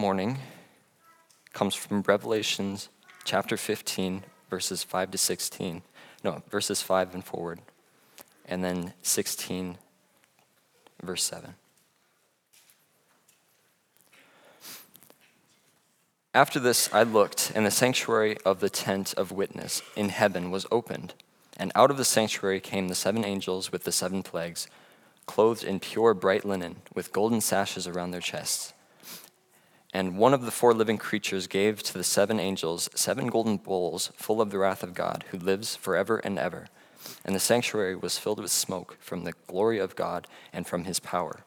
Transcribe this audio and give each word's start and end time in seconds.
morning 0.00 0.38
comes 1.52 1.74
from 1.74 2.00
Revelations 2.00 2.88
chapter 3.24 3.58
15, 3.58 4.24
verses 4.48 4.82
5 4.82 5.10
to 5.10 5.18
16. 5.18 5.82
No, 6.24 6.42
verses 6.48 6.80
5 6.80 7.14
and 7.14 7.22
forward. 7.22 7.60
And 8.46 8.64
then 8.64 8.94
16, 9.02 9.76
verse 11.02 11.22
7. 11.22 11.52
After 16.32 16.58
this, 16.58 16.88
I 16.94 17.02
looked, 17.02 17.52
and 17.54 17.66
the 17.66 17.70
sanctuary 17.70 18.38
of 18.42 18.60
the 18.60 18.70
tent 18.70 19.12
of 19.18 19.30
witness 19.30 19.82
in 19.96 20.08
heaven 20.08 20.50
was 20.50 20.66
opened. 20.72 21.12
And 21.58 21.72
out 21.74 21.90
of 21.90 21.98
the 21.98 22.06
sanctuary 22.06 22.60
came 22.60 22.88
the 22.88 22.94
seven 22.94 23.22
angels 23.22 23.70
with 23.70 23.84
the 23.84 23.92
seven 23.92 24.22
plagues, 24.22 24.66
clothed 25.26 25.62
in 25.62 25.78
pure 25.78 26.14
bright 26.14 26.46
linen, 26.46 26.76
with 26.94 27.12
golden 27.12 27.42
sashes 27.42 27.86
around 27.86 28.12
their 28.12 28.22
chests. 28.22 28.72
And 29.92 30.18
one 30.18 30.34
of 30.34 30.42
the 30.42 30.50
four 30.50 30.72
living 30.72 30.98
creatures 30.98 31.46
gave 31.46 31.82
to 31.82 31.94
the 31.94 32.04
seven 32.04 32.38
angels 32.38 32.88
seven 32.94 33.26
golden 33.26 33.56
bowls 33.56 34.12
full 34.16 34.40
of 34.40 34.50
the 34.50 34.58
wrath 34.58 34.82
of 34.82 34.94
God, 34.94 35.24
who 35.30 35.38
lives 35.38 35.74
forever 35.76 36.18
and 36.18 36.38
ever. 36.38 36.68
And 37.24 37.34
the 37.34 37.40
sanctuary 37.40 37.96
was 37.96 38.18
filled 38.18 38.40
with 38.40 38.50
smoke 38.50 38.96
from 39.00 39.24
the 39.24 39.34
glory 39.46 39.78
of 39.78 39.96
God 39.96 40.26
and 40.52 40.66
from 40.66 40.84
his 40.84 41.00
power 41.00 41.44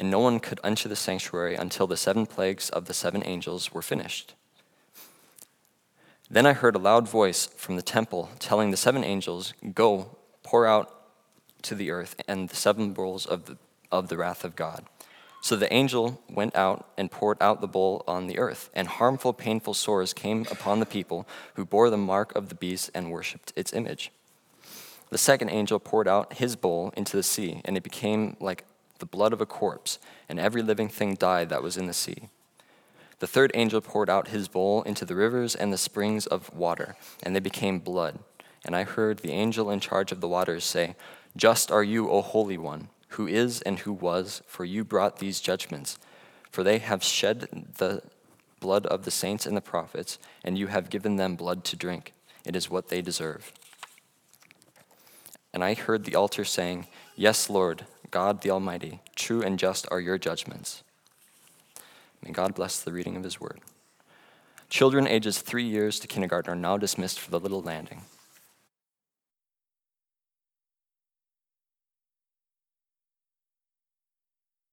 and 0.00 0.10
no 0.10 0.18
one 0.18 0.40
could 0.40 0.60
enter 0.64 0.88
the 0.88 0.96
sanctuary 0.96 1.54
until 1.54 1.86
the 1.86 1.96
seven 1.96 2.24
plagues 2.24 2.70
of 2.70 2.86
the 2.86 2.94
seven 2.94 3.22
angels 3.26 3.72
were 3.72 3.82
finished. 3.82 4.34
Then 6.30 6.46
I 6.46 6.54
heard 6.54 6.74
a 6.74 6.78
loud 6.78 7.06
voice 7.06 7.46
from 7.46 7.76
the 7.76 7.82
temple 7.82 8.30
telling 8.38 8.70
the 8.70 8.78
seven 8.78 9.04
angels, 9.04 9.52
Go, 9.74 10.16
pour 10.42 10.66
out 10.66 10.90
to 11.62 11.74
the 11.74 11.90
earth 11.90 12.16
and 12.26 12.48
the 12.48 12.56
seven 12.56 12.92
bowls 12.92 13.26
of 13.26 13.44
the, 13.44 13.58
of 13.92 14.08
the 14.08 14.16
wrath 14.16 14.42
of 14.42 14.56
God. 14.56 14.86
So 15.42 15.56
the 15.56 15.72
angel 15.72 16.20
went 16.28 16.54
out 16.54 16.86
and 16.98 17.10
poured 17.10 17.38
out 17.40 17.60
the 17.60 17.66
bowl 17.66 18.04
on 18.06 18.26
the 18.26 18.38
earth, 18.38 18.68
and 18.74 18.86
harmful, 18.86 19.32
painful 19.32 19.74
sores 19.74 20.12
came 20.12 20.46
upon 20.50 20.80
the 20.80 20.86
people 20.86 21.26
who 21.54 21.64
bore 21.64 21.88
the 21.88 21.96
mark 21.96 22.34
of 22.36 22.48
the 22.50 22.54
beast 22.54 22.90
and 22.94 23.10
worshipped 23.10 23.52
its 23.56 23.72
image. 23.72 24.12
The 25.08 25.18
second 25.18 25.48
angel 25.48 25.78
poured 25.78 26.06
out 26.06 26.34
his 26.34 26.56
bowl 26.56 26.92
into 26.96 27.16
the 27.16 27.22
sea, 27.22 27.62
and 27.64 27.76
it 27.76 27.82
became 27.82 28.36
like 28.38 28.64
the 28.98 29.06
blood 29.06 29.32
of 29.32 29.40
a 29.40 29.46
corpse, 29.46 29.98
and 30.28 30.38
every 30.38 30.62
living 30.62 30.88
thing 30.88 31.14
died 31.14 31.48
that 31.48 31.62
was 31.62 31.76
in 31.76 31.86
the 31.86 31.94
sea. 31.94 32.28
The 33.18 33.26
third 33.26 33.50
angel 33.54 33.80
poured 33.80 34.08
out 34.08 34.28
his 34.28 34.46
bowl 34.46 34.82
into 34.82 35.04
the 35.04 35.14
rivers 35.14 35.54
and 35.54 35.72
the 35.72 35.78
springs 35.78 36.26
of 36.26 36.54
water, 36.54 36.96
and 37.22 37.34
they 37.34 37.40
became 37.40 37.78
blood. 37.78 38.18
And 38.64 38.76
I 38.76 38.84
heard 38.84 39.18
the 39.18 39.32
angel 39.32 39.70
in 39.70 39.80
charge 39.80 40.12
of 40.12 40.20
the 40.20 40.28
waters 40.28 40.64
say, 40.64 40.94
Just 41.36 41.70
are 41.70 41.82
you, 41.82 42.10
O 42.10 42.20
Holy 42.20 42.58
One, 42.58 42.88
who 43.10 43.26
is 43.26 43.60
and 43.62 43.80
who 43.80 43.92
was, 43.92 44.42
for 44.46 44.64
you 44.64 44.84
brought 44.84 45.18
these 45.18 45.40
judgments. 45.40 45.98
For 46.50 46.62
they 46.62 46.78
have 46.78 47.02
shed 47.02 47.48
the 47.78 48.02
blood 48.60 48.86
of 48.86 49.04
the 49.04 49.10
saints 49.10 49.46
and 49.46 49.56
the 49.56 49.60
prophets, 49.60 50.18
and 50.44 50.58
you 50.58 50.68
have 50.68 50.90
given 50.90 51.16
them 51.16 51.36
blood 51.36 51.64
to 51.64 51.76
drink. 51.76 52.12
It 52.44 52.56
is 52.56 52.70
what 52.70 52.88
they 52.88 53.02
deserve. 53.02 53.52
And 55.52 55.64
I 55.64 55.74
heard 55.74 56.04
the 56.04 56.14
altar 56.14 56.44
saying, 56.44 56.86
Yes, 57.16 57.50
Lord, 57.50 57.86
God 58.10 58.42
the 58.42 58.50
Almighty, 58.50 59.00
true 59.16 59.42
and 59.42 59.58
just 59.58 59.86
are 59.90 60.00
your 60.00 60.18
judgments. 60.18 60.82
May 62.22 62.32
God 62.32 62.54
bless 62.54 62.80
the 62.80 62.92
reading 62.92 63.16
of 63.16 63.24
his 63.24 63.40
word. 63.40 63.60
Children 64.68 65.08
ages 65.08 65.40
three 65.40 65.64
years 65.64 65.98
to 66.00 66.06
kindergarten 66.06 66.52
are 66.52 66.56
now 66.56 66.76
dismissed 66.76 67.18
for 67.18 67.30
the 67.30 67.40
little 67.40 67.62
landing. 67.62 68.02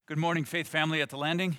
Good 0.07 0.17
morning, 0.17 0.45
Faith 0.45 0.69
Family 0.69 1.01
at 1.01 1.09
the 1.09 1.17
Landing. 1.17 1.57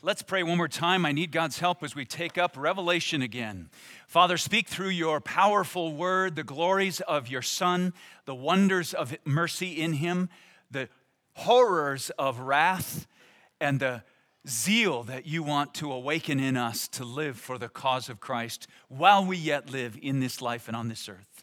Let's 0.00 0.22
pray 0.22 0.44
one 0.44 0.58
more 0.58 0.68
time. 0.68 1.04
I 1.04 1.10
need 1.10 1.32
God's 1.32 1.58
help 1.58 1.82
as 1.82 1.92
we 1.92 2.04
take 2.04 2.38
up 2.38 2.54
Revelation 2.56 3.20
again. 3.20 3.68
Father, 4.06 4.36
speak 4.36 4.68
through 4.68 4.90
your 4.90 5.20
powerful 5.20 5.92
word, 5.92 6.36
the 6.36 6.44
glories 6.44 7.00
of 7.00 7.26
your 7.26 7.42
Son, 7.42 7.94
the 8.26 8.34
wonders 8.36 8.94
of 8.94 9.16
mercy 9.24 9.80
in 9.80 9.94
him, 9.94 10.28
the 10.70 10.88
horrors 11.32 12.10
of 12.10 12.38
wrath 12.38 13.08
and 13.60 13.80
the 13.80 14.04
zeal 14.46 15.02
that 15.02 15.26
you 15.26 15.42
want 15.42 15.74
to 15.74 15.90
awaken 15.90 16.38
in 16.38 16.56
us 16.56 16.86
to 16.86 17.04
live 17.04 17.36
for 17.36 17.58
the 17.58 17.68
cause 17.68 18.08
of 18.08 18.20
Christ 18.20 18.68
while 18.86 19.26
we 19.26 19.36
yet 19.36 19.68
live 19.68 19.98
in 20.00 20.20
this 20.20 20.40
life 20.40 20.68
and 20.68 20.76
on 20.76 20.86
this 20.86 21.08
earth. 21.08 21.42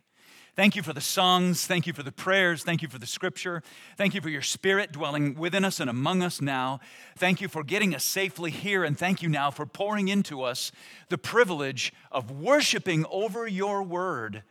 Thank 0.60 0.76
you 0.76 0.84
for 0.84 0.92
the 0.92 1.00
songs. 1.00 1.66
Thank 1.66 1.88
you 1.88 1.94
for 1.94 2.04
the 2.04 2.12
prayers. 2.12 2.64
Thank 2.64 2.82
you 2.82 2.90
for 2.90 3.00
the 3.00 3.06
scripture. 3.08 3.64
Thank 3.96 4.14
you 4.14 4.20
for 4.20 4.28
your 4.28 4.42
spirit 4.42 4.92
dwelling 4.92 5.36
within 5.36 5.64
us 5.64 5.80
and 5.80 5.90
among 5.90 6.22
us 6.22 6.42
now. 6.42 6.82
Thank 7.16 7.40
you 7.40 7.48
for 7.48 7.64
getting 7.64 7.96
us 7.96 8.04
safely 8.04 8.52
here. 8.52 8.84
And 8.84 9.00
thank 9.00 9.22
you 9.22 9.30
now 9.30 9.52
for 9.52 9.66
pouring 9.66 10.10
into 10.10 10.42
us 10.44 10.74
the 11.08 11.18
privilege 11.18 11.94
of 12.12 12.30
worshiping 12.30 13.06
over 13.10 13.48
your 13.48 13.84
word 13.84 14.44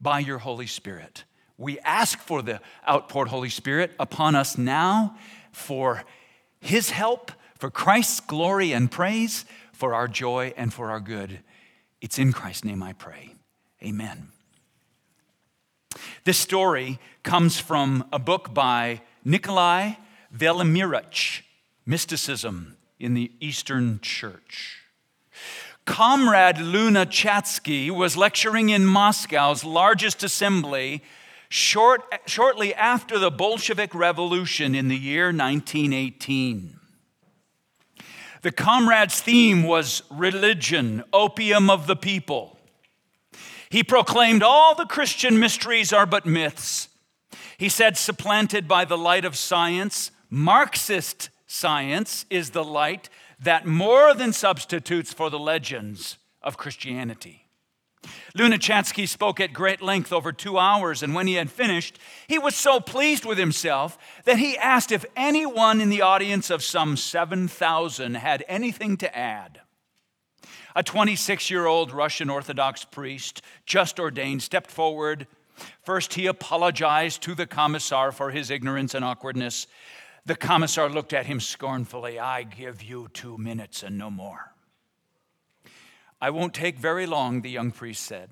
by 0.00 0.20
your 0.20 0.38
Holy 0.38 0.66
Spirit. 0.66 1.24
We 1.58 1.78
ask 1.80 2.18
for 2.20 2.40
the 2.40 2.62
outpoured 2.88 3.28
Holy 3.28 3.50
Spirit 3.50 3.92
upon 4.00 4.34
us 4.34 4.56
now 4.56 5.14
for 5.52 6.04
His 6.58 6.88
help, 6.88 7.32
for 7.58 7.70
Christ's 7.70 8.20
glory 8.20 8.72
and 8.72 8.90
praise, 8.90 9.44
for 9.74 9.92
our 9.92 10.08
joy 10.08 10.54
and 10.56 10.72
for 10.72 10.90
our 10.90 11.00
good. 11.00 11.40
It's 12.00 12.18
in 12.18 12.32
Christ's 12.32 12.64
name 12.64 12.82
I 12.82 12.94
pray. 12.94 13.34
Amen. 13.84 14.28
This 16.24 16.38
story 16.38 16.98
comes 17.22 17.58
from 17.58 18.04
a 18.12 18.18
book 18.18 18.54
by 18.54 19.00
Nikolai 19.24 19.94
Velimirich, 20.34 21.42
Mysticism 21.86 22.76
in 22.98 23.14
the 23.14 23.32
Eastern 23.40 23.98
Church. 24.00 24.82
Comrade 25.84 26.56
Lunacharsky 26.56 27.90
was 27.90 28.16
lecturing 28.16 28.68
in 28.68 28.86
Moscow's 28.86 29.64
largest 29.64 30.22
assembly 30.22 31.02
short, 31.48 32.02
shortly 32.26 32.72
after 32.74 33.18
the 33.18 33.30
Bolshevik 33.30 33.94
Revolution 33.94 34.74
in 34.74 34.88
the 34.88 34.96
year 34.96 35.32
1918. 35.32 36.78
The 38.42 38.52
comrade's 38.52 39.20
theme 39.20 39.64
was 39.64 40.02
religion, 40.10 41.02
opium 41.12 41.68
of 41.68 41.86
the 41.86 41.96
people. 41.96 42.59
He 43.70 43.84
proclaimed 43.84 44.42
all 44.42 44.74
the 44.74 44.84
Christian 44.84 45.38
mysteries 45.38 45.92
are 45.92 46.06
but 46.06 46.26
myths. 46.26 46.88
He 47.56 47.68
said, 47.68 47.96
supplanted 47.96 48.66
by 48.66 48.84
the 48.84 48.98
light 48.98 49.24
of 49.24 49.36
science, 49.36 50.10
Marxist 50.28 51.30
science 51.46 52.26
is 52.30 52.50
the 52.50 52.64
light 52.64 53.08
that 53.38 53.66
more 53.66 54.12
than 54.12 54.32
substitutes 54.32 55.12
for 55.12 55.30
the 55.30 55.38
legends 55.38 56.18
of 56.42 56.56
Christianity. 56.56 57.46
Lunacharsky 58.36 59.06
spoke 59.06 59.40
at 59.40 59.52
great 59.52 59.82
length 59.82 60.12
over 60.12 60.32
two 60.32 60.58
hours, 60.58 61.02
and 61.02 61.14
when 61.14 61.26
he 61.26 61.34
had 61.34 61.50
finished, 61.50 61.98
he 62.26 62.38
was 62.38 62.56
so 62.56 62.80
pleased 62.80 63.24
with 63.24 63.38
himself 63.38 63.98
that 64.24 64.38
he 64.38 64.56
asked 64.56 64.90
if 64.90 65.04
anyone 65.14 65.80
in 65.80 65.90
the 65.90 66.02
audience 66.02 66.50
of 66.50 66.62
some 66.62 66.96
7,000 66.96 68.14
had 68.14 68.44
anything 68.48 68.96
to 68.96 69.16
add. 69.16 69.60
A 70.74 70.82
26 70.82 71.50
year 71.50 71.66
old 71.66 71.92
Russian 71.92 72.30
Orthodox 72.30 72.84
priest, 72.84 73.42
just 73.66 73.98
ordained, 73.98 74.42
stepped 74.42 74.70
forward. 74.70 75.26
First, 75.82 76.14
he 76.14 76.26
apologized 76.26 77.22
to 77.22 77.34
the 77.34 77.46
commissar 77.46 78.12
for 78.12 78.30
his 78.30 78.50
ignorance 78.50 78.94
and 78.94 79.04
awkwardness. 79.04 79.66
The 80.26 80.36
commissar 80.36 80.88
looked 80.88 81.12
at 81.12 81.26
him 81.26 81.40
scornfully. 81.40 82.18
I 82.18 82.44
give 82.44 82.82
you 82.82 83.08
two 83.12 83.36
minutes 83.38 83.82
and 83.82 83.98
no 83.98 84.10
more. 84.10 84.52
I 86.20 86.30
won't 86.30 86.54
take 86.54 86.78
very 86.78 87.06
long, 87.06 87.40
the 87.40 87.50
young 87.50 87.70
priest 87.70 88.04
said. 88.04 88.30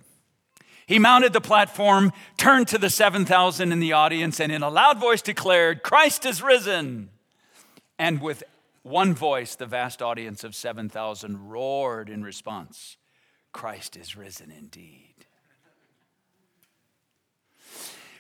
He 0.87 0.99
mounted 0.99 1.33
the 1.33 1.41
platform, 1.41 2.13
turned 2.37 2.69
to 2.69 2.79
the 2.79 2.89
7,000 2.89 3.73
in 3.73 3.81
the 3.81 3.93
audience, 3.93 4.41
and 4.41 4.51
in 4.51 4.63
a 4.63 4.71
loud 4.71 4.99
voice 4.99 5.21
declared, 5.21 5.83
Christ 5.83 6.25
is 6.25 6.43
risen. 6.43 7.11
And 7.99 8.23
with 8.23 8.43
one 8.83 9.15
voice, 9.15 9.55
the 9.55 9.67
vast 9.67 10.03
audience 10.03 10.45
of 10.45 10.55
7,000 10.55 11.49
roared 11.49 12.09
in 12.09 12.23
response 12.23 12.97
Christ 13.53 13.97
is 13.97 14.17
risen 14.17 14.51
indeed. 14.51 15.15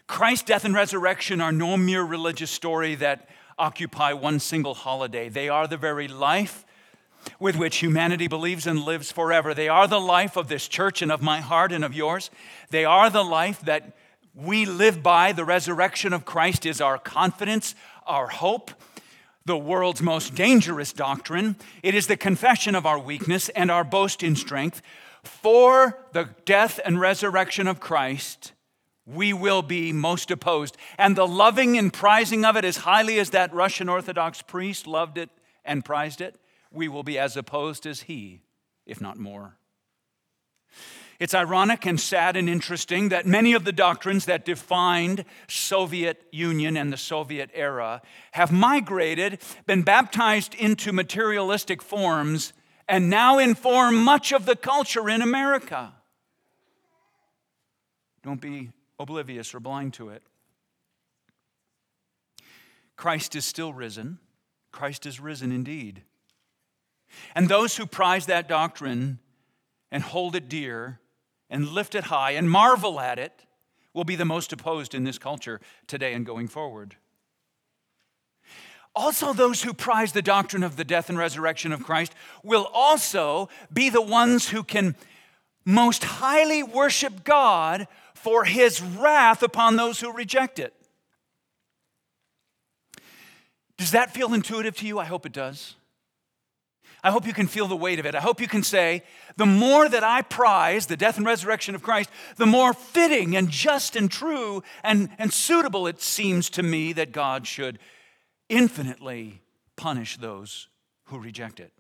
Christ's 0.07 0.45
death 0.45 0.65
and 0.65 0.75
resurrection 0.75 1.41
are 1.41 1.53
no 1.53 1.77
mere 1.77 2.03
religious 2.03 2.51
story 2.51 2.95
that 2.97 3.29
occupy 3.59 4.13
one 4.15 4.41
single 4.41 4.75
holiday. 4.75 5.29
They 5.29 5.49
are 5.49 5.67
the 5.67 5.77
very 5.77 6.09
life 6.09 6.65
with 7.39 7.57
which 7.57 7.77
humanity 7.77 8.27
believes 8.27 8.67
and 8.67 8.85
lives 8.85 9.13
forever. 9.13 9.53
They 9.53 9.69
are 9.69 9.87
the 9.87 10.01
life 10.01 10.37
of 10.37 10.49
this 10.49 10.67
church 10.67 11.03
and 11.03 11.13
of 11.13 11.21
my 11.21 11.41
heart 11.41 11.73
and 11.73 11.85
of 11.85 11.95
yours. 11.95 12.31
They 12.71 12.85
are 12.85 13.11
the 13.11 13.25
life 13.25 13.61
that 13.63 13.97
we 14.35 14.65
live 14.65 15.03
by. 15.03 15.33
The 15.33 15.45
resurrection 15.45 16.13
of 16.13 16.25
Christ 16.25 16.65
is 16.65 16.81
our 16.81 16.99
confidence, 16.99 17.75
our 18.07 18.29
hope, 18.29 18.71
the 19.49 19.59
world's 19.59 20.03
most 20.03 20.35
dangerous 20.35 20.93
doctrine. 20.93 21.57
It 21.83 21.95
is 21.95 22.07
the 22.07 22.17
confession 22.17 22.75
of 22.75 22.87
our 22.87 22.99
weakness 22.99 23.49
and 23.49 23.71
our 23.71 23.83
boast 23.83 24.23
in 24.23 24.37
strength. 24.37 24.83
For 25.25 25.99
the 26.13 26.29
death 26.45 26.79
and 26.85 27.01
resurrection 27.01 27.67
of 27.67 27.81
Christ, 27.81 28.53
we 29.07 29.33
will 29.33 29.63
be 29.63 29.91
most 29.91 30.31
opposed. 30.31 30.77
And 30.99 31.17
the 31.17 31.27
loving 31.27 31.79
and 31.79 31.91
prizing 31.91 32.45
of 32.45 32.57
it, 32.57 32.65
as 32.65 32.79
highly 32.79 33.19
as 33.19 33.31
that 33.31 33.53
Russian 33.53 33.89
Orthodox 33.89 34.43
priest 34.43 34.87
loved 34.87 35.17
it 35.17 35.31
and 35.65 35.85
prized 35.85 36.21
it, 36.21 36.37
we 36.71 36.87
will 36.87 37.03
be 37.03 37.19
as 37.19 37.37
opposed 37.37 37.87
as 37.87 38.03
he, 38.03 38.43
if 38.85 39.01
not 39.01 39.19
more. 39.19 39.57
It's 41.19 41.35
ironic 41.35 41.85
and 41.85 41.99
sad 41.99 42.37
and 42.37 42.49
interesting 42.49 43.09
that 43.09 43.27
many 43.27 43.53
of 43.53 43.65
the 43.65 43.73
doctrines 43.73 44.27
that 44.27 44.45
defined 44.45 45.25
Soviet 45.49 46.23
Union 46.31 46.77
and 46.77 46.93
the 46.93 46.97
Soviet 46.97 47.51
era 47.55 48.03
have 48.33 48.53
migrated, 48.53 49.41
been 49.67 49.83
baptized 49.83 50.55
into 50.55 50.93
materialistic 50.93 51.83
forms, 51.83 52.53
and 52.89 53.11
now 53.11 53.39
inform 53.39 53.97
much 53.97 54.33
of 54.33 54.47
the 54.47 54.55
culture 54.55 55.09
in 55.09 55.21
America. 55.21 55.93
Don't 58.23 58.41
be 58.41 58.71
oblivious 59.01 59.55
or 59.55 59.61
blind 59.61 59.95
to 59.95 60.11
it. 60.11 60.23
Christ 62.97 63.35
is 63.35 63.45
still 63.45 63.73
risen. 63.73 64.19
Christ 64.71 65.05
is 65.05 65.19
risen 65.19 65.51
indeed. 65.51 66.03
And 67.35 67.49
those 67.49 67.77
who 67.77 67.87
prize 67.87 68.27
that 68.27 68.49
doctrine 68.49 69.19
and 69.91 70.03
hold 70.03 70.37
it 70.37 70.49
dear 70.49 71.01
and 71.51 71.69
lift 71.69 71.95
it 71.95 72.05
high 72.05 72.33
and 72.33 72.51
marvel 72.51 73.01
at 73.01 73.19
it 73.19 73.45
will 73.95 74.05
be 74.05 74.17
the 74.17 74.25
most 74.25 74.53
opposed 74.53 74.95
in 74.95 75.05
this 75.05 75.19
culture 75.19 75.61
today 75.87 76.13
and 76.15 76.25
going 76.25 76.49
forward. 76.49 76.97
Also, 78.95 79.33
those 79.33 79.63
who 79.63 79.73
prize 79.73 80.13
the 80.13 80.23
doctrine 80.23 80.63
of 80.63 80.77
the 80.77 80.85
death 80.85 81.09
and 81.09 81.19
resurrection 81.19 81.73
of 81.73 81.85
Christ 81.85 82.15
will 82.43 82.69
also 82.73 83.49
be 83.73 83.91
the 83.91 84.03
ones 84.03 84.49
who 84.49 84.63
can 84.63 84.97
most 85.65 86.03
highly 86.03 86.63
worship 86.63 87.25
God 87.25 87.87
for 88.15 88.45
his 88.45 88.83
wrath 88.83 89.43
upon 89.43 89.77
those 89.77 90.01
who 90.01 90.13
reject 90.13 90.59
it. 90.59 90.75
Does 93.77 93.93
that 93.93 94.13
feel 94.13 94.35
intuitive 94.35 94.77
to 94.79 94.87
you? 94.87 94.99
I 94.99 95.05
hope 95.05 95.25
it 95.25 95.33
does. 95.33 95.77
I 97.03 97.11
hope 97.11 97.27
you 97.27 97.33
can 97.33 97.47
feel 97.47 97.69
the 97.69 97.77
weight 97.77 97.99
of 97.99 98.07
it. 98.07 98.15
I 98.15 98.21
hope 98.21 98.41
you 98.41 98.49
can 98.49 98.63
say, 98.63 99.05
the 99.37 99.47
more 99.47 99.89
that 99.89 100.03
I 100.03 100.23
prize 100.23 100.87
the 100.87 100.97
death 100.97 101.17
and 101.17 101.27
resurrection 101.27 101.75
of 101.75 101.83
Christ, 101.83 102.11
the 102.37 102.47
more 102.47 102.73
fitting 102.73 103.37
and 103.37 103.49
just 103.49 103.95
and 103.95 104.11
true 104.11 104.63
and, 104.83 105.09
and 105.19 105.33
suitable 105.33 105.87
it 105.87 106.01
seems 106.01 106.51
to 106.51 106.63
me 106.63 106.93
that 106.95 107.13
God 107.13 107.47
should 107.47 107.79
infinitely 108.49 109.43
punish 109.77 110.17
those 110.17 110.69
who 111.05 111.19
reject 111.19 111.61
it. 111.61 111.73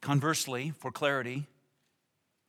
Conversely, 0.00 0.70
for 0.70 0.92
clarity, 0.92 1.46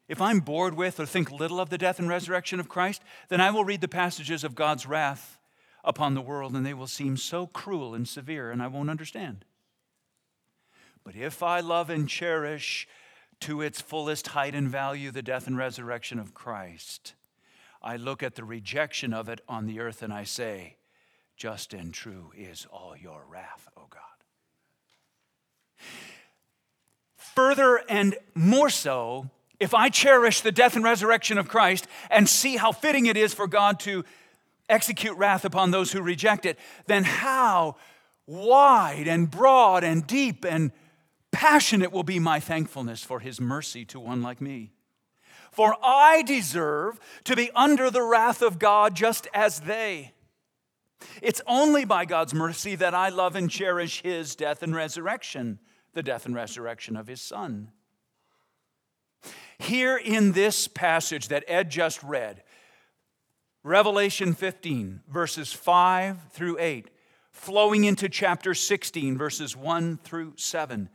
if 0.08 0.22
I'm 0.22 0.40
bored 0.40 0.74
with 0.74 1.00
or 1.00 1.06
think 1.06 1.32
little 1.32 1.60
of 1.60 1.70
the 1.70 1.78
death 1.78 2.00
and 2.00 2.10
resurrection 2.10 2.60
of 2.60 2.68
Christ, 2.68 3.02
then 3.30 3.40
I 3.40 3.52
will 3.52 3.64
read 3.64 3.82
the 3.82 3.88
passages 3.88 4.44
of 4.44 4.56
God's 4.56 4.86
wrath 4.86 5.38
upon 5.84 6.14
the 6.14 6.22
world, 6.22 6.56
and 6.56 6.66
they 6.66 6.74
will 6.74 6.88
seem 6.88 7.16
so 7.16 7.48
cruel 7.48 7.94
and 7.94 8.08
severe, 8.08 8.52
and 8.52 8.62
I 8.62 8.68
won't 8.68 8.90
understand. 8.90 9.46
But 11.10 11.20
if 11.20 11.42
I 11.42 11.60
love 11.60 11.90
and 11.90 12.08
cherish 12.08 12.88
to 13.40 13.62
its 13.62 13.82
fullest 13.82 14.28
height 14.28 14.54
and 14.54 14.70
value 14.70 15.10
the 15.10 15.24
death 15.24 15.48
and 15.48 15.58
resurrection 15.58 16.20
of 16.20 16.36
Christ, 16.36 17.16
I 17.82 17.98
look 17.98 18.22
at 18.22 18.36
the 18.36 18.44
rejection 18.44 19.12
of 19.12 19.28
it 19.28 19.42
on 19.50 19.66
the 19.66 19.80
earth 19.80 20.04
and 20.04 20.14
I 20.14 20.24
say, 20.24 20.76
Just 21.36 21.74
and 21.74 21.92
true 21.92 22.32
is 22.38 22.68
all 22.72 22.96
your 22.96 23.24
wrath, 23.28 23.68
O 23.76 23.88
God. 23.90 24.02
Further 27.18 27.82
and 27.90 28.16
more 28.36 28.70
so, 28.70 29.32
if 29.60 29.74
I 29.74 29.90
cherish 29.90 30.42
the 30.42 30.52
death 30.52 30.76
and 30.76 30.86
resurrection 30.86 31.40
of 31.40 31.48
Christ 31.48 31.88
and 32.12 32.30
see 32.30 32.58
how 32.58 32.72
fitting 32.72 33.08
it 33.08 33.18
is 33.18 33.34
for 33.34 33.48
God 33.48 33.80
to 33.80 34.06
execute 34.70 35.18
wrath 35.18 35.44
upon 35.44 35.72
those 35.72 35.92
who 35.92 36.04
reject 36.04 36.46
it, 36.46 36.60
then 36.86 37.04
how 37.04 37.78
wide 38.28 39.08
and 39.08 39.32
broad 39.32 39.84
and 39.84 40.06
deep 40.06 40.46
and 40.46 40.72
passionate 41.32 41.92
will 41.92 42.04
be 42.04 42.20
my 42.20 42.40
thankfulness 42.40 43.04
for 43.04 43.20
his 43.20 43.40
mercy 43.40 43.86
to 43.86 44.00
one 44.00 44.22
like 44.22 44.42
me. 44.42 44.72
For 45.52 45.76
I 45.84 46.22
deserve 46.24 47.00
to 47.24 47.36
be 47.36 47.50
under 47.56 47.90
the 47.90 48.04
wrath 48.04 48.42
of 48.42 48.60
God 48.60 48.96
just 48.96 49.28
as 49.34 49.62
they. 49.62 50.14
It's 51.22 51.42
only 51.48 51.86
by 51.86 52.06
God's 52.06 52.34
mercy 52.34 52.76
that 52.76 52.94
I 52.94 53.10
love 53.10 53.36
and 53.36 53.50
cherish 53.50 54.02
his 54.02 54.36
death 54.36 54.62
and 54.64 54.76
resurrection, 54.76 55.60
the 55.94 56.04
death 56.04 56.26
and 56.26 56.36
resurrection 56.36 56.96
of 56.96 57.08
his 57.08 57.22
son. 57.22 57.72
Here 59.58 59.98
in 59.98 60.32
this 60.32 60.68
passage 60.68 61.28
that 61.30 61.44
Ed 61.48 61.70
just 61.70 62.02
read, 62.04 62.44
Revelation 63.64 64.34
15, 64.34 65.02
verses 65.10 65.52
5 65.52 66.32
through 66.32 66.58
8, 66.60 66.90
flowing 67.32 67.84
into 67.84 68.08
chapter 68.08 68.54
16, 68.54 69.18
verses 69.18 69.56
1 69.56 69.98
through 69.98 70.34
7. 70.38 70.90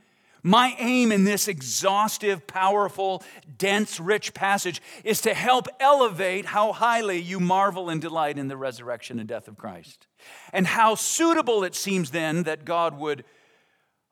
My 0.46 0.76
aim 0.79 1.11
in 1.11 1.25
this 1.25 1.49
exhaustive, 1.49 2.46
powerful, 2.46 3.23
dense, 3.56 3.99
rich 3.99 4.35
passage 4.35 4.82
is 5.02 5.23
to 5.23 5.32
help 5.32 5.69
elevate 5.81 6.44
how 6.44 6.73
highly 6.73 7.19
you 7.19 7.41
marvel 7.41 7.88
and 7.88 7.99
delight 7.99 8.37
in 8.37 8.49
the 8.49 8.56
resurrection 8.58 9.19
and 9.19 9.26
death 9.26 9.49
of 9.49 9.56
Christ. 9.56 10.06
And 10.52 10.67
how 10.67 10.96
suitable 10.96 11.64
it 11.64 11.75
seems 11.75 12.11
then 12.11 12.43
that 12.43 12.67
God 12.67 12.99
would 12.99 13.25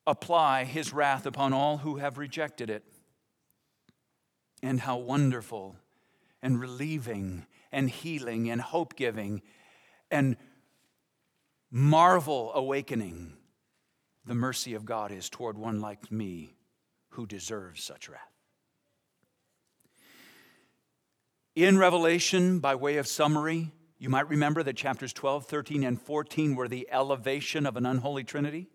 apply 0.07 0.65
his 0.65 0.95
wrath 0.95 1.27
upon 1.27 1.53
all 1.53 1.77
who 1.77 1.97
have 1.97 2.17
rejected 2.17 2.71
it. 2.71 2.83
And 4.63 4.81
how 4.81 4.97
wonderful 4.97 5.77
and 6.41 6.59
relieving 6.59 7.45
and 7.71 7.91
healing 7.91 8.49
and 8.49 8.63
hope 8.63 8.97
giving 8.97 9.43
and 10.11 10.39
marvel 11.71 12.53
awakening 12.55 13.35
the 14.25 14.35
mercy 14.35 14.75
of 14.75 14.85
God 14.85 15.11
is 15.13 15.29
toward 15.29 15.59
one 15.59 15.81
like 15.81 16.11
me 16.11 16.55
who 17.11 17.27
deserves 17.27 17.83
such 17.83 18.09
wrath. 18.09 18.21
In 21.55 21.77
Revelation, 21.77 22.61
by 22.61 22.75
way 22.75 22.97
of 22.97 23.07
summary, 23.07 23.73
you 23.99 24.09
might 24.09 24.29
remember 24.29 24.63
that 24.63 24.77
chapters 24.77 25.13
12, 25.13 25.47
13, 25.47 25.85
and 25.85 26.01
14 26.01 26.55
were 26.55 26.69
the 26.69 26.89
elevation 26.91 27.67
of 27.67 27.77
an 27.77 27.85
unholy 27.85 28.25
trinity. 28.25 28.69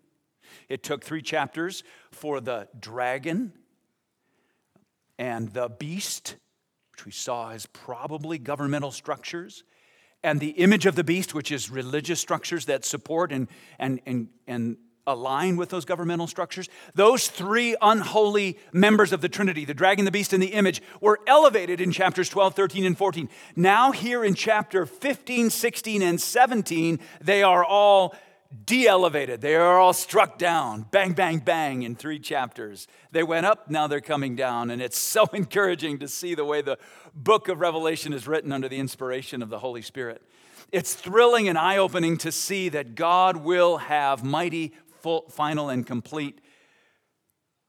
It 0.68 0.82
took 0.82 1.04
three 1.04 1.22
chapters 1.22 1.82
for 2.12 2.40
the 2.40 2.68
dragon 2.78 3.52
and 5.18 5.52
the 5.52 5.68
beast 5.68 6.36
which 6.98 7.06
we 7.06 7.12
saw 7.12 7.52
as 7.52 7.64
probably 7.66 8.38
governmental 8.38 8.90
structures, 8.90 9.62
and 10.24 10.40
the 10.40 10.50
image 10.50 10.84
of 10.84 10.96
the 10.96 11.04
beast, 11.04 11.32
which 11.32 11.52
is 11.52 11.70
religious 11.70 12.18
structures 12.18 12.64
that 12.64 12.84
support 12.84 13.30
and, 13.30 13.46
and, 13.78 14.00
and, 14.04 14.26
and 14.48 14.76
align 15.08 15.56
with 15.56 15.70
those 15.70 15.84
governmental 15.84 16.26
structures. 16.26 16.68
Those 16.94 17.28
three 17.28 17.74
unholy 17.80 18.58
members 18.72 19.12
of 19.12 19.20
the 19.20 19.28
Trinity, 19.28 19.64
the 19.64 19.74
dragon, 19.74 20.04
the 20.04 20.10
beast, 20.10 20.32
and 20.32 20.42
the 20.42 20.52
image, 20.52 20.82
were 21.00 21.20
elevated 21.26 21.80
in 21.80 21.90
chapters 21.90 22.28
12, 22.28 22.54
13, 22.54 22.84
and 22.84 22.96
14. 22.96 23.28
Now, 23.56 23.92
here 23.92 24.24
in 24.24 24.34
chapter 24.34 24.86
15, 24.86 25.50
16, 25.50 26.02
and 26.02 26.20
17, 26.20 27.00
they 27.20 27.42
are 27.42 27.64
all 27.64 28.14
de 28.64 28.86
elevated. 28.86 29.40
They 29.40 29.54
are 29.56 29.78
all 29.78 29.92
struck 29.92 30.38
down. 30.38 30.86
Bang, 30.90 31.12
bang, 31.12 31.38
bang 31.38 31.82
in 31.82 31.94
three 31.94 32.18
chapters. 32.18 32.86
They 33.12 33.22
went 33.22 33.46
up, 33.46 33.70
now 33.70 33.86
they're 33.86 34.00
coming 34.00 34.36
down. 34.36 34.70
And 34.70 34.80
it's 34.80 34.98
so 34.98 35.26
encouraging 35.32 35.98
to 35.98 36.08
see 36.08 36.34
the 36.34 36.44
way 36.44 36.62
the 36.62 36.78
book 37.14 37.48
of 37.48 37.60
Revelation 37.60 38.12
is 38.12 38.26
written 38.26 38.52
under 38.52 38.68
the 38.68 38.78
inspiration 38.78 39.42
of 39.42 39.50
the 39.50 39.58
Holy 39.58 39.82
Spirit. 39.82 40.22
It's 40.70 40.94
thrilling 40.94 41.48
and 41.48 41.56
eye 41.56 41.78
opening 41.78 42.18
to 42.18 42.32
see 42.32 42.68
that 42.70 42.94
God 42.94 43.38
will 43.38 43.78
have 43.78 44.22
mighty, 44.22 44.74
full, 45.00 45.28
final, 45.28 45.68
and 45.68 45.86
complete 45.86 46.40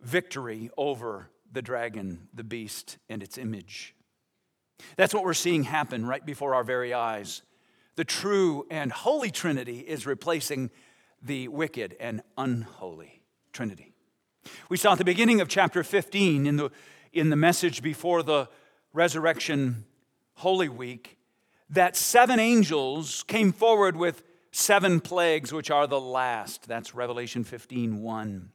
victory 0.02 0.70
over 0.78 1.30
the 1.52 1.62
dragon, 1.62 2.28
the 2.34 2.44
beast, 2.44 2.98
and 3.10 3.24
its 3.24 3.38
image. 3.38 3.96
That's 4.96 5.14
what 5.14 5.24
we're 5.24 5.34
seeing 5.34 5.64
happen 5.64 6.06
right 6.06 6.26
before 6.26 6.56
our 6.56 6.64
very 6.64 6.94
eyes 6.94 7.42
the 8.00 8.06
true 8.06 8.66
and 8.72 8.94
holy 8.94 9.30
Trinity 9.30 9.80
is 9.80 10.06
replacing 10.06 10.72
the 11.22 11.50
wicked 11.50 11.98
and 12.00 12.22
unholy 12.38 13.24
Trinity. 13.52 13.92
We 14.70 14.78
saw 14.78 14.94
at 14.94 15.00
the 15.00 15.04
beginning 15.04 15.42
of 15.42 15.50
chapter 15.50 15.84
15 15.84 16.48
in 16.48 16.56
the, 16.56 16.70
in 17.12 17.30
the 17.30 17.36
message 17.36 17.82
before 17.82 18.24
the 18.24 18.48
resurrection 18.94 19.84
Holy 20.36 20.70
Week 20.70 21.18
that 21.70 21.98
seven 21.98 22.40
angels 22.40 23.24
came 23.28 23.52
forward 23.52 23.98
with 23.98 24.24
seven 24.52 25.00
plagues, 25.00 25.52
which 25.54 25.72
are 25.72 25.88
the 25.88 26.00
last. 26.00 26.68
That's 26.68 26.96
Revelation 26.96 27.44
15 27.44 28.02
1. 28.02 28.52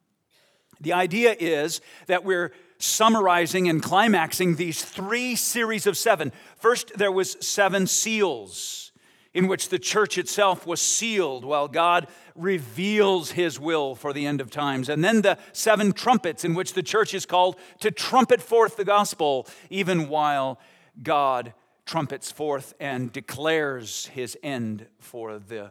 The 0.80 0.92
idea 0.92 1.36
is 1.38 1.80
that 2.06 2.24
we're 2.24 2.52
summarizing 2.78 3.68
and 3.68 3.82
climaxing 3.82 4.56
these 4.56 4.84
three 4.84 5.36
series 5.36 5.86
of 5.86 5.96
seven. 5.96 6.32
First, 6.56 6.98
there 6.98 7.12
was 7.12 7.36
seven 7.40 7.86
seals 7.86 8.92
in 9.32 9.48
which 9.48 9.68
the 9.68 9.78
church 9.78 10.16
itself 10.16 10.66
was 10.66 10.80
sealed 10.80 11.44
while 11.44 11.66
God 11.66 12.06
reveals 12.36 13.32
his 13.32 13.58
will 13.58 13.94
for 13.94 14.12
the 14.12 14.26
end 14.26 14.40
of 14.40 14.50
times. 14.50 14.88
And 14.88 15.04
then 15.04 15.22
the 15.22 15.38
seven 15.52 15.92
trumpets, 15.92 16.44
in 16.44 16.54
which 16.54 16.74
the 16.74 16.82
church 16.82 17.14
is 17.14 17.26
called 17.26 17.56
to 17.80 17.90
trumpet 17.90 18.40
forth 18.40 18.76
the 18.76 18.84
gospel, 18.84 19.46
even 19.70 20.08
while 20.08 20.60
God 21.02 21.52
trumpets 21.84 22.30
forth 22.30 22.74
and 22.78 23.12
declares 23.12 24.06
his 24.06 24.38
end 24.42 24.86
for 24.98 25.38
the 25.38 25.70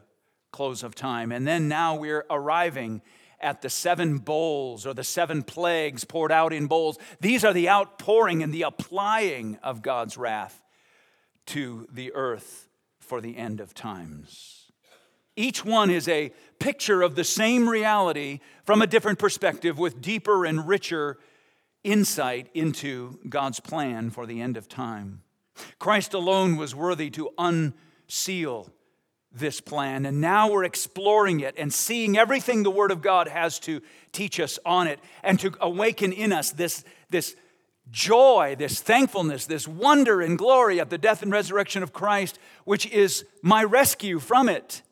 close 0.53 0.83
of 0.83 0.95
time. 0.95 1.33
And 1.33 1.45
then 1.45 1.67
now 1.67 1.95
we're 1.95 2.25
arriving 2.29 3.01
at 3.41 3.62
the 3.62 3.69
seven 3.69 4.19
bowls 4.19 4.88
or 4.88 4.93
the 4.93 5.03
seven 5.03 5.43
plagues 5.43 6.05
poured 6.05 6.31
out 6.31 6.53
in 6.53 6.67
bowls. 6.67 6.98
These 7.19 7.43
are 7.43 7.51
the 7.51 7.69
outpouring 7.69 8.41
and 8.41 8.53
the 8.53 8.62
applying 8.62 9.57
of 9.62 9.81
God's 9.81 10.15
wrath 10.15 10.63
to 11.48 11.86
the 11.91 12.13
earth 12.13 12.69
for 13.00 13.19
the 13.19 13.36
end 13.36 13.60
of 13.60 13.74
times. 13.74 14.72
Each 15.36 15.65
one 15.65 15.89
is 15.89 16.07
a 16.07 16.31
picture 16.60 17.01
of 17.01 17.15
the 17.15 17.24
same 17.24 17.67
reality 17.67 18.39
from 18.63 18.81
a 18.81 18.88
different 18.88 19.19
perspective 19.19 19.77
with 19.77 20.01
deeper 20.01 20.45
and 20.45 20.67
richer 20.67 21.17
insight 21.83 22.48
into 22.53 23.19
God's 23.27 23.60
plan 23.60 24.10
for 24.10 24.25
the 24.25 24.39
end 24.39 24.55
of 24.55 24.69
time. 24.69 25.24
Christ 25.79 26.13
alone 26.13 26.55
was 26.55 26.74
worthy 26.74 27.10
to 27.10 27.31
unseal 27.38 28.72
this 29.34 29.60
plan, 29.60 30.06
and 30.06 30.22
now 30.22 30.52
we're 30.52 30.63
exploring 30.63 31.40
it 31.40 31.56
and 31.58 31.74
seeing 31.74 32.18
everything 32.18 32.63
the 32.63 32.72
Word 32.72 32.92
of 32.92 33.02
God 33.02 33.28
has 33.28 33.60
to 33.62 33.82
teach 34.12 34.40
us 34.40 34.60
on 34.66 34.88
it 34.88 35.00
and 35.24 35.40
to 35.40 35.54
awaken 35.60 36.12
in 36.12 36.32
us 36.32 36.52
this, 36.52 36.84
this 37.10 37.36
joy, 37.90 38.56
this 38.58 38.82
thankfulness, 38.82 39.46
this 39.46 39.68
wonder 39.68 40.22
and 40.22 40.38
glory 40.38 40.80
at 40.80 40.90
the 40.90 40.98
death 40.98 41.24
and 41.24 41.32
resurrection 41.32 41.82
of 41.82 41.94
Christ, 41.94 42.38
which 42.63 42.86
is 42.88 43.25
my 43.42 43.63
rescue 43.63 44.20
from 44.20 44.50
it, 44.50 44.84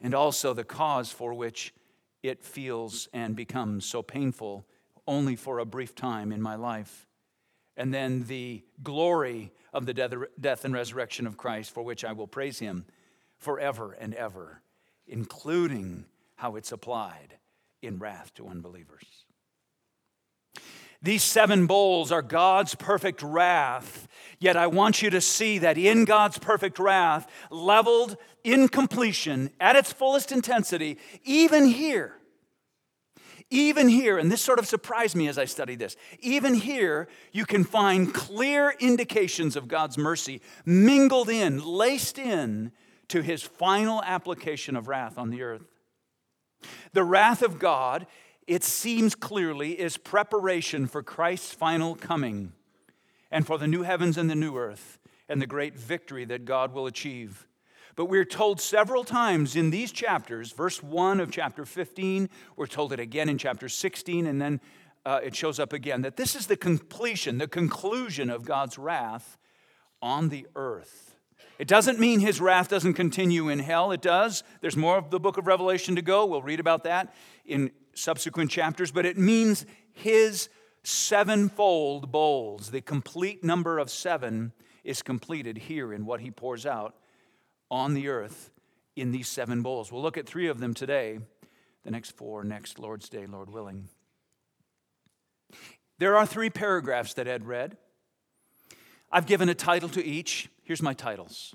and 0.00 0.14
also 0.14 0.52
the 0.52 0.64
cause 0.64 1.12
for 1.12 1.32
which 1.32 1.72
it 2.22 2.42
feels 2.42 3.08
and 3.12 3.36
becomes 3.36 3.86
so 3.86 4.02
painful 4.02 4.66
only 5.06 5.36
for 5.36 5.58
a 5.58 5.64
brief 5.64 5.94
time 5.94 6.32
in 6.32 6.42
my 6.42 6.56
life. 6.56 7.06
And 7.76 7.94
then 7.94 8.24
the 8.24 8.62
glory 8.82 9.52
of 9.72 9.86
the 9.86 9.94
death 10.40 10.64
and 10.64 10.74
resurrection 10.74 11.26
of 11.26 11.36
Christ, 11.36 11.72
for 11.72 11.82
which 11.82 12.04
I 12.04 12.12
will 12.12 12.26
praise 12.26 12.58
Him 12.58 12.84
forever 13.42 13.92
and 13.92 14.14
ever, 14.14 14.62
including 15.06 16.06
how 16.36 16.56
it's 16.56 16.72
applied 16.72 17.38
in 17.82 17.98
wrath 17.98 18.32
to 18.34 18.46
unbelievers. 18.46 19.04
These 21.02 21.24
seven 21.24 21.66
bowls 21.66 22.12
are 22.12 22.22
God's 22.22 22.76
perfect 22.76 23.22
wrath. 23.22 24.06
Yet 24.38 24.56
I 24.56 24.68
want 24.68 25.02
you 25.02 25.10
to 25.10 25.20
see 25.20 25.58
that 25.58 25.76
in 25.76 26.04
God's 26.04 26.38
perfect 26.38 26.78
wrath, 26.78 27.28
leveled 27.50 28.16
in 28.44 28.68
completion 28.68 29.50
at 29.60 29.74
its 29.74 29.92
fullest 29.92 30.30
intensity, 30.30 30.98
even 31.24 31.66
here, 31.66 32.14
even 33.50 33.88
here, 33.88 34.16
and 34.16 34.30
this 34.30 34.42
sort 34.42 34.60
of 34.60 34.66
surprised 34.66 35.16
me 35.16 35.28
as 35.28 35.38
I 35.38 35.44
studied 35.44 35.80
this, 35.80 35.96
even 36.20 36.54
here, 36.54 37.08
you 37.32 37.44
can 37.44 37.64
find 37.64 38.14
clear 38.14 38.74
indications 38.78 39.56
of 39.56 39.68
God's 39.68 39.98
mercy 39.98 40.40
mingled 40.64 41.28
in, 41.28 41.64
laced 41.64 42.18
in 42.18 42.72
to 43.12 43.20
his 43.20 43.42
final 43.42 44.02
application 44.04 44.74
of 44.74 44.88
wrath 44.88 45.18
on 45.18 45.28
the 45.28 45.42
earth. 45.42 45.66
The 46.94 47.04
wrath 47.04 47.42
of 47.42 47.58
God, 47.58 48.06
it 48.46 48.64
seems 48.64 49.14
clearly, 49.14 49.78
is 49.78 49.98
preparation 49.98 50.86
for 50.86 51.02
Christ's 51.02 51.52
final 51.52 51.94
coming 51.94 52.52
and 53.30 53.46
for 53.46 53.58
the 53.58 53.66
new 53.66 53.82
heavens 53.82 54.16
and 54.16 54.30
the 54.30 54.34
new 54.34 54.56
earth 54.56 54.98
and 55.28 55.42
the 55.42 55.46
great 55.46 55.76
victory 55.76 56.24
that 56.24 56.46
God 56.46 56.72
will 56.72 56.86
achieve. 56.86 57.46
But 57.96 58.06
we're 58.06 58.24
told 58.24 58.62
several 58.62 59.04
times 59.04 59.56
in 59.56 59.68
these 59.68 59.92
chapters, 59.92 60.52
verse 60.52 60.82
1 60.82 61.20
of 61.20 61.30
chapter 61.30 61.66
15, 61.66 62.30
we're 62.56 62.66
told 62.66 62.94
it 62.94 63.00
again 63.00 63.28
in 63.28 63.36
chapter 63.36 63.68
16, 63.68 64.26
and 64.26 64.40
then 64.40 64.58
uh, 65.04 65.20
it 65.22 65.36
shows 65.36 65.60
up 65.60 65.74
again, 65.74 66.00
that 66.00 66.16
this 66.16 66.34
is 66.34 66.46
the 66.46 66.56
completion, 66.56 67.36
the 67.36 67.46
conclusion 67.46 68.30
of 68.30 68.46
God's 68.46 68.78
wrath 68.78 69.36
on 70.00 70.30
the 70.30 70.46
earth. 70.56 71.11
It 71.58 71.68
doesn't 71.68 72.00
mean 72.00 72.20
his 72.20 72.40
wrath 72.40 72.68
doesn't 72.68 72.94
continue 72.94 73.48
in 73.48 73.58
hell. 73.58 73.92
It 73.92 74.02
does. 74.02 74.42
There's 74.60 74.76
more 74.76 74.98
of 74.98 75.10
the 75.10 75.20
book 75.20 75.36
of 75.36 75.46
Revelation 75.46 75.96
to 75.96 76.02
go. 76.02 76.26
We'll 76.26 76.42
read 76.42 76.60
about 76.60 76.84
that 76.84 77.14
in 77.44 77.70
subsequent 77.94 78.50
chapters. 78.50 78.90
But 78.90 79.06
it 79.06 79.18
means 79.18 79.66
his 79.92 80.48
sevenfold 80.82 82.10
bowls, 82.10 82.70
the 82.70 82.80
complete 82.80 83.44
number 83.44 83.78
of 83.78 83.90
seven, 83.90 84.52
is 84.84 85.02
completed 85.02 85.56
here 85.56 85.92
in 85.92 86.04
what 86.04 86.20
he 86.20 86.30
pours 86.30 86.66
out 86.66 86.96
on 87.70 87.94
the 87.94 88.08
earth 88.08 88.50
in 88.96 89.12
these 89.12 89.28
seven 89.28 89.62
bowls. 89.62 89.92
We'll 89.92 90.02
look 90.02 90.18
at 90.18 90.26
three 90.26 90.48
of 90.48 90.58
them 90.60 90.74
today, 90.74 91.20
the 91.84 91.90
next 91.90 92.16
four 92.16 92.44
next 92.44 92.78
Lord's 92.78 93.08
Day, 93.08 93.26
Lord 93.26 93.50
willing. 93.50 93.88
There 95.98 96.16
are 96.16 96.26
three 96.26 96.50
paragraphs 96.50 97.14
that 97.14 97.28
Ed 97.28 97.46
read. 97.46 97.76
I've 99.12 99.26
given 99.26 99.48
a 99.48 99.54
title 99.54 99.88
to 99.90 100.04
each. 100.04 100.48
Here's 100.62 100.80
my 100.80 100.94
titles. 100.94 101.54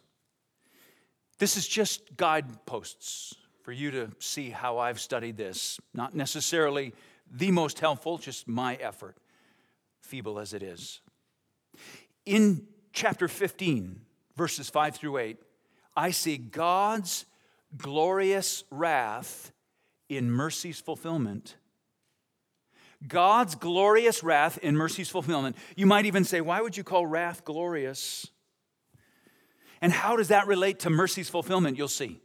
This 1.39 1.57
is 1.57 1.67
just 1.67 2.15
guideposts 2.15 3.35
for 3.63 3.71
you 3.71 3.89
to 3.91 4.11
see 4.19 4.51
how 4.51 4.77
I've 4.77 4.99
studied 4.99 5.37
this. 5.37 5.79
Not 5.93 6.15
necessarily 6.15 6.93
the 7.31 7.51
most 7.51 7.79
helpful, 7.79 8.17
just 8.17 8.47
my 8.47 8.75
effort, 8.75 9.17
feeble 10.01 10.39
as 10.39 10.53
it 10.53 10.61
is. 10.61 11.01
In 12.25 12.67
chapter 12.93 13.27
15, 13.27 14.01
verses 14.35 14.69
5 14.69 14.95
through 14.95 15.17
8, 15.17 15.37
I 15.95 16.11
see 16.11 16.37
God's 16.37 17.25
glorious 17.75 18.63
wrath 18.69 19.51
in 20.09 20.31
mercy's 20.31 20.79
fulfillment 20.79 21.55
God's 23.05 23.55
glorious 23.55 24.23
wrath 24.23 24.57
in 24.59 24.75
mercy's 24.75 25.09
fulfillment. 25.09 25.55
You 25.75 25.85
might 25.85 26.05
even 26.05 26.23
say, 26.23 26.41
why 26.41 26.61
would 26.61 26.75
you 26.77 26.83
call 26.83 27.05
wrath 27.05 27.43
glorious? 27.43 28.27
And 29.81 29.91
how 29.91 30.15
does 30.15 30.29
that 30.29 30.47
relate 30.47 30.79
to 30.79 30.89
mercy's 30.89 31.29
fulfillment? 31.29 31.77
You'll 31.77 31.87
see. 31.87 32.19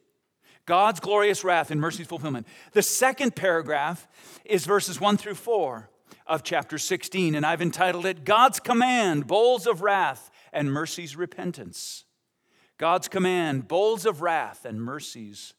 God's 0.65 1.01
glorious 1.01 1.45
wrath 1.45 1.71
in 1.71 1.81
mercy's 1.81 2.07
fulfillment. 2.07 2.47
The 2.73 2.83
second 2.83 3.35
paragraph 3.35 4.09
is 4.45 4.65
verses 4.65 5.01
1 5.01 5.17
through 5.17 5.35
4 5.35 5.91
of 6.27 6.43
chapter 6.43 6.79
16, 6.79 7.35
and 7.35 7.45
I've 7.45 7.61
entitled 7.61 8.07
it 8.07 8.25
God's 8.25 8.61
Command, 8.61 9.27
Bowls 9.27 9.67
of 9.67 9.83
Wrath 9.83 10.31
and 10.53 10.73
Mercy's 10.73 11.17
Repentance. 11.17 12.05
God's 12.79 13.07
command, 13.07 13.69
bowls 13.69 14.07
of 14.07 14.23
wrath 14.23 14.65
and 14.65 14.83
mercy's 14.83 15.55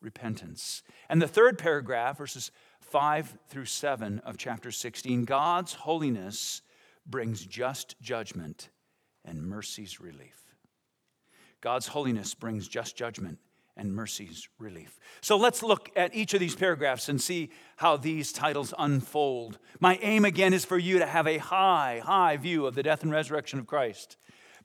repentance. 0.00 0.82
And 1.08 1.20
the 1.20 1.26
third 1.26 1.58
paragraph, 1.58 2.18
verses 2.18 2.52
5 2.90 3.38
through 3.48 3.66
7 3.66 4.20
of 4.20 4.38
chapter 4.38 4.70
16, 4.70 5.24
God's 5.24 5.74
holiness 5.74 6.62
brings 7.06 7.44
just 7.44 8.00
judgment 8.00 8.70
and 9.24 9.42
mercy's 9.42 10.00
relief. 10.00 10.54
God's 11.60 11.88
holiness 11.88 12.34
brings 12.34 12.66
just 12.66 12.96
judgment 12.96 13.38
and 13.76 13.92
mercy's 13.92 14.48
relief. 14.58 14.98
So 15.20 15.36
let's 15.36 15.62
look 15.62 15.90
at 15.96 16.14
each 16.14 16.32
of 16.32 16.40
these 16.40 16.56
paragraphs 16.56 17.10
and 17.10 17.20
see 17.20 17.50
how 17.76 17.98
these 17.98 18.32
titles 18.32 18.72
unfold. 18.78 19.58
My 19.80 19.98
aim 20.00 20.24
again 20.24 20.54
is 20.54 20.64
for 20.64 20.78
you 20.78 20.98
to 20.98 21.06
have 21.06 21.26
a 21.26 21.38
high, 21.38 22.00
high 22.02 22.38
view 22.38 22.66
of 22.66 22.74
the 22.74 22.82
death 22.82 23.02
and 23.02 23.12
resurrection 23.12 23.58
of 23.58 23.66
Christ 23.66 24.16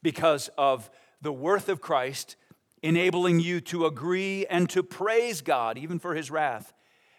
because 0.01 0.49
of 0.57 0.89
the 1.21 1.33
worth 1.33 1.67
of 1.67 1.81
Christ 1.81 2.37
enabling 2.81 3.41
you 3.41 3.59
to 3.61 3.85
agree 3.85 4.45
and 4.45 4.69
to 4.69 4.81
praise 4.81 5.41
God 5.41 5.77
even 5.77 5.99
for 5.99 6.15
his 6.15 6.31
wrath 6.31 6.73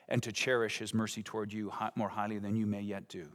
and 0.09 0.23
to 0.23 0.33
cherish 0.33 0.79
his 0.79 0.95
mercy 0.95 1.23
toward 1.23 1.53
you 1.53 1.73
more 1.97 2.11
highly 2.11 2.39
than 2.39 2.57
you 2.57 2.67
may 2.67 2.81
yet 2.81 3.09
do. 3.09 3.29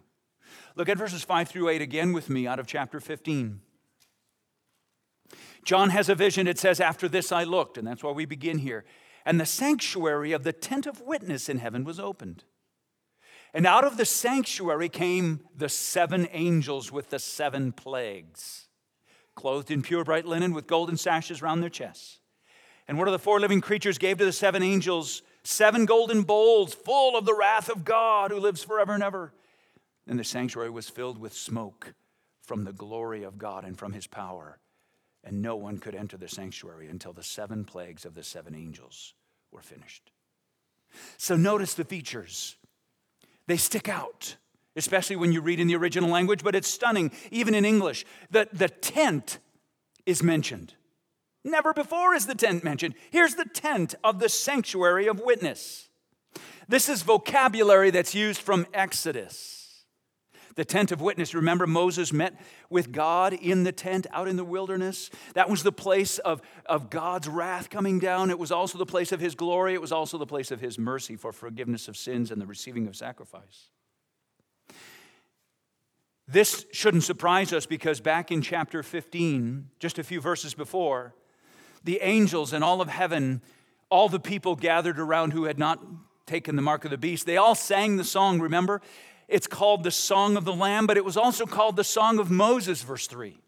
Look 0.76 0.90
at 0.90 0.98
verses 0.98 1.24
5 1.24 1.48
through 1.48 1.70
8 1.70 1.82
again 1.82 2.14
with 2.14 2.30
me 2.30 2.48
out 2.48 2.60
of 2.60 2.68
chapter 2.68 3.00
15. 3.00 3.62
John 5.64 5.90
has 5.92 6.10
a 6.10 6.16
vision. 6.16 6.48
It 6.48 6.58
says, 6.58 6.80
After 6.80 7.08
this 7.08 7.32
I 7.32 7.44
looked, 7.44 7.78
and 7.78 7.88
that's 7.88 8.04
why 8.04 8.12
we 8.12 8.26
begin 8.26 8.60
here. 8.60 8.86
And 9.26 9.40
the 9.40 9.46
sanctuary 9.46 10.32
of 10.32 10.44
the 10.44 10.54
tent 10.54 10.88
of 10.88 11.02
witness 11.02 11.50
in 11.50 11.60
heaven 11.60 11.84
was 11.84 12.00
opened. 12.00 12.44
And 13.54 13.66
out 13.66 13.84
of 13.84 13.98
the 13.98 14.06
sanctuary 14.06 14.90
came 14.90 15.42
the 15.56 15.70
seven 15.70 16.28
angels 16.32 16.92
with 16.92 17.10
the 17.10 17.20
seven 17.20 17.72
plagues, 17.72 18.68
clothed 19.36 19.72
in 19.72 19.82
pure 19.82 20.04
bright 20.04 20.26
linen 20.26 20.54
with 20.54 20.68
golden 20.68 20.98
sashes 20.98 21.42
round 21.42 21.62
their 21.62 21.70
chests. 21.70 22.20
And 22.88 22.98
one 22.98 23.08
of 23.08 23.12
the 23.12 23.20
four 23.20 23.40
living 23.40 23.62
creatures 23.62 23.98
gave 23.98 24.18
to 24.18 24.26
the 24.26 24.32
seven 24.32 24.64
angels 24.64 25.22
seven 25.50 25.86
golden 25.86 26.24
bowls 26.24 26.74
full 26.74 27.18
of 27.18 27.26
the 27.26 27.34
wrath 27.34 27.70
of 27.70 27.84
God 27.84 28.32
who 28.32 28.40
lives 28.40 28.64
forever 28.64 28.94
and 28.94 29.04
ever. 29.04 29.34
And 30.08 30.20
the 30.20 30.24
sanctuary 30.24 30.70
was 30.70 30.90
filled 30.90 31.18
with 31.18 31.34
smoke 31.34 31.94
from 32.42 32.64
the 32.64 32.74
glory 32.74 33.24
of 33.24 33.38
God 33.38 33.66
and 33.66 33.78
from 33.78 33.94
his 33.94 34.08
power. 34.08 34.60
And 35.24 35.42
no 35.42 35.56
one 35.56 35.80
could 35.80 35.96
enter 35.96 36.18
the 36.18 36.28
sanctuary 36.28 36.88
until 36.88 37.14
the 37.14 37.24
seven 37.24 37.66
plagues 37.66 38.06
of 38.06 38.16
the 38.16 38.24
seven 38.24 38.56
angels 38.56 39.14
were 39.52 39.62
finished. 39.62 40.12
So 41.18 41.36
notice 41.36 41.74
the 41.74 41.84
features. 41.84 42.56
They 43.48 43.58
stick 43.58 43.90
out, 43.90 44.38
especially 44.76 45.16
when 45.16 45.32
you 45.32 45.42
read 45.42 45.60
in 45.60 45.68
the 45.68 45.76
original 45.76 46.10
language, 46.10 46.44
but 46.44 46.56
it's 46.56 46.70
stunning, 46.70 47.12
even 47.32 47.54
in 47.54 47.66
English. 47.66 48.06
The, 48.32 48.48
the 48.54 48.70
tent 48.70 49.40
is 50.06 50.24
mentioned. 50.24 50.76
Never 51.44 51.74
before 51.74 52.14
is 52.14 52.26
the 52.26 52.36
tent 52.36 52.64
mentioned. 52.64 52.96
Here's 53.12 53.36
the 53.36 53.46
tent 53.46 53.96
of 54.04 54.20
the 54.20 54.30
sanctuary 54.30 55.08
of 55.08 55.20
witness. 55.20 55.90
This 56.68 56.90
is 56.90 57.02
vocabulary 57.02 57.90
that's 57.92 58.14
used 58.14 58.42
from 58.42 58.68
Exodus. 58.74 59.86
The 60.56 60.66
tent 60.66 60.92
of 60.92 61.00
witness. 61.00 61.34
Remember, 61.34 61.66
Moses 61.66 62.12
met 62.12 62.40
with 62.70 62.92
God 62.92 63.34
in 63.34 63.64
the 63.64 63.72
tent 63.72 64.06
out 64.12 64.28
in 64.28 64.36
the 64.36 64.44
wilderness? 64.44 65.10
That 65.34 65.50
was 65.50 65.64
the 65.64 65.72
place 65.72 66.20
of, 66.20 66.42
of 66.66 66.90
God's 66.90 67.30
wrath 67.30 67.70
coming 67.70 67.98
down. 67.98 68.30
It 68.30 68.38
was 68.38 68.52
also 68.52 68.78
the 68.78 68.86
place 68.86 69.14
of 69.14 69.22
his 69.22 69.36
glory. 69.36 69.74
It 69.74 69.82
was 69.82 69.94
also 69.94 70.18
the 70.18 70.26
place 70.26 70.52
of 70.52 70.60
his 70.60 70.78
mercy 70.78 71.16
for 71.16 71.32
forgiveness 71.32 71.88
of 71.88 71.96
sins 71.96 72.30
and 72.30 72.42
the 72.42 72.46
receiving 72.46 72.88
of 72.88 72.96
sacrifice. 72.98 73.70
This 76.28 76.66
shouldn't 76.72 77.04
surprise 77.04 77.54
us 77.54 77.66
because 77.66 78.02
back 78.02 78.30
in 78.32 78.42
chapter 78.42 78.84
15, 78.84 79.70
just 79.80 79.98
a 79.98 80.04
few 80.04 80.22
verses 80.22 80.54
before, 80.54 81.16
the 81.84 82.00
angels 82.02 82.54
and 82.54 82.64
all 82.64 82.82
of 82.82 82.90
heaven, 82.90 83.42
all 83.90 84.10
the 84.10 84.20
people 84.20 84.56
gathered 84.56 85.00
around 85.00 85.34
who 85.34 85.46
had 85.46 85.60
not 85.60 85.80
taken 86.26 86.56
the 86.56 86.62
mark 86.62 86.86
of 86.86 86.92
the 86.92 86.98
beast, 86.98 87.26
they 87.26 87.38
all 87.38 87.56
sang 87.56 87.98
the 87.98 88.04
song, 88.04 88.40
remember? 88.40 88.82
It's 89.28 89.48
called 89.48 89.84
the 89.84 89.92
Song 89.92 90.38
of 90.38 90.46
the 90.46 90.54
Lamb, 90.54 90.88
but 90.88 90.98
it 90.98 91.06
was 91.06 91.18
also 91.18 91.46
called 91.46 91.76
the 91.76 91.84
Song 91.84 92.20
of 92.20 92.32
Moses, 92.32 92.82
verse 92.82 93.06
3. 93.08 93.40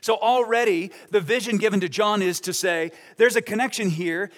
So 0.00 0.16
already 0.16 0.92
the 1.10 1.20
vision 1.20 1.58
given 1.58 1.80
to 1.80 1.88
John 1.88 2.22
is 2.22 2.40
to 2.42 2.52
say 2.52 2.92
there's 3.16 3.36
a 3.36 3.42
connection 3.42 3.90
here 3.90 4.30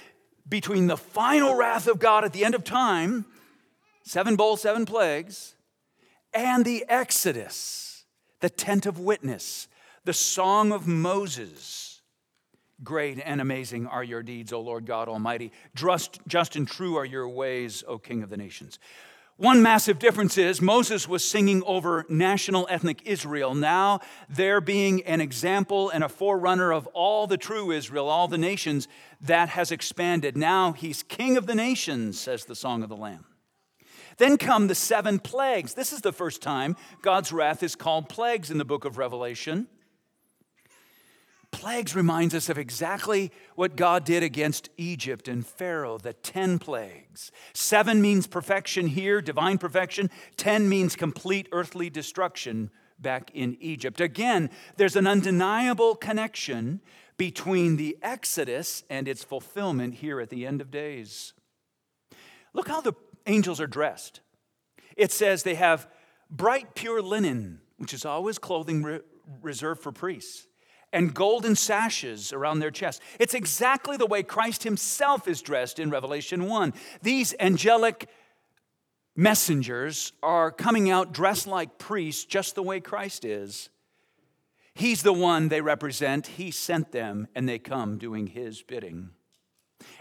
between 0.49 0.87
the 0.87 0.97
final 0.97 1.55
wrath 1.55 1.87
of 1.87 1.99
God 1.99 2.25
at 2.25 2.33
the 2.33 2.45
end 2.45 2.55
of 2.55 2.65
time, 2.65 3.25
seven 4.05 4.37
bowls, 4.37 4.63
seven 4.63 4.85
plagues, 4.85 5.55
and 6.33 6.65
the 6.65 6.85
Exodus, 6.89 8.05
the 8.41 8.51
tent 8.51 8.87
of 8.87 8.99
witness, 8.99 9.69
the 10.05 10.13
song 10.13 10.73
of 10.73 10.87
Moses. 10.87 11.84
Great 12.83 13.21
and 13.25 13.41
amazing 13.41 13.87
are 13.87 14.03
your 14.03 14.23
deeds, 14.23 14.53
O 14.53 14.61
Lord 14.61 14.85
God 14.87 15.09
Almighty. 15.09 15.53
Just, 15.75 16.19
just 16.27 16.57
and 16.57 16.67
true 16.67 16.97
are 16.97 17.05
your 17.05 17.29
ways, 17.29 17.85
O 17.87 17.99
King 17.99 18.23
of 18.23 18.31
the 18.31 18.37
nations. 18.37 18.79
One 19.37 19.63
massive 19.63 19.99
difference 19.99 20.39
is 20.39 20.63
Moses 20.63 21.09
was 21.09 21.25
singing 21.25 21.65
over 21.65 22.07
national 22.09 22.69
ethnic 22.71 23.03
Israel. 23.05 23.53
Now 23.55 23.99
they're 24.29 24.61
being 24.61 25.03
an 25.05 25.21
example 25.21 25.91
and 25.91 26.05
a 26.05 26.09
forerunner 26.09 26.73
of 26.73 26.87
all 26.89 27.27
the 27.27 27.37
true 27.37 27.73
Israel, 27.73 28.09
all 28.09 28.29
the 28.29 28.39
nations 28.39 28.87
that 29.21 29.49
has 29.51 29.73
expanded. 29.73 30.37
Now 30.37 30.73
he's 30.73 31.03
king 31.03 31.37
of 31.37 31.47
the 31.47 31.55
nations, 31.57 32.21
says 32.21 32.45
the 32.45 32.55
Song 32.55 32.85
of 32.85 32.89
the 32.89 32.97
Lamb. 32.97 33.25
Then 34.19 34.37
come 34.37 34.69
the 34.69 34.75
seven 34.77 35.19
plagues. 35.19 35.75
This 35.75 35.93
is 35.93 36.01
the 36.01 36.13
first 36.13 36.41
time 36.41 36.77
God's 37.03 37.33
wrath 37.33 37.65
is 37.65 37.75
called 37.75 38.09
plagues 38.09 38.53
in 38.53 38.59
the 38.59 38.65
book 38.65 38.85
of 38.85 38.99
Revelation. 38.99 39.67
Plagues 41.55 41.95
reminds 41.95 42.35
us 42.35 42.49
of 42.49 42.59
exactly 42.59 43.31
what 43.55 43.77
God 43.77 44.05
did 44.05 44.25
against 44.25 44.71
Egypt 44.77 45.29
and 45.29 45.47
Pharaoh, 45.47 45.99
the 45.99 46.13
10 46.13 46.59
plagues. 46.59 47.31
7 47.53 48.03
means 48.03 48.27
perfection 48.27 48.89
here, 48.89 49.23
divine 49.23 49.59
perfection. 49.59 50.11
10 50.37 50.69
means 50.69 50.97
complete 50.97 51.49
earthly 51.53 51.89
destruction 51.89 52.71
back 52.99 53.31
in 53.35 53.57
Egypt. 53.61 54.01
Again, 54.01 54.51
there's 54.77 54.97
an 54.97 55.07
undeniable 55.07 55.95
connection 55.95 56.81
between 57.17 57.77
the 57.77 57.97
Exodus 58.03 58.83
and 58.91 59.07
its 59.07 59.23
fulfillment 59.23 59.95
here 59.95 60.21
at 60.21 60.31
the 60.31 60.45
end 60.45 60.61
of 60.61 60.73
days. 60.73 61.35
Look 62.53 62.67
how 62.67 62.81
the 62.81 62.95
angels 63.27 63.61
are 63.61 63.69
dressed. 63.69 64.21
It 64.97 65.13
says 65.13 65.45
they 65.45 65.55
have 65.55 65.87
bright, 66.29 66.75
pure 66.75 67.01
linen, 67.01 67.61
which 67.77 67.95
is 67.95 68.05
always 68.05 68.41
clothing 68.41 68.83
re- 68.83 69.01
reserved 69.41 69.83
for 69.83 69.93
priests, 69.93 70.49
and 70.95 71.13
golden 71.13 71.57
sashes 71.57 72.33
around 72.33 72.61
their 72.61 72.71
chest. 72.71 73.03
It's 73.19 73.35
exactly 73.35 73.97
the 73.97 74.07
way 74.07 74.23
Christ 74.23 74.63
himself 74.63 75.29
is 75.29 75.43
dressed 75.43 75.79
in 75.79 75.91
Revelation 75.91 76.47
1. 76.47 76.73
These 77.03 77.35
angelic 77.41 78.09
messengers 79.17 80.13
are 80.23 80.51
coming 80.51 80.91
out 80.91 81.13
dressed 81.13 81.47
like 81.47 81.79
priests, 81.79 82.25
just 82.25 82.55
the 82.55 82.63
way 82.63 82.81
Christ 82.81 83.25
is. 83.25 83.69
He's 84.75 85.03
the 85.03 85.13
one 85.13 85.49
they 85.49 85.61
represent. 85.61 86.27
He 86.27 86.51
sent 86.51 86.93
them, 86.93 87.29
and 87.35 87.49
they 87.49 87.59
come 87.59 87.99
doing 87.99 88.29
his 88.29 88.63
bidding. 88.63 89.11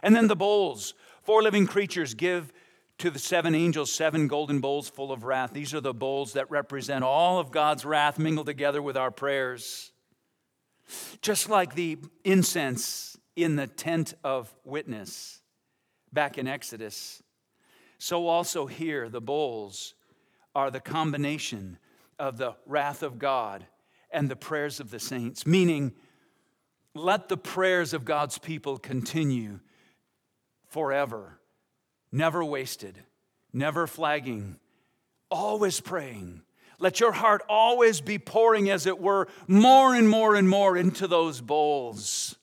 And 0.02 0.16
then 0.16 0.28
the 0.28 0.36
bowls. 0.36 0.94
Four 1.24 1.42
living 1.42 1.68
creatures 1.68 2.14
give 2.14 2.52
to 3.00 3.10
the 3.10 3.20
seven 3.20 3.56
angels 3.56 3.92
seven 3.92 4.28
golden 4.28 4.60
bowls 4.60 4.90
full 4.90 5.12
of 5.12 5.24
wrath. 5.24 5.54
These 5.54 5.74
are 5.74 5.82
the 5.82 5.94
bowls 5.94 6.34
that 6.34 6.52
represent 6.52 7.04
all 7.04 7.40
of 7.40 7.52
God's 7.52 7.86
wrath 7.86 8.20
mingled 8.20 8.46
together 8.46 8.82
with 8.82 8.98
our 8.98 9.12
prayers. 9.12 9.93
Just 11.22 11.50
like 11.50 11.76
the 11.76 11.98
incense 12.24 13.18
in 13.36 13.56
the 13.56 13.68
tent 13.68 14.14
of 14.24 14.54
witness 14.64 15.42
back 16.12 16.38
in 16.38 16.48
Exodus, 16.48 17.24
so 17.98 18.28
also 18.28 18.66
here 18.66 19.10
the 19.10 19.22
bowls 19.22 19.96
are 20.54 20.70
the 20.70 20.80
combination 20.80 21.78
of 22.20 22.38
the 22.38 22.56
wrath 22.66 23.02
of 23.02 23.18
God 23.18 23.66
and 24.12 24.30
the 24.30 24.36
prayers 24.36 24.80
of 24.80 24.92
the 24.92 25.00
saints, 25.00 25.48
meaning, 25.48 25.94
let 26.94 27.28
the 27.28 27.38
prayers 27.38 27.94
of 27.94 28.06
God's 28.06 28.38
people 28.38 28.78
continue 28.78 29.60
forever 30.68 31.40
never 32.14 32.46
wasted, 32.46 33.04
never 33.52 33.88
flagging, 33.88 34.58
always 35.30 35.82
praying. 35.82 36.44
Let 36.84 37.00
your 37.00 37.14
heart 37.14 37.44
always 37.48 38.02
be 38.02 38.20
pouring, 38.20 38.70
as 38.70 38.86
it 38.86 39.00
were, 39.00 39.30
more 39.48 39.96
and 39.96 40.10
more 40.10 40.36
and 40.36 40.50
more 40.50 40.76
into 40.76 41.08
those 41.08 41.40
bowls. 41.40 42.36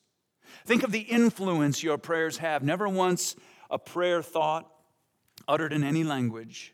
Think 0.65 0.83
of 0.83 0.93
the 0.93 1.01
influence 1.01 1.83
your 1.83 1.99
prayers 1.99 2.39
have. 2.39 2.63
Never 2.63 2.89
once 2.89 3.37
a 3.69 3.79
prayer 3.79 4.23
thought 4.23 4.67
uttered 5.47 5.75
in 5.75 5.85
any 5.85 6.05
language 6.05 6.73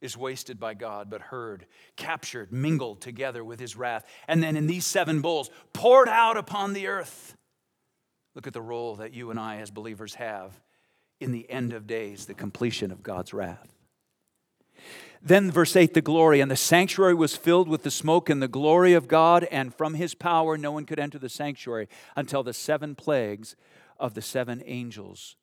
is 0.00 0.16
wasted 0.16 0.58
by 0.58 0.74
God, 0.74 1.08
but 1.08 1.20
heard, 1.20 1.66
captured, 1.94 2.50
mingled 2.52 3.00
together 3.00 3.44
with 3.44 3.60
his 3.60 3.76
wrath, 3.76 4.04
and 4.26 4.42
then 4.42 4.56
in 4.56 4.66
these 4.66 4.84
seven 4.84 5.20
bowls 5.20 5.48
poured 5.72 6.08
out 6.08 6.36
upon 6.36 6.72
the 6.72 6.88
earth. 6.88 7.36
Look 8.34 8.48
at 8.48 8.52
the 8.52 8.60
role 8.60 8.96
that 8.96 9.14
you 9.14 9.30
and 9.30 9.38
I 9.38 9.58
as 9.58 9.70
believers 9.70 10.16
have 10.16 10.60
in 11.20 11.30
the 11.30 11.48
end 11.48 11.72
of 11.72 11.86
days, 11.86 12.26
the 12.26 12.34
completion 12.34 12.90
of 12.90 13.04
God's 13.04 13.32
wrath. 13.32 13.75
Then, 15.26 15.50
verse 15.50 15.74
8, 15.74 15.92
the 15.92 16.00
glory. 16.00 16.40
And 16.40 16.48
the 16.48 16.56
sanctuary 16.56 17.14
was 17.14 17.34
filled 17.34 17.68
with 17.68 17.82
the 17.82 17.90
smoke 17.90 18.30
and 18.30 18.40
the 18.40 18.46
glory 18.46 18.92
of 18.92 19.08
God, 19.08 19.42
and 19.50 19.74
from 19.74 19.94
his 19.94 20.14
power 20.14 20.56
no 20.56 20.70
one 20.70 20.84
could 20.84 21.00
enter 21.00 21.18
the 21.18 21.28
sanctuary 21.28 21.88
until 22.14 22.44
the 22.44 22.52
seven 22.52 22.94
plagues 22.94 23.56
of 23.98 24.14
the 24.14 24.22
seven 24.22 24.62
angels 24.64 25.34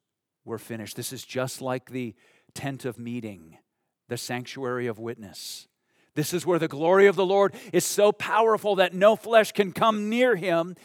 were 0.46 0.58
finished. 0.58 0.96
This 0.96 1.12
is 1.12 1.26
just 1.26 1.62
like 1.62 1.90
the 1.90 2.16
tent 2.54 2.86
of 2.86 2.98
meeting, 2.98 3.58
the 4.08 4.16
sanctuary 4.16 4.88
of 4.88 5.00
witness. 5.00 5.68
This 6.16 6.34
is 6.34 6.46
where 6.46 6.60
the 6.60 6.70
glory 6.70 7.08
of 7.08 7.18
the 7.18 7.26
Lord 7.26 7.54
is 7.74 7.84
so 7.84 8.14
powerful 8.14 8.76
that 8.76 8.94
no 8.94 9.18
flesh 9.18 9.52
can 9.52 9.74
come 9.74 10.10
near 10.10 10.38
him 10.38 10.78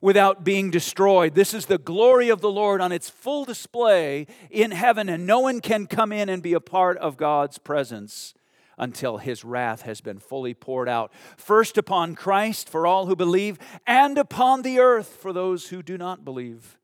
without 0.00 0.44
being 0.44 0.70
destroyed. 0.70 1.34
This 1.34 1.54
is 1.54 1.66
the 1.66 1.78
glory 1.78 2.28
of 2.28 2.40
the 2.40 2.52
Lord 2.52 2.80
on 2.80 2.92
its 2.92 3.10
full 3.10 3.44
display 3.44 4.28
in 4.48 4.70
heaven, 4.70 5.08
and 5.08 5.26
no 5.26 5.40
one 5.40 5.60
can 5.60 5.88
come 5.88 6.12
in 6.12 6.28
and 6.28 6.40
be 6.40 6.52
a 6.52 6.60
part 6.60 6.96
of 6.98 7.16
God's 7.16 7.58
presence 7.58 8.32
until 8.78 9.18
his 9.18 9.44
wrath 9.44 9.82
has 9.82 10.00
been 10.00 10.18
fully 10.18 10.54
poured 10.54 10.88
out. 10.88 11.12
First 11.36 11.78
upon 11.78 12.14
Christ 12.14 12.68
for 12.68 12.86
all 12.86 13.06
who 13.06 13.16
believe, 13.16 13.58
and 13.86 14.18
upon 14.18 14.62
the 14.62 14.78
earth 14.78 15.08
for 15.08 15.32
those 15.32 15.68
who 15.68 15.82
do 15.82 15.98
not 15.98 16.24
believe. 16.24 16.78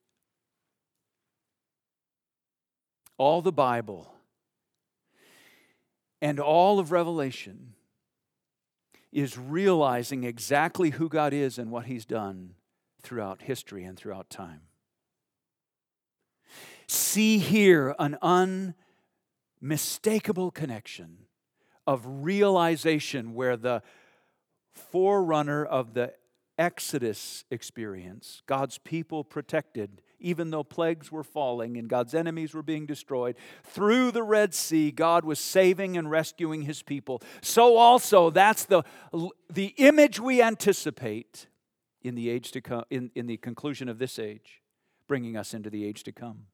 All 3.19 3.43
the 3.43 3.53
Bible 3.53 4.15
and 6.23 6.39
all 6.41 6.79
of 6.79 6.93
Revelation 6.93 7.75
is 9.13 9.37
realizing 9.37 10.25
exactly 10.25 10.91
who 10.91 11.09
God 11.09 11.33
is 11.33 11.59
and 11.59 11.71
what 11.71 11.87
he's 11.87 12.05
done 12.05 12.55
throughout 13.03 13.43
history 13.43 13.85
and 13.85 13.99
throughout 13.99 14.31
time. 14.31 14.61
See 16.87 17.39
here 17.39 17.95
an 17.99 18.19
unmistakable 19.61 20.51
connection 20.51 21.27
of 21.87 22.03
realization 22.07 23.35
where 23.35 23.57
the 23.57 23.83
forerunner 24.75 25.65
of 25.65 25.95
the 25.95 26.15
Exodus 26.59 27.45
experience, 27.51 28.43
God's 28.47 28.79
people 28.79 29.25
protected, 29.25 30.03
even 30.19 30.51
though 30.51 30.63
plagues 30.63 31.11
were 31.11 31.25
falling 31.25 31.79
and 31.79 31.89
God's 31.89 32.15
enemies 32.15 32.53
were 32.53 32.63
being 32.63 32.85
destroyed. 32.85 33.37
Through 33.65 34.11
the 34.11 34.23
Red 34.23 34.53
Sea, 34.53 34.91
God 34.91 35.25
was 35.25 35.39
saving 35.39 35.97
and 35.97 36.11
rescuing 36.11 36.63
his 36.63 36.83
people. 36.83 37.23
So, 37.41 37.77
also, 37.79 38.29
that's 38.29 38.67
the, 38.67 38.83
the 39.49 39.75
image 39.79 40.21
we 40.21 40.43
anticipate 40.43 41.47
in 42.03 42.15
the 42.15 42.29
age 42.29 42.53
to 42.53 42.61
come 42.61 42.85
in, 42.91 43.11
in 43.15 43.27
the 43.27 43.39
conclusion 43.39 43.89
of 43.89 43.99
this 43.99 44.19
age 44.19 44.61
bringing 45.09 45.37
us 45.37 45.55
into 45.55 45.71
the 45.71 45.85
age 45.85 46.05
to 46.05 46.13
come 46.13 46.47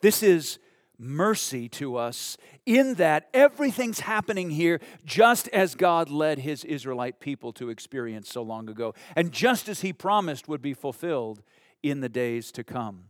this 0.00 0.22
is 0.22 0.58
mercy 0.98 1.68
to 1.68 1.96
us 1.96 2.36
in 2.64 2.94
that 2.94 3.28
everything's 3.34 4.00
happening 4.00 4.50
here 4.50 4.80
just 5.04 5.48
as 5.48 5.74
God 5.74 6.10
led 6.10 6.38
his 6.38 6.64
Israelite 6.64 7.20
people 7.20 7.52
to 7.54 7.70
experience 7.70 8.30
so 8.30 8.42
long 8.42 8.68
ago, 8.68 8.94
and 9.14 9.32
just 9.32 9.68
as 9.68 9.80
he 9.80 9.92
promised 9.92 10.48
would 10.48 10.62
be 10.62 10.74
fulfilled 10.74 11.42
in 11.82 12.00
the 12.00 12.08
days 12.08 12.50
to 12.52 12.64
come. 12.64 13.04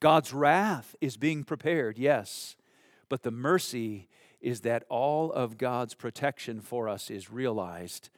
God's 0.00 0.32
wrath 0.32 0.94
is 1.00 1.16
being 1.16 1.44
prepared, 1.44 1.98
yes, 1.98 2.56
But 3.08 3.22
the 3.22 3.30
mercy 3.30 4.08
is 4.40 4.60
that 4.60 4.84
all 4.88 5.32
of 5.32 5.56
God's 5.58 5.94
protection 5.94 6.60
for 6.60 6.88
us 6.88 7.10
is 7.10 7.30
realized 7.30 8.10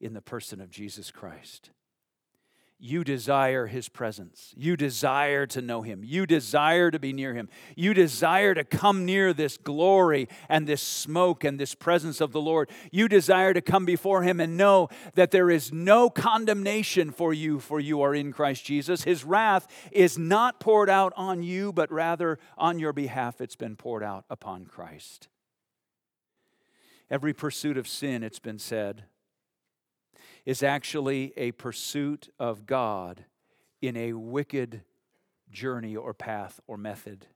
in 0.00 0.14
the 0.14 0.20
person 0.20 0.60
of 0.60 0.70
Jesus 0.70 1.10
Christ. 1.10 1.70
You 2.84 3.04
desire 3.04 3.68
his 3.68 3.88
presence. 3.88 4.52
You 4.56 4.76
desire 4.76 5.46
to 5.46 5.62
know 5.62 5.82
him. 5.82 6.02
You 6.02 6.26
desire 6.26 6.90
to 6.90 6.98
be 6.98 7.12
near 7.12 7.32
him. 7.32 7.48
You 7.76 7.94
desire 7.94 8.54
to 8.54 8.64
come 8.64 9.04
near 9.04 9.32
this 9.32 9.56
glory 9.56 10.28
and 10.48 10.66
this 10.66 10.82
smoke 10.82 11.44
and 11.44 11.60
this 11.60 11.76
presence 11.76 12.20
of 12.20 12.32
the 12.32 12.40
Lord. 12.40 12.68
You 12.90 13.06
desire 13.06 13.54
to 13.54 13.60
come 13.60 13.84
before 13.84 14.24
him 14.24 14.40
and 14.40 14.56
know 14.56 14.88
that 15.14 15.30
there 15.30 15.48
is 15.48 15.72
no 15.72 16.10
condemnation 16.10 17.12
for 17.12 17.32
you, 17.32 17.60
for 17.60 17.78
you 17.78 18.02
are 18.02 18.16
in 18.16 18.32
Christ 18.32 18.64
Jesus. 18.64 19.04
His 19.04 19.22
wrath 19.22 19.68
is 19.92 20.18
not 20.18 20.58
poured 20.58 20.90
out 20.90 21.12
on 21.16 21.44
you, 21.44 21.72
but 21.72 21.92
rather 21.92 22.40
on 22.58 22.80
your 22.80 22.92
behalf, 22.92 23.40
it's 23.40 23.54
been 23.54 23.76
poured 23.76 24.02
out 24.02 24.24
upon 24.28 24.64
Christ. 24.64 25.28
Every 27.08 27.32
pursuit 27.32 27.76
of 27.76 27.86
sin, 27.86 28.24
it's 28.24 28.40
been 28.40 28.58
said, 28.58 29.04
is 30.44 30.62
actually 30.62 31.32
a 31.36 31.52
pursuit 31.52 32.28
of 32.38 32.66
God 32.66 33.24
in 33.80 33.96
a 33.96 34.12
wicked 34.12 34.82
journey 35.50 35.96
or 35.96 36.14
path 36.14 36.60
or 36.66 36.76
method. 36.76 37.26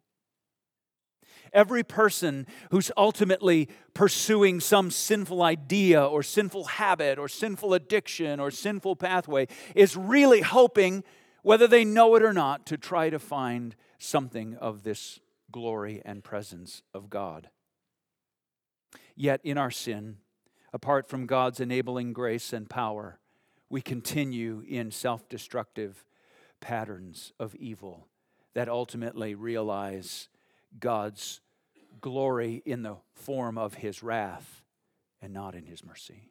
Every 1.53 1.85
person 1.85 2.47
who's 2.71 2.91
ultimately 2.97 3.69
pursuing 3.95 4.61
some 4.61 4.91
sinful 4.91 5.43
idea 5.43 6.05
or 6.05 6.23
sinful 6.23 6.65
habit 6.65 7.19
or 7.19 7.29
sinful 7.29 7.75
addiction 7.75 8.41
or 8.41 8.51
sinful 8.51 8.97
pathway 8.97 9.47
is 9.75 9.97
really 9.97 10.41
hoping, 10.41 11.05
whether 11.43 11.67
they 11.67 11.85
know 11.85 12.15
it 12.17 12.23
or 12.23 12.33
not, 12.33 12.67
to 12.67 12.77
try 12.77 13.11
to 13.11 13.19
find 13.19 13.77
something 13.99 14.57
of 14.57 14.83
this 14.83 15.21
glory 15.53 16.03
and 16.05 16.25
presence 16.25 16.83
of 16.93 17.09
God. 17.09 17.51
Yet 19.15 19.41
in 19.45 19.57
our 19.57 19.71
sin, 19.71 20.19
apart 20.77 21.09
from 21.09 21.25
God's 21.25 21.59
enabling 21.59 22.13
grace 22.13 22.53
and 22.53 22.69
power, 22.69 23.19
we 23.71 23.81
continue 23.81 24.63
in 24.69 24.91
self 24.91 25.27
destructive 25.27 26.05
patterns 26.61 27.33
of 27.41 27.55
evil 27.55 28.09
that 28.53 28.69
ultimately 28.69 29.35
realize 29.35 30.29
God's 30.79 31.41
glory 32.03 32.63
in 32.67 32.83
the 32.83 32.97
form 33.15 33.57
of 33.57 33.77
his 33.77 34.03
wrath 34.03 34.63
and 35.23 35.33
not 35.33 35.55
in 35.55 35.65
his 35.65 35.83
mercy. 35.83 36.29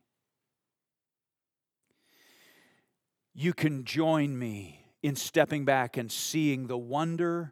You 3.34 3.52
can 3.52 3.84
join 3.84 4.38
me 4.38 4.92
in 5.02 5.16
stepping 5.16 5.66
back 5.66 5.98
and 5.98 6.12
seeing 6.12 6.68
the 6.68 6.78
wonder 6.78 7.52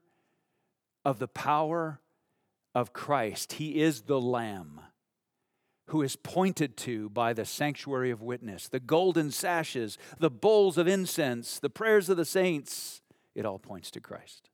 of 1.04 1.18
the 1.18 1.28
power 1.28 2.02
of 2.76 2.94
Christ. 2.94 3.54
He 3.54 3.82
is 3.82 4.04
the 4.04 4.22
Lamb 4.22 4.80
who 5.94 6.02
is 6.02 6.16
pointed 6.16 6.76
to 6.76 7.08
by 7.12 7.34
the 7.34 7.46
sanctuary 7.46 8.10
of 8.10 8.20
witness, 8.20 8.68
the 8.68 8.80
golden 8.80 9.30
sashes, 9.30 10.00
the 10.18 10.30
bowls 10.30 10.76
of 10.80 10.88
incense, 10.88 11.60
the 11.60 11.70
prayers 11.70 12.10
of 12.10 12.18
the 12.18 12.26
saints, 12.26 13.04
it 13.36 13.46
all 13.46 13.60
points 13.60 13.92
to 13.92 14.02
Christ. 14.02 14.50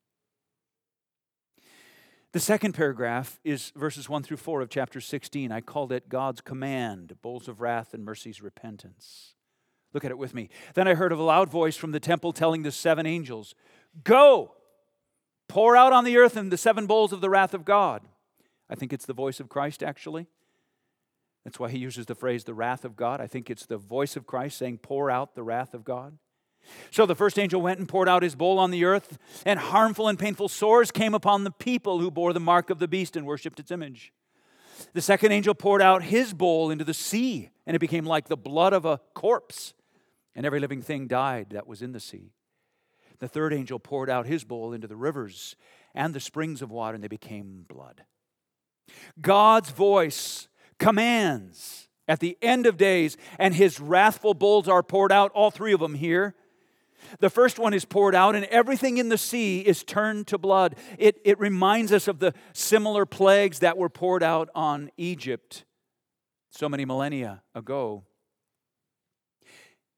The 2.33 2.41
second 2.41 2.73
paragraph 2.73 3.39
is 3.45 3.71
verses 3.73 4.09
1 4.09 4.23
through 4.23 4.35
4 4.35 4.59
of 4.59 4.69
chapter 4.69 4.99
16. 4.99 5.49
I 5.49 5.61
called 5.61 5.93
it 5.93 6.09
God's 6.09 6.41
command, 6.41 7.15
bowls 7.21 7.47
of 7.47 7.61
wrath 7.61 7.93
and 7.93 8.03
mercy's 8.03 8.41
repentance. 8.41 9.35
Look 9.93 10.03
at 10.03 10.11
it 10.11 10.17
with 10.17 10.33
me. 10.33 10.49
Then 10.73 10.89
I 10.89 10.93
heard 10.93 11.13
of 11.13 11.19
a 11.19 11.23
loud 11.23 11.49
voice 11.49 11.77
from 11.77 11.93
the 11.93 12.01
temple 12.01 12.33
telling 12.33 12.63
the 12.63 12.71
seven 12.73 13.05
angels, 13.05 13.55
Go, 14.03 14.55
pour 15.47 15.77
out 15.77 15.93
on 15.93 16.03
the 16.03 16.17
earth 16.17 16.35
and 16.35 16.51
the 16.51 16.57
seven 16.57 16.85
bowls 16.85 17.13
of 17.13 17.21
the 17.21 17.29
wrath 17.29 17.53
of 17.53 17.63
God. 17.63 18.01
I 18.69 18.75
think 18.75 18.91
it's 18.91 19.05
the 19.05 19.13
voice 19.13 19.39
of 19.39 19.47
Christ, 19.47 19.81
actually. 19.81 20.27
That's 21.43 21.59
why 21.59 21.69
he 21.69 21.77
uses 21.77 22.05
the 22.05 22.15
phrase 22.15 22.43
the 22.43 22.53
wrath 22.53 22.85
of 22.85 22.95
God. 22.95 23.21
I 23.21 23.27
think 23.27 23.49
it's 23.49 23.65
the 23.65 23.77
voice 23.77 24.15
of 24.15 24.27
Christ 24.27 24.57
saying, 24.57 24.79
pour 24.79 25.09
out 25.09 25.35
the 25.35 25.43
wrath 25.43 25.73
of 25.73 25.83
God. 25.83 26.17
So 26.91 27.05
the 27.05 27.15
first 27.15 27.39
angel 27.39 27.61
went 27.61 27.79
and 27.79 27.87
poured 27.87 28.09
out 28.09 28.21
his 28.21 28.35
bowl 28.35 28.59
on 28.59 28.71
the 28.71 28.83
earth, 28.83 29.17
and 29.45 29.59
harmful 29.59 30.07
and 30.07 30.19
painful 30.19 30.49
sores 30.49 30.91
came 30.91 31.13
upon 31.13 31.43
the 31.43 31.51
people 31.51 31.99
who 31.99 32.11
bore 32.11 32.33
the 32.33 32.39
mark 32.39 32.69
of 32.69 32.79
the 32.79 32.87
beast 32.87 33.15
and 33.15 33.25
worshipped 33.25 33.59
its 33.59 33.71
image. 33.71 34.11
The 34.93 35.01
second 35.01 35.31
angel 35.31 35.55
poured 35.55 35.81
out 35.81 36.03
his 36.03 36.33
bowl 36.33 36.69
into 36.69 36.83
the 36.83 36.93
sea, 36.93 37.49
and 37.65 37.75
it 37.75 37.79
became 37.79 38.05
like 38.05 38.27
the 38.27 38.37
blood 38.37 38.73
of 38.73 38.85
a 38.85 38.99
corpse, 39.13 39.73
and 40.35 40.45
every 40.45 40.59
living 40.59 40.81
thing 40.81 41.07
died 41.07 41.51
that 41.51 41.67
was 41.67 41.81
in 41.81 41.93
the 41.93 41.99
sea. 41.99 42.33
The 43.19 43.27
third 43.27 43.53
angel 43.53 43.79
poured 43.79 44.09
out 44.09 44.27
his 44.27 44.43
bowl 44.43 44.73
into 44.73 44.87
the 44.87 44.95
rivers 44.95 45.55
and 45.95 46.13
the 46.13 46.19
springs 46.19 46.61
of 46.61 46.71
water, 46.71 46.95
and 46.95 47.03
they 47.03 47.09
became 47.09 47.65
blood. 47.67 48.03
God's 49.19 49.71
voice 49.71 50.48
commands 50.79 51.87
at 52.07 52.19
the 52.19 52.37
end 52.41 52.65
of 52.65 52.75
days, 52.75 53.17
and 53.37 53.53
his 53.53 53.79
wrathful 53.79 54.33
bowls 54.33 54.67
are 54.67 54.81
poured 54.81 55.11
out, 55.11 55.31
all 55.33 55.51
three 55.51 55.73
of 55.73 55.79
them 55.79 55.93
here. 55.93 56.33
The 57.19 57.29
first 57.29 57.59
one 57.59 57.73
is 57.73 57.85
poured 57.85 58.15
out, 58.15 58.35
and 58.35 58.45
everything 58.45 58.97
in 58.97 59.09
the 59.09 59.17
sea 59.17 59.59
is 59.59 59.83
turned 59.83 60.27
to 60.27 60.37
blood. 60.37 60.75
It, 60.97 61.19
it 61.23 61.39
reminds 61.39 61.91
us 61.91 62.07
of 62.07 62.19
the 62.19 62.33
similar 62.53 63.05
plagues 63.05 63.59
that 63.59 63.77
were 63.77 63.89
poured 63.89 64.23
out 64.23 64.49
on 64.55 64.89
Egypt 64.97 65.65
so 66.49 66.67
many 66.67 66.85
millennia 66.85 67.43
ago. 67.53 68.05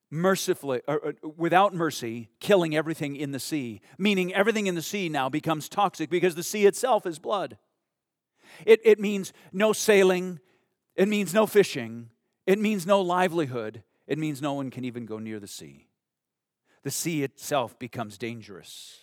Mercifully, 0.10 0.82
or, 0.88 1.00
or, 1.00 1.14
without 1.38 1.74
mercy, 1.74 2.30
killing 2.42 2.76
everything 2.76 3.16
in 3.16 3.32
the 3.32 3.40
sea, 3.40 3.80
meaning 3.98 4.34
everything 4.34 4.68
in 4.68 4.76
the 4.76 4.82
sea 4.82 5.08
now 5.08 5.30
becomes 5.30 5.70
toxic 5.70 6.10
because 6.10 6.36
the 6.36 6.44
sea 6.44 6.66
itself 6.66 7.06
is 7.06 7.18
blood. 7.18 7.58
It, 8.66 8.82
it 8.84 9.00
means 9.00 9.32
no 9.54 9.72
sailing, 9.72 10.42
it 11.02 11.08
means 11.08 11.34
no 11.34 11.48
fishing. 11.48 12.12
It 12.46 12.60
means 12.60 12.86
no 12.86 13.02
livelihood. 13.02 13.82
It 14.06 14.20
means 14.20 14.40
no 14.40 14.54
one 14.54 14.70
can 14.70 14.86
even 14.86 15.08
go 15.08 15.18
near 15.18 15.40
the 15.40 15.48
sea. 15.48 15.88
The 16.84 16.92
sea 16.92 17.24
itself 17.24 17.80
becomes 17.80 18.20
dangerous. 18.20 19.00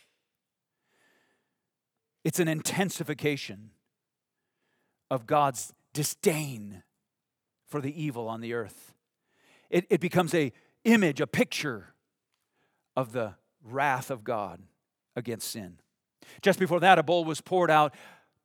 It's 2.23 2.39
an 2.39 2.47
intensification 2.47 3.71
of 5.11 5.27
God's 5.27 5.73
disdain 5.93 6.85
for 7.67 7.81
the 7.81 8.01
evil 8.01 8.29
on 8.29 8.43
the 8.43 8.55
earth. 8.55 8.95
It, 9.69 9.85
it 9.91 10.01
becomes 10.01 10.33
a 10.35 10.53
image, 10.85 11.21
a 11.21 11.27
picture 11.27 11.95
of 12.95 13.11
the 13.11 13.35
wrath 13.65 14.09
of 14.09 14.23
God 14.23 14.63
against 15.17 15.51
sin. 15.51 15.81
Just 16.43 16.61
before 16.61 16.79
that, 16.79 17.01
a 17.01 17.03
bowl 17.03 17.25
was 17.25 17.41
poured 17.41 17.73
out 17.73 17.93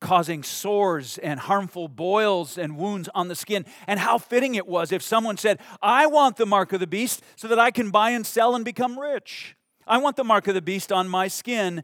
causing 0.04 0.44
sores 0.44 1.18
and 1.20 1.40
harmful 1.40 1.88
boils 1.88 2.58
and 2.58 2.78
wounds 2.78 3.10
on 3.16 3.30
the 3.30 3.36
skin. 3.36 3.66
And 3.88 4.00
how 4.00 4.20
fitting 4.20 4.54
it 4.54 4.68
was 4.68 4.92
if 4.92 5.02
someone 5.02 5.38
said, 5.38 5.60
I 5.82 6.06
want 6.06 6.36
the 6.36 6.46
mark 6.46 6.74
of 6.74 6.82
the 6.82 6.88
beast 6.88 7.24
so 7.38 7.48
that 7.48 7.58
I 7.58 7.72
can 7.72 7.90
buy 7.90 8.12
and 8.12 8.26
sell 8.26 8.54
and 8.54 8.64
become 8.66 9.00
rich. 9.00 9.56
I 9.88 9.98
want 9.98 10.18
the 10.18 10.24
mark 10.24 10.48
of 10.48 10.54
the 10.54 10.62
beast 10.62 10.92
on 10.92 11.08
my 11.08 11.28
skin. 11.30 11.84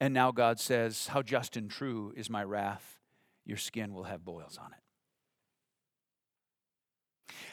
And 0.00 0.14
now 0.14 0.32
God 0.32 0.58
says, 0.58 1.08
How 1.08 1.22
just 1.22 1.56
and 1.56 1.70
true 1.70 2.12
is 2.16 2.30
my 2.30 2.42
wrath. 2.42 2.98
Your 3.44 3.58
skin 3.58 3.94
will 3.94 4.04
have 4.04 4.24
boils 4.24 4.58
on 4.58 4.72
it. 4.72 4.82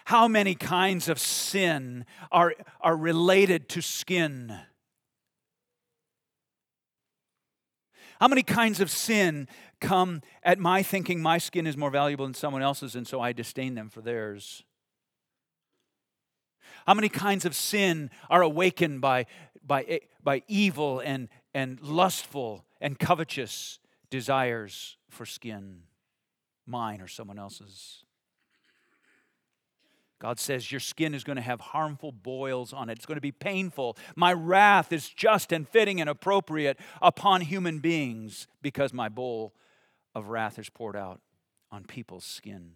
How 0.05 0.27
many 0.27 0.55
kinds 0.55 1.09
of 1.09 1.19
sin 1.19 2.05
are, 2.31 2.53
are 2.79 2.95
related 2.95 3.67
to 3.69 3.81
skin? 3.81 4.57
How 8.19 8.27
many 8.27 8.43
kinds 8.43 8.79
of 8.79 8.89
sin 8.89 9.47
come 9.81 10.21
at 10.43 10.57
my 10.57 10.83
thinking 10.83 11.21
my 11.21 11.37
skin 11.37 11.67
is 11.67 11.75
more 11.75 11.89
valuable 11.89 12.25
than 12.25 12.33
someone 12.33 12.61
else's, 12.61 12.95
and 12.95 13.07
so 13.07 13.19
I 13.19 13.33
disdain 13.33 13.75
them 13.75 13.89
for 13.89 14.01
theirs? 14.01 14.63
How 16.87 16.93
many 16.93 17.09
kinds 17.09 17.45
of 17.45 17.55
sin 17.55 18.09
are 18.29 18.41
awakened 18.41 19.01
by, 19.01 19.25
by, 19.65 19.83
eh, 19.83 19.99
by 20.23 20.43
evil 20.47 20.99
and, 20.99 21.29
and 21.53 21.81
lustful 21.81 22.65
and 22.79 22.97
covetous 22.97 23.79
desires 24.09 24.97
for 25.09 25.25
skin, 25.25 25.81
mine 26.65 27.01
or 27.01 27.07
someone 27.07 27.39
else's? 27.39 28.04
God 30.19 30.39
says, 30.39 30.71
Your 30.71 30.79
skin 30.79 31.13
is 31.13 31.23
going 31.23 31.35
to 31.35 31.41
have 31.41 31.59
harmful 31.59 32.11
boils 32.11 32.73
on 32.73 32.89
it. 32.89 32.93
It's 32.93 33.05
going 33.05 33.17
to 33.17 33.21
be 33.21 33.31
painful. 33.31 33.97
My 34.15 34.33
wrath 34.33 34.93
is 34.93 35.09
just 35.09 35.51
and 35.51 35.67
fitting 35.67 35.99
and 35.99 36.09
appropriate 36.09 36.79
upon 37.01 37.41
human 37.41 37.79
beings 37.79 38.47
because 38.61 38.93
my 38.93 39.09
bowl 39.09 39.53
of 40.13 40.29
wrath 40.29 40.57
is 40.57 40.69
poured 40.69 40.95
out 40.95 41.19
on 41.71 41.83
people's 41.83 42.25
skin. 42.25 42.73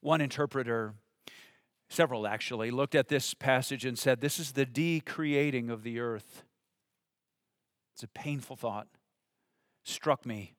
One 0.00 0.20
interpreter, 0.20 0.94
several 1.88 2.26
actually, 2.26 2.70
looked 2.70 2.94
at 2.94 3.08
this 3.08 3.34
passage 3.34 3.84
and 3.84 3.98
said, 3.98 4.20
This 4.20 4.38
is 4.38 4.52
the 4.52 4.66
decreating 4.66 5.70
of 5.70 5.84
the 5.84 6.00
earth. 6.00 6.42
It's 7.94 8.02
a 8.02 8.08
painful 8.08 8.56
thought. 8.56 8.88
Struck 9.84 10.26
me 10.26 10.54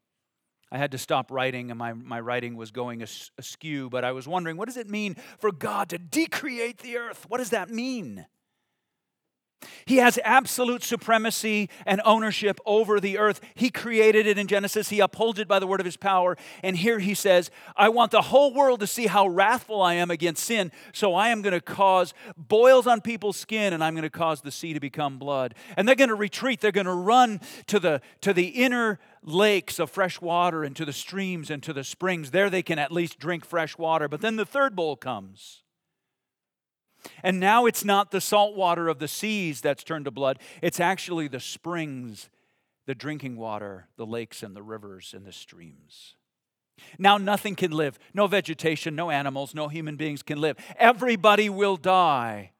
I 0.71 0.77
had 0.77 0.91
to 0.91 0.97
stop 0.97 1.31
writing, 1.31 1.71
and 1.71 1.77
my, 1.77 1.93
my 1.93 2.19
writing 2.19 2.55
was 2.55 2.71
going 2.71 3.01
askew, 3.01 3.89
but 3.89 4.03
I 4.03 4.11
was 4.11 4.27
wondering 4.27 4.55
what 4.57 4.67
does 4.67 4.77
it 4.77 4.89
mean 4.89 5.15
for 5.39 5.51
God 5.51 5.89
to 5.89 5.97
decreate 5.97 6.79
the 6.79 6.97
earth? 6.97 7.25
What 7.27 7.39
does 7.39 7.49
that 7.49 7.69
mean? 7.69 8.25
He 9.89 9.97
has 9.97 10.19
absolute 10.23 10.83
supremacy 10.83 11.67
and 11.83 11.99
ownership 12.05 12.59
over 12.63 12.99
the 12.99 13.17
earth. 13.17 13.41
He 13.55 13.71
created 13.71 14.27
it 14.27 14.37
in 14.37 14.45
Genesis. 14.45 14.89
He 14.89 14.99
upholds 14.99 15.39
it 15.39 15.47
by 15.47 15.57
the 15.57 15.65
word 15.65 15.79
of 15.79 15.85
his 15.87 15.97
power. 15.97 16.37
And 16.61 16.77
here 16.77 16.99
he 16.99 17.15
says, 17.15 17.49
I 17.75 17.89
want 17.89 18.11
the 18.11 18.21
whole 18.21 18.53
world 18.53 18.81
to 18.81 18.85
see 18.87 19.07
how 19.07 19.27
wrathful 19.27 19.81
I 19.81 19.95
am 19.95 20.11
against 20.11 20.43
sin. 20.43 20.71
So 20.93 21.15
I 21.15 21.29
am 21.29 21.41
going 21.41 21.55
to 21.55 21.59
cause 21.59 22.13
boils 22.37 22.85
on 22.85 23.01
people's 23.01 23.35
skin 23.35 23.73
and 23.73 23.83
I'm 23.83 23.95
going 23.95 24.03
to 24.03 24.11
cause 24.11 24.41
the 24.41 24.51
sea 24.51 24.73
to 24.73 24.79
become 24.79 25.17
blood. 25.17 25.55
And 25.75 25.87
they're 25.87 25.95
going 25.95 26.09
to 26.09 26.15
retreat. 26.15 26.61
They're 26.61 26.71
going 26.71 26.85
to 26.85 26.93
run 26.93 27.41
to 27.65 27.79
the, 27.79 27.99
to 28.21 28.31
the 28.31 28.49
inner 28.49 28.99
lakes 29.23 29.79
of 29.79 29.89
fresh 29.89 30.21
water 30.21 30.63
and 30.63 30.75
to 30.75 30.85
the 30.85 30.93
streams 30.93 31.49
and 31.49 31.63
to 31.63 31.73
the 31.73 31.83
springs. 31.83 32.29
There 32.29 32.51
they 32.51 32.61
can 32.61 32.77
at 32.77 32.91
least 32.91 33.17
drink 33.17 33.43
fresh 33.43 33.75
water. 33.75 34.07
But 34.07 34.21
then 34.21 34.35
the 34.35 34.45
third 34.45 34.75
bowl 34.75 34.97
comes. 34.97 35.63
And 37.23 37.39
now 37.39 37.65
it's 37.65 37.85
not 37.85 38.11
the 38.11 38.21
salt 38.21 38.55
water 38.55 38.87
of 38.87 38.99
the 38.99 39.07
seas 39.07 39.61
that's 39.61 39.83
turned 39.83 40.05
to 40.05 40.11
blood, 40.11 40.39
it's 40.61 40.79
actually 40.79 41.27
the 41.27 41.39
springs, 41.39 42.29
the 42.85 42.95
drinking 42.95 43.37
water, 43.37 43.87
the 43.97 44.05
lakes 44.05 44.43
and 44.43 44.55
the 44.55 44.63
rivers 44.63 45.13
and 45.15 45.25
the 45.25 45.31
streams. 45.31 46.15
Now 46.97 47.17
nothing 47.17 47.55
can 47.55 47.71
live. 47.71 47.99
No 48.13 48.27
vegetation, 48.27 48.95
no 48.95 49.09
animals, 49.09 49.53
no 49.53 49.67
human 49.67 49.95
beings 49.95 50.23
can 50.23 50.39
live. 50.39 50.57
Everybody 50.77 51.49
will 51.49 51.77
die. 51.77 52.51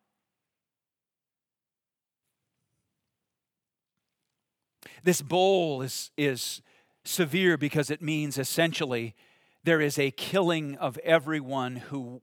This 5.04 5.22
bowl 5.22 5.82
is, 5.82 6.12
is 6.18 6.62
severe 7.06 7.58
because 7.58 7.90
it 7.90 8.02
means 8.02 8.38
essentially 8.38 9.16
there 9.64 9.82
is 9.82 9.98
a 9.98 10.12
killing 10.12 10.76
of 10.78 10.98
everyone 11.00 11.78
who 11.78 12.22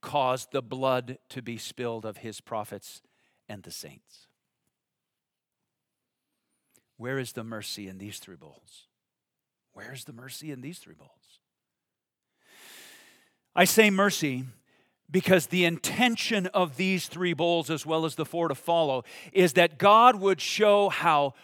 caused 0.00 0.52
the 0.52 0.62
blood 0.62 1.18
to 1.30 1.42
be 1.42 1.58
spilled 1.58 2.04
of 2.04 2.18
his 2.18 2.40
prophets 2.40 3.02
and 3.48 3.62
the 3.62 3.70
saints. 3.70 4.26
Where 6.96 7.18
is 7.18 7.32
the 7.32 7.44
mercy 7.44 7.88
in 7.88 7.98
these 7.98 8.18
three 8.18 8.36
bowls? 8.36 8.86
Where 9.72 9.92
is 9.92 10.04
the 10.04 10.12
mercy 10.12 10.50
in 10.50 10.60
these 10.60 10.78
three 10.78 10.94
bowls? 10.94 11.10
I 13.54 13.64
say 13.64 13.90
mercy 13.90 14.44
because 15.10 15.46
the 15.46 15.64
intention 15.64 16.46
of 16.48 16.76
these 16.76 17.06
three 17.06 17.32
bowls, 17.32 17.70
as 17.70 17.86
well 17.86 18.04
as 18.04 18.14
the 18.14 18.26
four 18.26 18.48
to 18.48 18.54
follow, 18.54 19.04
is 19.32 19.54
that 19.54 19.78
God 19.78 20.16
would 20.16 20.40
show 20.40 20.88
how 20.88 21.34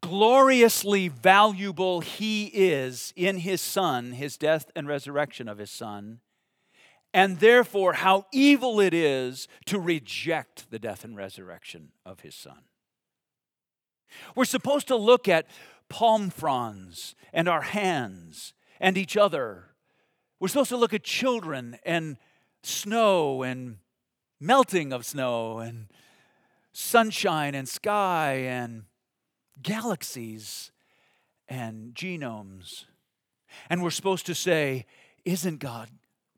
gloriously 0.00 1.08
valuable 1.08 2.00
He 2.00 2.46
is 2.46 3.12
in 3.16 3.38
His 3.38 3.60
Son, 3.60 4.12
His 4.12 4.36
death 4.36 4.70
and 4.74 4.88
resurrection 4.88 5.48
of 5.48 5.58
His 5.58 5.70
Son, 5.70 6.20
and 7.14 7.38
therefore 7.38 7.92
how 7.92 8.26
evil 8.32 8.80
it 8.80 8.92
is 8.92 9.46
to 9.66 9.78
reject 9.78 10.68
the 10.70 10.80
death 10.80 11.04
and 11.04 11.16
resurrection 11.16 11.92
of 12.04 12.20
his 12.20 12.34
son. 12.34 12.58
We're 14.34 14.44
supposed 14.44 14.88
to 14.88 14.96
look 14.96 15.28
at 15.28 15.46
palm 15.88 16.28
fronds 16.28 17.14
and 17.32 17.48
our 17.48 17.62
hands 17.62 18.52
and 18.80 18.98
each 18.98 19.16
other. 19.16 19.66
We're 20.40 20.48
supposed 20.48 20.70
to 20.70 20.76
look 20.76 20.92
at 20.92 21.04
children 21.04 21.78
and 21.84 22.16
snow 22.64 23.44
and 23.44 23.78
melting 24.40 24.92
of 24.92 25.06
snow 25.06 25.58
and 25.58 25.86
sunshine 26.72 27.54
and 27.54 27.68
sky 27.68 28.42
and 28.44 28.84
galaxies 29.62 30.72
and 31.48 31.94
genomes. 31.94 32.86
And 33.70 33.84
we're 33.84 33.90
supposed 33.90 34.26
to 34.26 34.34
say, 34.34 34.86
Isn't 35.24 35.60
God 35.60 35.90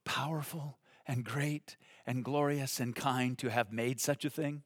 powerful 0.07 0.79
and 1.07 1.23
great 1.23 1.77
and 2.07 2.25
glorious 2.25 2.81
and 2.81 2.97
kind 2.97 3.37
to 3.39 3.51
have 3.51 3.71
made 3.71 4.01
such 4.01 4.25
a 4.25 4.31
thing? 4.31 4.63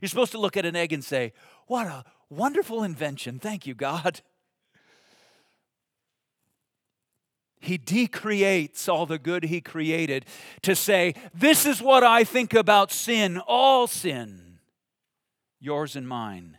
You're 0.00 0.08
supposed 0.08 0.32
to 0.32 0.38
look 0.38 0.56
at 0.56 0.64
an 0.64 0.74
egg 0.74 0.94
and 0.94 1.04
say, 1.04 1.34
What 1.66 1.86
a 1.86 2.04
wonderful 2.30 2.82
invention. 2.82 3.38
Thank 3.38 3.66
you, 3.66 3.74
God. 3.74 4.22
He 7.60 7.76
decreates 7.76 8.88
all 8.88 9.06
the 9.06 9.18
good 9.18 9.44
he 9.44 9.60
created 9.60 10.24
to 10.62 10.74
say, 10.74 11.14
This 11.34 11.66
is 11.66 11.82
what 11.82 12.02
I 12.02 12.24
think 12.24 12.54
about 12.54 12.90
sin, 12.90 13.38
all 13.46 13.86
sin, 13.86 14.58
yours 15.60 15.96
and 15.96 16.08
mine 16.08 16.58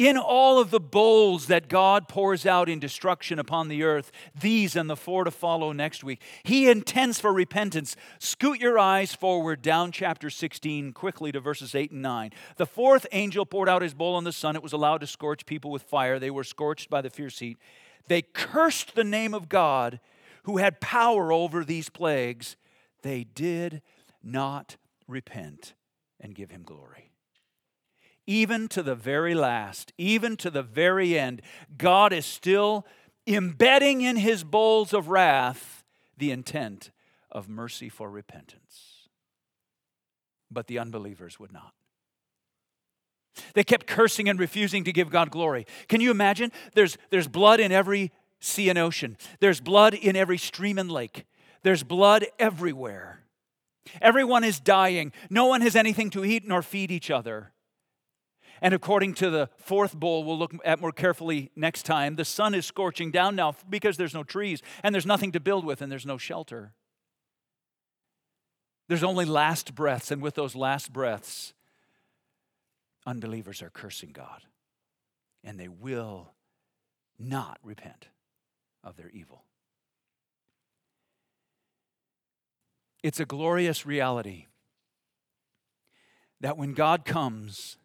in 0.00 0.16
all 0.16 0.58
of 0.58 0.70
the 0.70 0.80
bowls 0.80 1.46
that 1.48 1.68
God 1.68 2.08
pours 2.08 2.46
out 2.46 2.70
in 2.70 2.78
destruction 2.78 3.38
upon 3.38 3.68
the 3.68 3.82
earth, 3.82 4.10
these 4.38 4.74
and 4.74 4.88
the 4.88 4.96
four 4.96 5.24
to 5.24 5.30
follow 5.30 5.72
next 5.72 6.02
week, 6.02 6.22
He 6.42 6.70
intends 6.70 7.20
for 7.20 7.32
repentance. 7.34 7.96
Scoot 8.18 8.60
your 8.60 8.78
eyes 8.78 9.14
forward 9.14 9.60
down 9.60 9.92
chapter 9.92 10.30
16 10.30 10.92
quickly 10.92 11.32
to 11.32 11.40
verses 11.40 11.74
8 11.74 11.90
and 11.90 12.00
9. 12.00 12.30
The 12.56 12.64
fourth 12.64 13.06
angel 13.12 13.44
poured 13.44 13.68
out 13.68 13.82
his 13.82 13.92
bowl 13.92 14.14
on 14.14 14.24
the 14.24 14.32
sun. 14.32 14.56
It 14.56 14.62
was 14.62 14.72
allowed 14.72 15.02
to 15.02 15.06
scorch 15.06 15.44
people 15.44 15.70
with 15.70 15.82
fire. 15.82 16.18
They 16.18 16.30
were 16.30 16.44
scorched 16.44 16.88
by 16.88 17.02
the 17.02 17.10
fierce 17.10 17.38
heat. 17.38 17.58
They 18.08 18.22
cursed 18.22 18.94
the 18.94 19.04
name 19.04 19.34
of 19.34 19.50
God 19.50 20.00
who 20.44 20.56
had 20.56 20.80
power 20.80 21.30
over 21.30 21.62
these 21.62 21.90
plagues. 21.90 22.56
They 23.02 23.24
did 23.24 23.82
not 24.22 24.78
repent 25.06 25.74
and 26.18 26.34
give 26.34 26.50
him 26.50 26.62
glory 26.62 27.09
even 28.30 28.68
to 28.68 28.80
the 28.80 28.94
very 28.94 29.34
last, 29.34 29.92
even 29.98 30.36
to 30.36 30.50
the 30.50 30.62
very 30.62 31.18
end, 31.18 31.42
God 31.76 32.12
is 32.12 32.24
still 32.24 32.86
embedding 33.26 34.02
in 34.02 34.14
his 34.14 34.44
bowls 34.44 34.94
of 34.94 35.08
wrath 35.08 35.82
the 36.16 36.30
intent 36.30 36.92
of 37.32 37.48
mercy 37.48 37.88
for 37.88 38.08
repentance. 38.08 39.08
But 40.48 40.68
the 40.68 40.78
unbelievers 40.78 41.40
would 41.40 41.52
not. 41.52 41.72
They 43.54 43.64
kept 43.64 43.88
cursing 43.88 44.28
and 44.28 44.38
refusing 44.38 44.84
to 44.84 44.92
give 44.92 45.10
God 45.10 45.32
glory. 45.32 45.66
Can 45.88 46.00
you 46.00 46.12
imagine? 46.12 46.52
There's, 46.74 46.98
there's 47.10 47.26
blood 47.26 47.58
in 47.58 47.72
every 47.72 48.12
sea 48.38 48.68
and 48.68 48.78
ocean, 48.78 49.16
there's 49.40 49.60
blood 49.60 49.92
in 49.92 50.14
every 50.14 50.38
stream 50.38 50.78
and 50.78 50.90
lake, 50.90 51.26
there's 51.64 51.82
blood 51.82 52.26
everywhere. 52.38 53.24
Everyone 54.00 54.44
is 54.44 54.60
dying. 54.60 55.10
No 55.30 55.46
one 55.46 55.62
has 55.62 55.74
anything 55.74 56.10
to 56.10 56.24
eat 56.24 56.46
nor 56.46 56.62
feed 56.62 56.92
each 56.92 57.10
other. 57.10 57.50
And 58.62 58.74
according 58.74 59.14
to 59.14 59.30
the 59.30 59.48
fourth 59.56 59.94
bowl, 59.94 60.24
we'll 60.24 60.38
look 60.38 60.54
at 60.64 60.80
more 60.80 60.92
carefully 60.92 61.50
next 61.56 61.84
time, 61.84 62.16
the 62.16 62.24
sun 62.24 62.54
is 62.54 62.66
scorching 62.66 63.10
down 63.10 63.36
now 63.36 63.54
because 63.68 63.96
there's 63.96 64.14
no 64.14 64.22
trees 64.22 64.62
and 64.82 64.94
there's 64.94 65.06
nothing 65.06 65.32
to 65.32 65.40
build 65.40 65.64
with 65.64 65.80
and 65.80 65.90
there's 65.90 66.06
no 66.06 66.18
shelter. 66.18 66.72
There's 68.88 69.04
only 69.04 69.24
last 69.24 69.76
breaths, 69.76 70.10
and 70.10 70.20
with 70.20 70.34
those 70.34 70.56
last 70.56 70.92
breaths, 70.92 71.54
unbelievers 73.06 73.62
are 73.62 73.70
cursing 73.70 74.10
God. 74.10 74.42
And 75.44 75.60
they 75.60 75.68
will 75.68 76.32
not 77.18 77.58
repent 77.62 78.08
of 78.82 78.96
their 78.96 79.08
evil. 79.10 79.44
It's 83.02 83.20
a 83.20 83.24
glorious 83.24 83.86
reality 83.86 84.46
that 86.40 86.56
when 86.56 86.74
God 86.74 87.04
comes, 87.04 87.76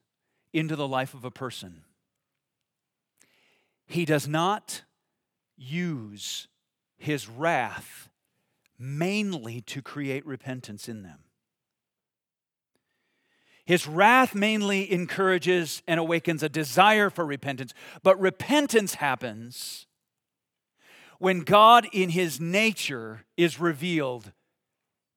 into 0.56 0.76
the 0.76 0.88
life 0.88 1.14
of 1.14 1.26
a 1.26 1.32
person. 1.32 1.82
He 3.86 4.06
does 4.06 4.28
not 4.28 4.84
use 5.58 6.48
his 6.98 7.28
wrath 7.30 8.10
mainly 8.80 9.62
to 9.62 9.82
create 9.82 10.26
repentance 10.26 10.88
in 10.88 11.04
them. 11.04 11.20
His 13.66 13.88
wrath 13.88 14.36
mainly 14.36 14.92
encourages 14.92 15.82
and 15.88 16.00
awakens 16.00 16.44
a 16.44 16.50
desire 16.50 17.10
for 17.10 17.26
repentance, 17.26 17.74
but 18.04 18.20
repentance 18.20 18.96
happens 18.96 19.88
when 21.18 21.42
God, 21.42 21.88
in 21.92 22.10
his 22.10 22.40
nature, 22.40 23.26
is 23.38 23.60
revealed 23.60 24.32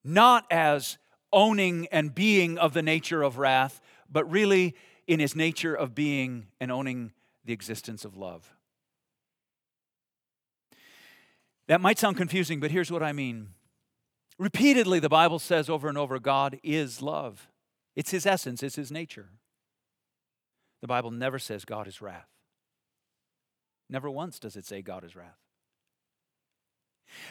not 0.03 0.45
as 0.49 0.97
owning 1.31 1.87
and 1.91 2.15
being 2.15 2.57
of 2.57 2.73
the 2.73 2.81
nature 2.81 3.21
of 3.21 3.37
wrath, 3.37 3.81
but 4.09 4.29
really 4.31 4.75
in 5.09 5.19
his 5.19 5.35
nature 5.35 5.73
of 5.73 5.95
being 5.95 6.45
and 6.61 6.71
owning 6.71 7.11
the 7.43 7.51
existence 7.51 8.05
of 8.05 8.15
love. 8.15 8.53
That 11.67 11.81
might 11.81 11.97
sound 11.97 12.15
confusing, 12.15 12.59
but 12.59 12.69
here's 12.69 12.91
what 12.91 13.01
I 13.01 13.11
mean. 13.11 13.49
Repeatedly, 14.37 14.99
the 14.99 15.09
Bible 15.09 15.39
says 15.39 15.67
over 15.67 15.89
and 15.89 15.97
over 15.97 16.19
God 16.19 16.59
is 16.61 17.01
love. 17.01 17.47
It's 17.95 18.11
his 18.11 18.27
essence, 18.27 18.61
it's 18.61 18.75
his 18.75 18.91
nature. 18.91 19.29
The 20.81 20.87
Bible 20.87 21.09
never 21.09 21.39
says 21.39 21.65
God 21.65 21.87
is 21.87 22.01
wrath. 22.01 22.29
Never 23.89 24.11
once 24.11 24.37
does 24.37 24.55
it 24.55 24.65
say 24.67 24.83
God 24.83 25.03
is 25.03 25.15
wrath. 25.15 25.39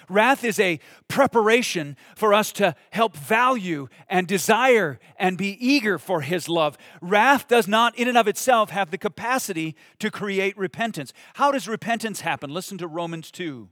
Wrath 0.08 0.44
is 0.44 0.58
a 0.58 0.80
preparation 1.08 1.96
for 2.16 2.34
us 2.34 2.52
to 2.52 2.74
help 2.90 3.16
value 3.16 3.88
and 4.08 4.26
desire 4.26 4.98
and 5.16 5.38
be 5.38 5.56
eager 5.60 5.98
for 5.98 6.22
His 6.22 6.48
love. 6.48 6.78
Wrath 7.00 7.48
does 7.48 7.68
not, 7.68 7.96
in 7.96 8.08
and 8.08 8.18
of 8.18 8.28
itself, 8.28 8.70
have 8.70 8.90
the 8.90 8.98
capacity 8.98 9.76
to 9.98 10.10
create 10.10 10.56
repentance. 10.56 11.12
How 11.34 11.52
does 11.52 11.68
repentance 11.68 12.22
happen? 12.22 12.50
Listen 12.50 12.78
to 12.78 12.86
Romans 12.86 13.30
2. 13.30 13.68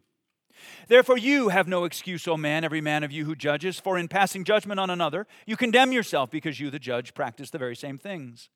Therefore, 0.88 1.19
you 1.19 1.49
have 1.49 1.69
no 1.69 1.85
excuse, 1.85 2.27
O 2.27 2.37
man, 2.37 2.64
every 2.64 2.81
man 2.81 3.05
of 3.05 3.12
you 3.12 3.25
who 3.25 3.35
judges, 3.35 3.79
for 3.79 3.99
in 3.99 4.09
passing 4.09 4.45
judgment 4.45 4.81
on 4.81 4.90
another, 4.90 5.27
you 5.47 5.57
condemn 5.57 5.92
yourself 5.92 6.31
because 6.31 6.61
you, 6.61 6.71
the 6.71 6.79
judge, 6.79 7.14
practice 7.14 7.51
the 7.51 7.59
very 7.59 7.77
same 7.77 7.99
things. 7.99 8.49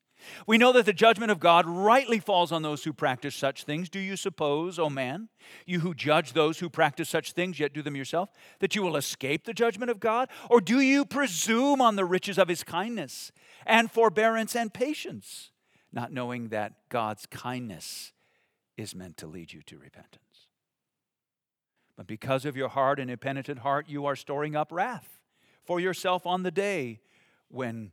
We 0.47 0.59
know 0.59 0.73
that 0.73 0.87
the 0.87 0.93
judgment 0.93 1.31
of 1.31 1.41
God 1.41 1.67
rightly 1.67 2.19
falls 2.19 2.53
on 2.53 2.63
those 2.63 2.85
who 2.85 2.93
practice 2.93 3.35
such 3.35 3.65
things. 3.65 3.89
Do 3.89 3.99
you 3.99 4.17
suppose, 4.17 4.79
O 4.79 4.91
man, 4.91 5.29
you 5.67 5.81
who 5.81 5.95
judge 5.95 6.33
those 6.33 6.59
who 6.59 6.69
practice 6.69 7.09
such 7.09 7.33
things, 7.33 7.59
yet 7.59 7.73
do 7.73 7.83
them 7.83 7.97
yourself, 7.97 8.31
that 8.61 8.75
you 8.75 8.83
will 8.83 8.97
escape 8.97 9.45
the 9.45 9.55
judgment 9.55 9.91
of 9.91 10.01
God? 10.01 10.29
Or 10.49 10.61
do 10.61 10.81
you 10.81 11.05
presume 11.05 11.81
on 11.81 11.97
the 11.97 12.05
riches 12.05 12.39
of 12.39 12.49
his 12.49 12.65
kindness 12.65 13.33
and 13.67 13.91
forbearance 13.91 14.55
and 14.57 14.73
patience, 14.73 15.51
not 15.93 16.13
knowing 16.13 16.49
that 16.49 16.75
God's 16.89 17.27
kindness 17.27 18.13
is 18.77 18.95
meant 18.95 19.17
to 19.19 19.27
lead 19.27 19.53
you 19.53 19.63
to 19.63 19.79
repentance? 19.79 20.25
But 21.97 22.07
because 22.07 22.47
of 22.47 22.57
your 22.57 22.71
hard 22.71 22.99
and 22.99 23.11
impenitent 23.11 23.59
heart, 23.59 23.89
you 23.89 24.07
are 24.07 24.17
storing 24.17 24.57
up 24.57 24.73
wrath 24.73 25.19
for 25.65 25.79
yourself 25.79 26.27
on 26.27 26.43
the 26.43 26.51
day 26.51 27.01
when 27.49 27.93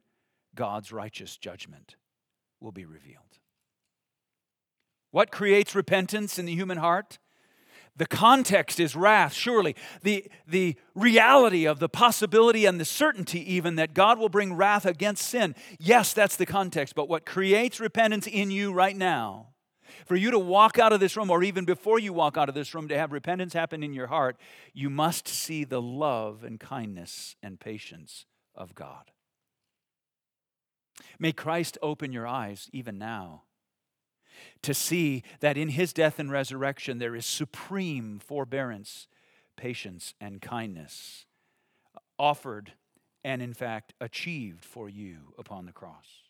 God's 0.55 0.91
righteous 0.91 1.37
judgment 1.37 1.95
will 2.59 2.71
be 2.71 2.85
revealed. 2.85 3.23
What 5.11 5.31
creates 5.31 5.75
repentance 5.75 6.37
in 6.37 6.45
the 6.45 6.55
human 6.55 6.77
heart? 6.77 7.17
The 7.95 8.05
context 8.05 8.79
is 8.79 8.95
wrath, 8.95 9.33
surely. 9.33 9.75
The, 10.03 10.29
the 10.47 10.75
reality 10.93 11.65
of 11.65 11.79
the 11.79 11.89
possibility 11.89 12.65
and 12.65 12.79
the 12.79 12.85
certainty, 12.85 13.53
even, 13.53 13.75
that 13.75 13.95
God 13.95 14.19
will 14.19 14.29
bring 14.29 14.53
wrath 14.53 14.85
against 14.85 15.27
sin. 15.27 15.55
Yes, 15.79 16.13
that's 16.13 16.35
the 16.35 16.45
context. 16.45 16.93
But 16.93 17.09
what 17.09 17.25
creates 17.25 17.79
repentance 17.79 18.27
in 18.27 18.51
you 18.51 18.71
right 18.71 18.95
now, 18.95 19.47
for 20.05 20.15
you 20.15 20.29
to 20.29 20.37
walk 20.37 20.77
out 20.77 20.93
of 20.93 20.99
this 20.99 21.17
room, 21.17 21.31
or 21.31 21.43
even 21.43 21.65
before 21.65 21.97
you 21.97 22.13
walk 22.13 22.37
out 22.37 22.49
of 22.49 22.55
this 22.55 22.75
room, 22.75 22.87
to 22.89 22.97
have 22.97 23.11
repentance 23.11 23.53
happen 23.53 23.81
in 23.81 23.93
your 23.93 24.07
heart, 24.07 24.37
you 24.73 24.91
must 24.91 25.27
see 25.27 25.63
the 25.63 25.81
love 25.81 26.43
and 26.43 26.59
kindness 26.59 27.35
and 27.41 27.59
patience 27.59 28.27
of 28.53 28.75
God. 28.75 29.09
May 31.19 31.31
Christ 31.31 31.77
open 31.81 32.11
your 32.11 32.27
eyes 32.27 32.69
even 32.71 32.97
now 32.97 33.43
to 34.61 34.73
see 34.73 35.23
that 35.39 35.57
in 35.57 35.69
his 35.69 35.93
death 35.93 36.19
and 36.19 36.31
resurrection 36.31 36.99
there 36.99 37.15
is 37.15 37.25
supreme 37.25 38.19
forbearance, 38.19 39.07
patience, 39.55 40.13
and 40.19 40.41
kindness 40.41 41.25
offered 42.19 42.73
and, 43.23 43.41
in 43.41 43.53
fact, 43.53 43.93
achieved 43.99 44.63
for 44.63 44.89
you 44.89 45.33
upon 45.37 45.65
the 45.65 45.71
cross. 45.71 46.26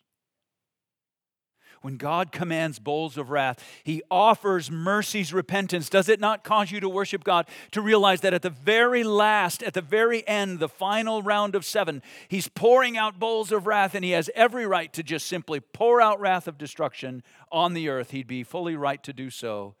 When 1.80 1.96
God 1.96 2.32
commands 2.32 2.78
bowls 2.78 3.16
of 3.16 3.30
wrath, 3.30 3.64
He 3.84 4.02
offers 4.10 4.70
mercy's 4.70 5.32
repentance. 5.32 5.88
Does 5.88 6.08
it 6.08 6.20
not 6.20 6.44
cause 6.44 6.70
you 6.70 6.80
to 6.80 6.88
worship 6.88 7.24
God? 7.24 7.46
To 7.72 7.80
realize 7.80 8.20
that 8.22 8.34
at 8.34 8.42
the 8.42 8.50
very 8.50 9.04
last, 9.04 9.62
at 9.62 9.74
the 9.74 9.80
very 9.80 10.26
end, 10.26 10.58
the 10.58 10.68
final 10.68 11.22
round 11.22 11.54
of 11.54 11.64
seven, 11.64 12.02
He's 12.28 12.48
pouring 12.48 12.96
out 12.96 13.18
bowls 13.18 13.52
of 13.52 13.66
wrath, 13.66 13.94
and 13.94 14.04
He 14.04 14.10
has 14.12 14.30
every 14.34 14.66
right 14.66 14.92
to 14.92 15.02
just 15.02 15.26
simply 15.26 15.60
pour 15.60 16.00
out 16.00 16.20
wrath 16.20 16.48
of 16.48 16.58
destruction 16.58 17.22
on 17.52 17.74
the 17.74 17.88
earth. 17.88 18.10
He'd 18.10 18.26
be 18.26 18.42
fully 18.42 18.76
right 18.76 19.02
to 19.04 19.12
do 19.12 19.30
so. 19.30 19.74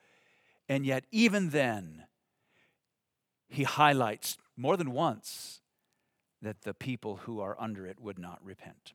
And 0.68 0.86
yet, 0.86 1.04
even 1.10 1.50
then, 1.50 2.04
He 3.48 3.64
highlights 3.64 4.38
more 4.56 4.76
than 4.76 4.92
once 4.92 5.60
that 6.42 6.62
the 6.62 6.74
people 6.74 7.16
who 7.24 7.40
are 7.40 7.56
under 7.58 7.86
it 7.86 8.00
would 8.00 8.18
not 8.18 8.38
repent. 8.44 8.92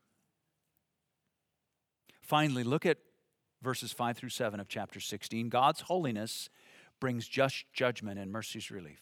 Finally, 2.23 2.63
look 2.63 2.85
at 2.85 2.97
verses 3.61 3.91
5 3.91 4.17
through 4.17 4.29
7 4.29 4.59
of 4.59 4.69
chapter 4.69 5.01
16. 5.01 5.49
God's 5.49 5.81
holiness 5.81 6.49
brings 6.99 7.27
just 7.27 7.65
judgment 7.73 8.17
and 8.17 8.31
mercy's 8.31 8.71
relief. 8.71 9.01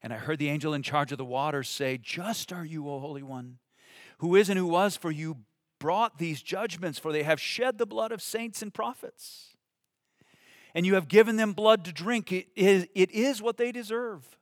And 0.00 0.12
I 0.12 0.16
heard 0.16 0.38
the 0.38 0.48
angel 0.48 0.74
in 0.74 0.82
charge 0.82 1.10
of 1.10 1.18
the 1.18 1.24
waters 1.24 1.68
say, 1.68 1.98
Just 2.00 2.52
are 2.52 2.64
you, 2.64 2.88
O 2.88 3.00
Holy 3.00 3.24
One, 3.24 3.58
who 4.18 4.36
is 4.36 4.48
and 4.48 4.56
who 4.56 4.66
was, 4.66 4.96
for 4.96 5.10
you 5.10 5.38
brought 5.80 6.18
these 6.18 6.40
judgments, 6.40 7.00
for 7.00 7.12
they 7.12 7.24
have 7.24 7.40
shed 7.40 7.78
the 7.78 7.86
blood 7.86 8.12
of 8.12 8.22
saints 8.22 8.62
and 8.62 8.72
prophets. 8.72 9.56
And 10.72 10.86
you 10.86 10.94
have 10.94 11.08
given 11.08 11.36
them 11.36 11.52
blood 11.52 11.84
to 11.86 11.92
drink. 11.92 12.30
It 12.30 12.46
is, 12.54 12.86
it 12.94 13.10
is 13.10 13.42
what 13.42 13.56
they 13.56 13.72
deserve. 13.72 14.38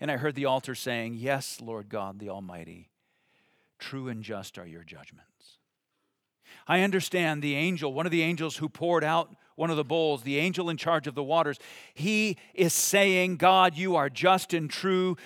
And 0.00 0.10
I 0.10 0.18
heard 0.18 0.34
the 0.34 0.44
altar 0.44 0.74
saying, 0.74 1.14
Yes, 1.14 1.62
Lord 1.62 1.88
God 1.88 2.18
the 2.18 2.28
Almighty, 2.28 2.90
true 3.78 4.08
and 4.08 4.22
just 4.22 4.58
are 4.58 4.66
your 4.66 4.84
judgments. 4.84 5.61
I 6.66 6.80
understand 6.80 7.42
the 7.42 7.54
angel, 7.54 7.92
one 7.92 8.06
of 8.06 8.12
the 8.12 8.22
angels 8.22 8.56
who 8.56 8.68
poured 8.68 9.04
out 9.04 9.34
one 9.54 9.70
of 9.70 9.76
the 9.76 9.84
bowls, 9.84 10.22
the 10.22 10.38
angel 10.38 10.70
in 10.70 10.76
charge 10.76 11.06
of 11.06 11.14
the 11.14 11.22
waters, 11.22 11.58
he 11.94 12.36
is 12.54 12.72
saying, 12.72 13.36
God, 13.36 13.76
you 13.76 13.96
are 13.96 14.08
just 14.08 14.54
and 14.54 14.70
true 14.70 15.16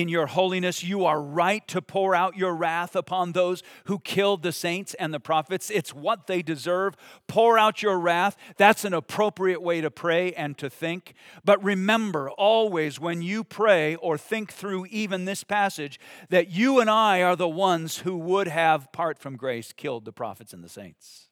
in 0.00 0.08
your 0.08 0.26
holiness, 0.26 0.84
you 0.84 1.06
are 1.06 1.22
right 1.22 1.66
to 1.68 1.80
pour 1.80 2.14
out 2.14 2.36
your 2.36 2.54
wrath 2.54 2.94
upon 2.94 3.32
those 3.32 3.62
who 3.84 3.98
killed 3.98 4.42
the 4.42 4.52
saints 4.52 4.92
and 4.94 5.12
the 5.12 5.20
prophets. 5.20 5.70
It's 5.70 5.94
what 5.94 6.26
they 6.26 6.42
deserve. 6.42 6.96
Pour 7.26 7.58
out 7.58 7.82
your 7.82 7.98
wrath. 7.98 8.36
That's 8.58 8.84
an 8.84 8.92
appropriate 8.92 9.62
way 9.62 9.80
to 9.80 9.90
pray 9.90 10.32
and 10.34 10.58
to 10.58 10.68
think. 10.68 11.14
But 11.44 11.64
remember 11.64 12.30
always 12.30 13.00
when 13.00 13.22
you 13.22 13.42
pray 13.42 13.96
or 13.96 14.18
think 14.18 14.52
through 14.52 14.86
even 14.90 15.24
this 15.24 15.44
passage 15.44 15.98
that 16.28 16.50
you 16.50 16.78
and 16.78 16.90
I 16.90 17.22
are 17.22 17.36
the 17.36 17.48
ones 17.48 17.98
who 17.98 18.18
would 18.18 18.48
have, 18.48 18.92
part 18.92 19.18
from 19.18 19.36
grace, 19.36 19.72
killed 19.72 20.04
the 20.04 20.12
prophets 20.12 20.52
and 20.52 20.62
the 20.62 20.68
saints. 20.68 21.28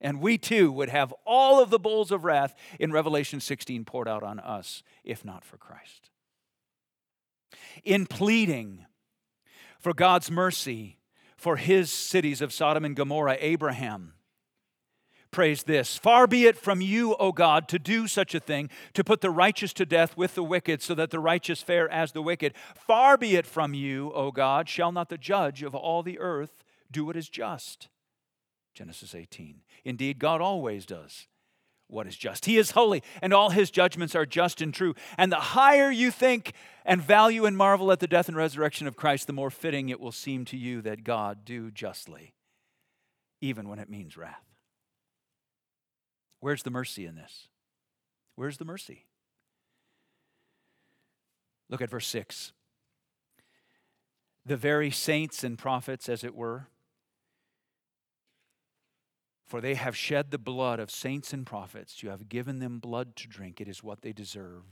And 0.00 0.20
we 0.20 0.38
too 0.38 0.72
would 0.72 0.88
have 0.88 1.12
all 1.26 1.62
of 1.62 1.70
the 1.70 1.78
bowls 1.78 2.10
of 2.10 2.24
wrath 2.24 2.54
in 2.78 2.90
Revelation 2.90 3.40
16 3.40 3.84
poured 3.84 4.08
out 4.08 4.22
on 4.22 4.38
us 4.40 4.82
if 5.02 5.24
not 5.24 5.44
for 5.44 5.56
Christ 5.56 6.10
in 7.84 8.06
pleading 8.06 8.86
for 9.78 9.92
God's 9.92 10.30
mercy 10.30 10.98
for 11.36 11.56
his 11.56 11.92
cities 11.92 12.40
of 12.40 12.52
Sodom 12.52 12.84
and 12.84 12.96
Gomorrah, 12.96 13.36
Abraham 13.40 14.14
prays 15.34 15.64
this 15.64 15.98
Far 15.98 16.26
be 16.26 16.46
it 16.46 16.56
from 16.56 16.80
you, 16.80 17.14
O 17.16 17.32
God, 17.32 17.68
to 17.68 17.78
do 17.78 18.06
such 18.06 18.34
a 18.34 18.40
thing, 18.40 18.70
to 18.94 19.04
put 19.04 19.20
the 19.20 19.30
righteous 19.30 19.72
to 19.74 19.84
death 19.84 20.16
with 20.16 20.34
the 20.34 20.44
wicked, 20.44 20.80
so 20.80 20.94
that 20.94 21.10
the 21.10 21.18
righteous 21.18 21.60
fare 21.60 21.90
as 21.90 22.12
the 22.12 22.22
wicked. 22.22 22.54
Far 22.74 23.18
be 23.18 23.36
it 23.36 23.44
from 23.44 23.74
you, 23.74 24.12
O 24.14 24.30
God, 24.30 24.68
shall 24.68 24.92
not 24.92 25.08
the 25.08 25.18
judge 25.18 25.62
of 25.62 25.74
all 25.74 26.02
the 26.02 26.18
earth 26.18 26.64
do 26.90 27.04
what 27.04 27.16
is 27.16 27.28
just? 27.28 27.88
Genesis 28.72 29.14
18. 29.14 29.60
Indeed, 29.84 30.18
God 30.18 30.40
always 30.40 30.86
does 30.86 31.26
what 31.88 32.06
is 32.06 32.16
just. 32.16 32.46
He 32.46 32.56
is 32.56 32.72
holy, 32.72 33.02
and 33.22 33.32
all 33.32 33.50
his 33.50 33.70
judgments 33.70 34.14
are 34.14 34.26
just 34.26 34.60
and 34.60 34.72
true. 34.72 34.94
And 35.18 35.30
the 35.30 35.36
higher 35.36 35.90
you 35.90 36.10
think 36.10 36.52
and 36.84 37.00
value 37.02 37.44
and 37.44 37.56
marvel 37.56 37.92
at 37.92 38.00
the 38.00 38.06
death 38.06 38.28
and 38.28 38.36
resurrection 38.36 38.86
of 38.86 38.96
Christ, 38.96 39.26
the 39.26 39.32
more 39.32 39.50
fitting 39.50 39.88
it 39.88 40.00
will 40.00 40.12
seem 40.12 40.44
to 40.46 40.56
you 40.56 40.82
that 40.82 41.04
God 41.04 41.44
do 41.44 41.70
justly, 41.70 42.34
even 43.40 43.68
when 43.68 43.78
it 43.78 43.88
means 43.88 44.16
wrath. 44.16 44.44
Where's 46.40 46.62
the 46.62 46.70
mercy 46.70 47.06
in 47.06 47.14
this? 47.14 47.48
Where's 48.34 48.58
the 48.58 48.64
mercy? 48.64 49.06
Look 51.70 51.80
at 51.80 51.90
verse 51.90 52.06
6. 52.08 52.52
The 54.44 54.56
very 54.56 54.90
saints 54.90 55.42
and 55.42 55.56
prophets, 55.56 56.08
as 56.08 56.22
it 56.22 56.34
were, 56.34 56.68
for 59.54 59.60
they 59.60 59.74
have 59.74 59.96
shed 59.96 60.32
the 60.32 60.36
blood 60.38 60.80
of 60.80 60.90
saints 60.90 61.32
and 61.32 61.46
prophets. 61.46 62.02
You 62.02 62.08
have 62.08 62.28
given 62.28 62.58
them 62.58 62.80
blood 62.80 63.14
to 63.14 63.28
drink. 63.28 63.60
It 63.60 63.68
is 63.68 63.84
what 63.84 64.02
they 64.02 64.12
deserve. 64.12 64.64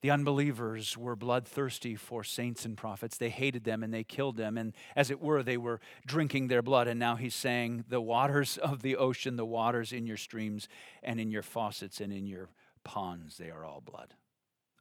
The 0.00 0.12
unbelievers 0.12 0.96
were 0.96 1.16
bloodthirsty 1.16 1.96
for 1.96 2.22
saints 2.22 2.64
and 2.64 2.76
prophets. 2.76 3.18
They 3.18 3.30
hated 3.30 3.64
them 3.64 3.82
and 3.82 3.92
they 3.92 4.04
killed 4.04 4.36
them. 4.36 4.56
And 4.56 4.74
as 4.94 5.10
it 5.10 5.20
were, 5.20 5.42
they 5.42 5.56
were 5.56 5.80
drinking 6.06 6.46
their 6.46 6.62
blood. 6.62 6.86
And 6.86 7.00
now 7.00 7.16
he's 7.16 7.34
saying, 7.34 7.86
The 7.88 8.00
waters 8.00 8.58
of 8.62 8.80
the 8.80 8.94
ocean, 8.94 9.34
the 9.34 9.44
waters 9.44 9.92
in 9.92 10.06
your 10.06 10.16
streams 10.16 10.68
and 11.02 11.18
in 11.18 11.32
your 11.32 11.42
faucets 11.42 12.00
and 12.00 12.12
in 12.12 12.28
your 12.28 12.48
ponds, 12.84 13.38
they 13.38 13.50
are 13.50 13.64
all 13.64 13.80
blood 13.80 14.14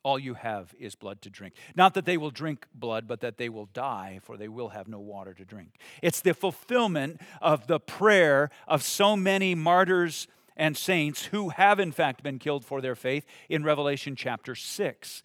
all 0.05 0.19
you 0.19 0.35
have 0.35 0.73
is 0.79 0.93
blood 0.93 1.19
to 1.23 1.31
drink. 1.31 1.55
Not 1.75 1.95
that 1.95 2.05
they 2.05 2.15
will 2.15 2.29
drink 2.29 2.67
blood, 2.75 3.07
but 3.07 3.21
that 3.21 3.37
they 3.37 3.49
will 3.49 3.65
die, 3.65 4.19
for 4.21 4.37
they 4.37 4.47
will 4.47 4.69
have 4.69 4.87
no 4.87 4.99
water 4.99 5.33
to 5.33 5.43
drink. 5.43 5.79
It's 6.03 6.21
the 6.21 6.35
fulfillment 6.35 7.19
of 7.41 7.65
the 7.65 7.79
prayer 7.79 8.51
of 8.67 8.83
so 8.83 9.17
many 9.17 9.55
martyrs 9.55 10.27
and 10.55 10.77
saints 10.77 11.25
who 11.25 11.49
have, 11.49 11.79
in 11.79 11.91
fact, 11.91 12.21
been 12.21 12.37
killed 12.37 12.63
for 12.63 12.81
their 12.81 12.95
faith 12.95 13.25
in 13.49 13.63
Revelation 13.63 14.15
chapter 14.15 14.53
6. 14.53 15.23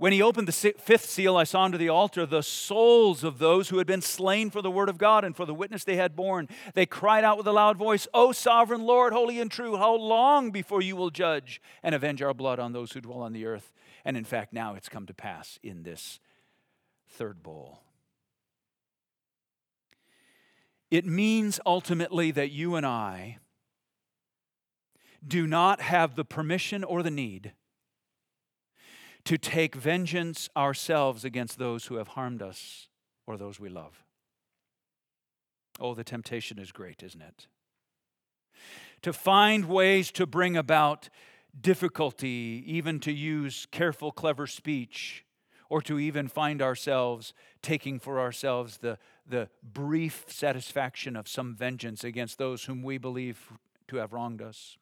When 0.00 0.14
he 0.14 0.22
opened 0.22 0.48
the 0.48 0.72
fifth 0.78 1.10
seal, 1.10 1.36
I 1.36 1.44
saw 1.44 1.64
under 1.64 1.76
the 1.76 1.90
altar 1.90 2.24
the 2.24 2.42
souls 2.42 3.22
of 3.22 3.38
those 3.38 3.68
who 3.68 3.76
had 3.76 3.86
been 3.86 4.00
slain 4.00 4.48
for 4.48 4.62
the 4.62 4.70
word 4.70 4.88
of 4.88 4.96
God 4.96 5.26
and 5.26 5.36
for 5.36 5.44
the 5.44 5.52
witness 5.52 5.84
they 5.84 5.96
had 5.96 6.16
borne. 6.16 6.48
They 6.72 6.86
cried 6.86 7.22
out 7.22 7.36
with 7.36 7.46
a 7.46 7.52
loud 7.52 7.76
voice, 7.76 8.08
O 8.14 8.32
sovereign 8.32 8.80
Lord, 8.80 9.12
holy 9.12 9.38
and 9.38 9.50
true, 9.50 9.76
how 9.76 9.94
long 9.94 10.52
before 10.52 10.80
you 10.80 10.96
will 10.96 11.10
judge 11.10 11.60
and 11.82 11.94
avenge 11.94 12.22
our 12.22 12.32
blood 12.32 12.58
on 12.58 12.72
those 12.72 12.92
who 12.92 13.02
dwell 13.02 13.20
on 13.20 13.34
the 13.34 13.44
earth? 13.44 13.74
And 14.02 14.16
in 14.16 14.24
fact, 14.24 14.54
now 14.54 14.74
it's 14.74 14.88
come 14.88 15.04
to 15.04 15.12
pass 15.12 15.58
in 15.62 15.82
this 15.82 16.18
third 17.06 17.42
bowl. 17.42 17.80
It 20.90 21.04
means 21.04 21.60
ultimately 21.66 22.30
that 22.30 22.50
you 22.50 22.74
and 22.74 22.86
I 22.86 23.36
do 25.28 25.46
not 25.46 25.82
have 25.82 26.16
the 26.16 26.24
permission 26.24 26.84
or 26.84 27.02
the 27.02 27.10
need 27.10 27.52
to 29.24 29.38
take 29.38 29.74
vengeance 29.74 30.48
ourselves 30.56 31.24
against 31.24 31.58
those 31.58 31.86
who 31.86 31.96
have 31.96 32.08
harmed 32.08 32.42
us 32.42 32.88
or 33.26 33.36
those 33.36 33.60
we 33.60 33.68
love. 33.68 34.04
Oh, 35.78 35.94
the 35.94 36.04
temptation 36.04 36.58
is 36.58 36.72
great, 36.72 37.02
isn't 37.02 37.22
it? 37.22 37.46
To 39.02 39.12
find 39.12 39.66
ways 39.66 40.10
to 40.12 40.26
bring 40.26 40.56
about 40.56 41.08
difficulty, 41.58 42.62
even 42.66 43.00
to 43.00 43.12
use 43.12 43.66
careful, 43.70 44.12
clever 44.12 44.46
speech, 44.46 45.24
or 45.70 45.80
to 45.82 45.98
even 45.98 46.28
find 46.28 46.60
ourselves 46.60 47.32
taking 47.62 47.98
for 47.98 48.20
ourselves 48.20 48.78
the, 48.78 48.98
the 49.26 49.48
brief 49.62 50.24
satisfaction 50.28 51.16
of 51.16 51.28
some 51.28 51.54
vengeance 51.54 52.04
against 52.04 52.38
those 52.38 52.64
whom 52.64 52.82
we 52.82 52.98
believe 52.98 53.52
to 53.88 53.96
have 53.96 54.12
wronged 54.12 54.42
us. 54.42 54.76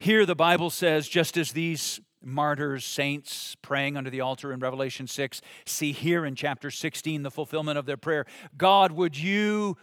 Here, 0.00 0.24
the 0.24 0.34
Bible 0.34 0.70
says, 0.70 1.06
just 1.06 1.36
as 1.36 1.52
these 1.52 2.00
martyrs, 2.22 2.86
saints 2.86 3.54
praying 3.60 3.98
under 3.98 4.08
the 4.08 4.22
altar 4.22 4.50
in 4.50 4.58
Revelation 4.58 5.06
6, 5.06 5.42
see 5.66 5.92
here 5.92 6.24
in 6.24 6.34
chapter 6.34 6.70
16 6.70 7.22
the 7.22 7.30
fulfillment 7.30 7.76
of 7.76 7.84
their 7.84 7.98
prayer 7.98 8.24
God, 8.56 8.92
would 8.92 9.18
you 9.18 9.76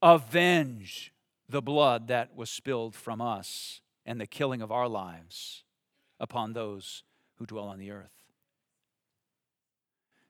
avenge 0.00 1.12
the 1.48 1.60
blood 1.60 2.06
that 2.06 2.36
was 2.36 2.50
spilled 2.50 2.94
from 2.94 3.20
us 3.20 3.80
and 4.06 4.20
the 4.20 4.28
killing 4.28 4.62
of 4.62 4.70
our 4.70 4.88
lives 4.88 5.64
upon 6.20 6.52
those 6.52 7.02
who 7.38 7.46
dwell 7.46 7.66
on 7.66 7.80
the 7.80 7.90
earth? 7.90 8.12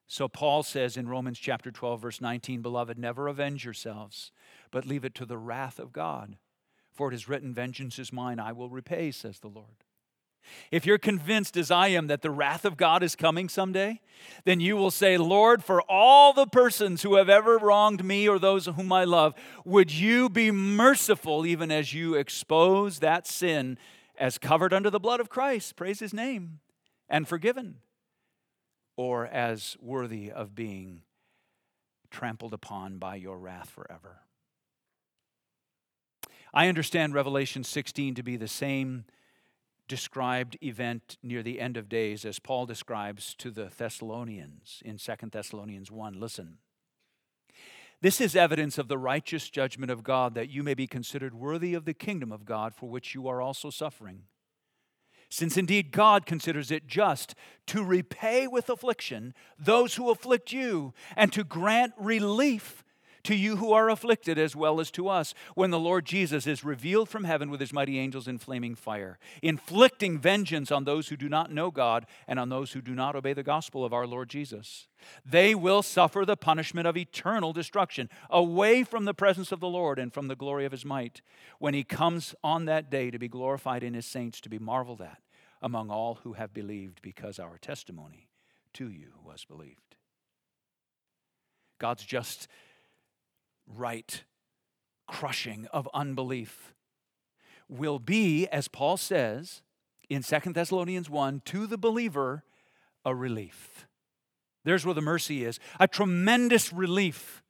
So 0.06 0.26
Paul 0.26 0.62
says 0.62 0.96
in 0.96 1.06
Romans 1.06 1.38
chapter 1.38 1.70
12 1.70 2.00
verse 2.00 2.20
19, 2.22 2.62
beloved, 2.62 2.98
never 2.98 3.28
avenge 3.28 3.66
yourselves, 3.66 4.32
but 4.70 4.86
leave 4.86 5.04
it 5.04 5.14
to 5.16 5.26
the 5.26 5.36
wrath 5.36 5.78
of 5.78 5.92
God. 5.92 6.38
For 6.94 7.10
it 7.10 7.14
is 7.14 7.28
written, 7.28 7.52
vengeance 7.52 7.98
is 7.98 8.12
mine, 8.12 8.38
I 8.38 8.52
will 8.52 8.70
repay, 8.70 9.10
says 9.10 9.40
the 9.40 9.48
Lord. 9.48 9.84
If 10.70 10.86
you're 10.86 10.98
convinced, 10.98 11.56
as 11.56 11.70
I 11.70 11.88
am, 11.88 12.06
that 12.06 12.22
the 12.22 12.30
wrath 12.30 12.64
of 12.64 12.76
God 12.76 13.02
is 13.02 13.16
coming 13.16 13.48
someday, 13.48 14.00
then 14.44 14.60
you 14.60 14.76
will 14.76 14.90
say, 14.90 15.16
Lord, 15.16 15.64
for 15.64 15.82
all 15.82 16.32
the 16.32 16.46
persons 16.46 17.02
who 17.02 17.16
have 17.16 17.28
ever 17.28 17.58
wronged 17.58 18.04
me 18.04 18.28
or 18.28 18.38
those 18.38 18.66
whom 18.66 18.92
I 18.92 19.04
love, 19.04 19.34
would 19.64 19.90
you 19.90 20.28
be 20.28 20.50
merciful 20.50 21.46
even 21.46 21.70
as 21.70 21.94
you 21.94 22.14
expose 22.14 23.00
that 23.00 23.26
sin 23.26 23.78
as 24.18 24.38
covered 24.38 24.72
under 24.72 24.90
the 24.90 25.00
blood 25.00 25.20
of 25.20 25.28
Christ, 25.28 25.76
praise 25.76 26.00
his 26.00 26.14
name, 26.14 26.60
and 27.08 27.26
forgiven, 27.26 27.76
or 28.96 29.26
as 29.26 29.76
worthy 29.80 30.30
of 30.30 30.54
being 30.54 31.02
trampled 32.10 32.52
upon 32.54 32.98
by 32.98 33.16
your 33.16 33.38
wrath 33.38 33.70
forever? 33.70 34.23
I 36.56 36.68
understand 36.68 37.14
Revelation 37.14 37.64
16 37.64 38.14
to 38.14 38.22
be 38.22 38.36
the 38.36 38.46
same 38.46 39.06
described 39.88 40.56
event 40.62 41.18
near 41.20 41.42
the 41.42 41.60
end 41.60 41.76
of 41.76 41.88
days 41.88 42.24
as 42.24 42.38
Paul 42.38 42.64
describes 42.64 43.34
to 43.38 43.50
the 43.50 43.72
Thessalonians 43.76 44.80
in 44.84 44.96
2 44.96 45.12
Thessalonians 45.32 45.90
1. 45.90 46.20
Listen. 46.20 46.58
This 48.00 48.20
is 48.20 48.36
evidence 48.36 48.78
of 48.78 48.86
the 48.86 48.98
righteous 48.98 49.50
judgment 49.50 49.90
of 49.90 50.04
God 50.04 50.36
that 50.36 50.48
you 50.48 50.62
may 50.62 50.74
be 50.74 50.86
considered 50.86 51.34
worthy 51.34 51.74
of 51.74 51.86
the 51.86 51.92
kingdom 51.92 52.30
of 52.30 52.44
God 52.44 52.72
for 52.72 52.88
which 52.88 53.16
you 53.16 53.26
are 53.26 53.42
also 53.42 53.68
suffering. 53.68 54.22
Since 55.28 55.56
indeed 55.56 55.90
God 55.90 56.24
considers 56.24 56.70
it 56.70 56.86
just 56.86 57.34
to 57.66 57.82
repay 57.82 58.46
with 58.46 58.70
affliction 58.70 59.34
those 59.58 59.96
who 59.96 60.10
afflict 60.10 60.52
you 60.52 60.94
and 61.16 61.32
to 61.32 61.42
grant 61.42 61.94
relief 61.98 62.83
to 63.24 63.34
you 63.34 63.56
who 63.56 63.72
are 63.72 63.90
afflicted 63.90 64.38
as 64.38 64.54
well 64.54 64.80
as 64.80 64.90
to 64.92 65.08
us, 65.08 65.34
when 65.54 65.70
the 65.70 65.78
Lord 65.78 66.04
Jesus 66.04 66.46
is 66.46 66.64
revealed 66.64 67.08
from 67.08 67.24
heaven 67.24 67.50
with 67.50 67.60
his 67.60 67.72
mighty 67.72 67.98
angels 67.98 68.28
in 68.28 68.38
flaming 68.38 68.74
fire, 68.74 69.18
inflicting 69.42 70.18
vengeance 70.18 70.70
on 70.70 70.84
those 70.84 71.08
who 71.08 71.16
do 71.16 71.28
not 71.28 71.52
know 71.52 71.70
God 71.70 72.06
and 72.28 72.38
on 72.38 72.48
those 72.48 72.72
who 72.72 72.80
do 72.80 72.94
not 72.94 73.16
obey 73.16 73.32
the 73.32 73.42
gospel 73.42 73.84
of 73.84 73.92
our 73.92 74.06
Lord 74.06 74.28
Jesus. 74.28 74.86
They 75.24 75.54
will 75.54 75.82
suffer 75.82 76.24
the 76.24 76.36
punishment 76.36 76.86
of 76.86 76.96
eternal 76.96 77.52
destruction, 77.52 78.08
away 78.30 78.84
from 78.84 79.04
the 79.04 79.14
presence 79.14 79.52
of 79.52 79.60
the 79.60 79.68
Lord 79.68 79.98
and 79.98 80.12
from 80.12 80.28
the 80.28 80.36
glory 80.36 80.64
of 80.64 80.72
his 80.72 80.84
might, 80.84 81.20
when 81.58 81.74
he 81.74 81.84
comes 81.84 82.34
on 82.44 82.66
that 82.66 82.90
day 82.90 83.10
to 83.10 83.18
be 83.18 83.28
glorified 83.28 83.82
in 83.82 83.94
his 83.94 84.06
saints, 84.06 84.40
to 84.42 84.48
be 84.48 84.58
marveled 84.58 85.00
at 85.00 85.18
among 85.62 85.90
all 85.90 86.20
who 86.24 86.34
have 86.34 86.52
believed, 86.52 87.00
because 87.00 87.38
our 87.38 87.56
testimony 87.56 88.28
to 88.74 88.90
you 88.90 89.12
was 89.24 89.46
believed. 89.46 89.96
God's 91.78 92.04
just 92.04 92.48
right 93.66 94.24
crushing 95.06 95.66
of 95.72 95.88
unbelief 95.94 96.74
will 97.68 97.98
be, 97.98 98.46
as 98.48 98.68
Paul 98.68 98.96
says 98.96 99.62
in 100.08 100.22
2 100.22 100.52
Thessalonians 100.52 101.08
1, 101.08 101.42
to 101.46 101.66
the 101.66 101.78
believer, 101.78 102.44
a 103.04 103.14
relief. 103.14 103.86
There's 104.64 104.84
where 104.84 104.94
the 104.94 105.00
mercy 105.00 105.44
is 105.44 105.58
a 105.78 105.88
tremendous 105.88 106.72
relief. 106.72 107.42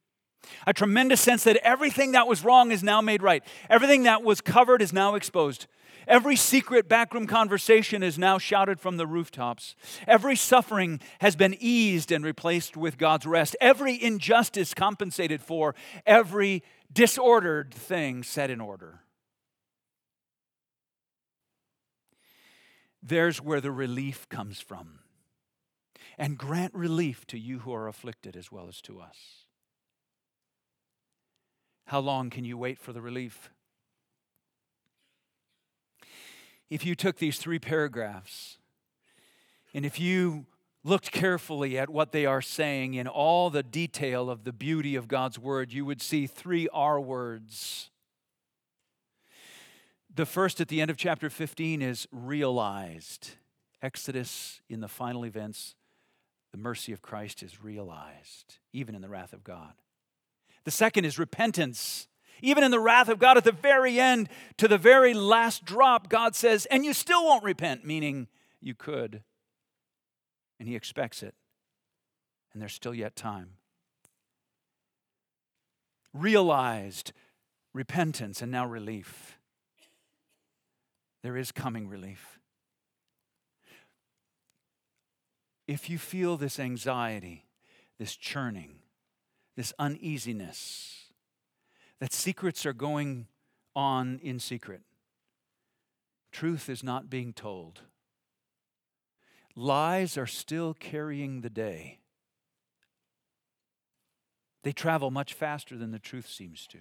A 0.66 0.74
tremendous 0.74 1.22
sense 1.22 1.44
that 1.44 1.56
everything 1.66 2.12
that 2.12 2.26
was 2.26 2.44
wrong 2.44 2.70
is 2.70 2.82
now 2.82 3.00
made 3.00 3.22
right. 3.22 3.42
Everything 3.70 4.02
that 4.02 4.22
was 4.22 4.42
covered 4.42 4.82
is 4.82 4.92
now 4.92 5.14
exposed. 5.14 5.66
Every 6.06 6.36
secret 6.36 6.88
backroom 6.88 7.26
conversation 7.26 8.02
is 8.02 8.18
now 8.18 8.38
shouted 8.38 8.80
from 8.80 8.96
the 8.96 9.06
rooftops. 9.06 9.74
Every 10.06 10.36
suffering 10.36 11.00
has 11.20 11.36
been 11.36 11.56
eased 11.58 12.12
and 12.12 12.24
replaced 12.24 12.76
with 12.76 12.98
God's 12.98 13.26
rest. 13.26 13.56
Every 13.60 14.02
injustice 14.02 14.74
compensated 14.74 15.40
for. 15.40 15.74
Every 16.06 16.62
disordered 16.92 17.72
thing 17.72 18.22
set 18.22 18.50
in 18.50 18.60
order. 18.60 19.00
There's 23.02 23.40
where 23.40 23.60
the 23.60 23.72
relief 23.72 24.28
comes 24.28 24.60
from. 24.60 25.00
And 26.16 26.38
grant 26.38 26.74
relief 26.74 27.26
to 27.28 27.38
you 27.38 27.60
who 27.60 27.74
are 27.74 27.88
afflicted 27.88 28.36
as 28.36 28.50
well 28.50 28.68
as 28.68 28.80
to 28.82 29.00
us. 29.00 29.44
How 31.86 32.00
long 32.00 32.30
can 32.30 32.44
you 32.44 32.56
wait 32.56 32.78
for 32.78 32.92
the 32.92 33.02
relief? 33.02 33.50
If 36.70 36.84
you 36.84 36.94
took 36.94 37.18
these 37.18 37.38
three 37.38 37.58
paragraphs 37.58 38.58
and 39.74 39.84
if 39.84 39.98
you 39.98 40.46
looked 40.84 41.10
carefully 41.10 41.78
at 41.78 41.88
what 41.88 42.12
they 42.12 42.26
are 42.26 42.42
saying 42.42 42.94
in 42.94 43.08
all 43.08 43.50
the 43.50 43.62
detail 43.62 44.30
of 44.30 44.44
the 44.44 44.52
beauty 44.52 44.94
of 44.94 45.08
God's 45.08 45.38
word, 45.38 45.72
you 45.72 45.84
would 45.84 46.02
see 46.02 46.26
three 46.26 46.68
R 46.72 47.00
words. 47.00 47.90
The 50.14 50.26
first 50.26 50.60
at 50.60 50.68
the 50.68 50.80
end 50.80 50.90
of 50.90 50.96
chapter 50.96 51.28
15 51.28 51.82
is 51.82 52.06
realized. 52.12 53.32
Exodus, 53.82 54.60
in 54.68 54.80
the 54.80 54.88
final 54.88 55.26
events, 55.26 55.74
the 56.52 56.58
mercy 56.58 56.92
of 56.92 57.02
Christ 57.02 57.42
is 57.42 57.64
realized, 57.64 58.58
even 58.72 58.94
in 58.94 59.02
the 59.02 59.08
wrath 59.08 59.32
of 59.32 59.42
God. 59.42 59.72
The 60.64 60.70
second 60.70 61.04
is 61.04 61.18
repentance. 61.18 62.06
Even 62.42 62.64
in 62.64 62.70
the 62.70 62.80
wrath 62.80 63.08
of 63.08 63.18
God 63.18 63.36
at 63.36 63.44
the 63.44 63.52
very 63.52 63.98
end, 63.98 64.28
to 64.58 64.68
the 64.68 64.78
very 64.78 65.14
last 65.14 65.64
drop, 65.64 66.08
God 66.08 66.34
says, 66.34 66.66
and 66.66 66.84
you 66.84 66.92
still 66.92 67.24
won't 67.24 67.44
repent, 67.44 67.84
meaning 67.84 68.28
you 68.60 68.74
could. 68.74 69.22
And 70.58 70.68
He 70.68 70.76
expects 70.76 71.22
it. 71.22 71.34
And 72.52 72.62
there's 72.62 72.74
still 72.74 72.94
yet 72.94 73.16
time. 73.16 73.50
Realized 76.12 77.12
repentance 77.72 78.40
and 78.40 78.52
now 78.52 78.66
relief. 78.66 79.38
There 81.22 81.36
is 81.36 81.52
coming 81.52 81.88
relief. 81.88 82.38
If 85.66 85.88
you 85.88 85.98
feel 85.98 86.36
this 86.36 86.60
anxiety, 86.60 87.46
this 87.98 88.16
churning, 88.16 88.76
this 89.56 89.72
uneasiness, 89.78 91.03
that 92.00 92.12
secrets 92.12 92.66
are 92.66 92.72
going 92.72 93.26
on 93.74 94.20
in 94.22 94.38
secret. 94.38 94.82
Truth 96.32 96.68
is 96.68 96.82
not 96.82 97.08
being 97.08 97.32
told. 97.32 97.82
Lies 99.56 100.18
are 100.18 100.26
still 100.26 100.74
carrying 100.74 101.40
the 101.40 101.50
day. 101.50 102.00
They 104.64 104.72
travel 104.72 105.10
much 105.10 105.34
faster 105.34 105.76
than 105.76 105.92
the 105.92 105.98
truth 105.98 106.28
seems 106.28 106.66
to. 106.68 106.78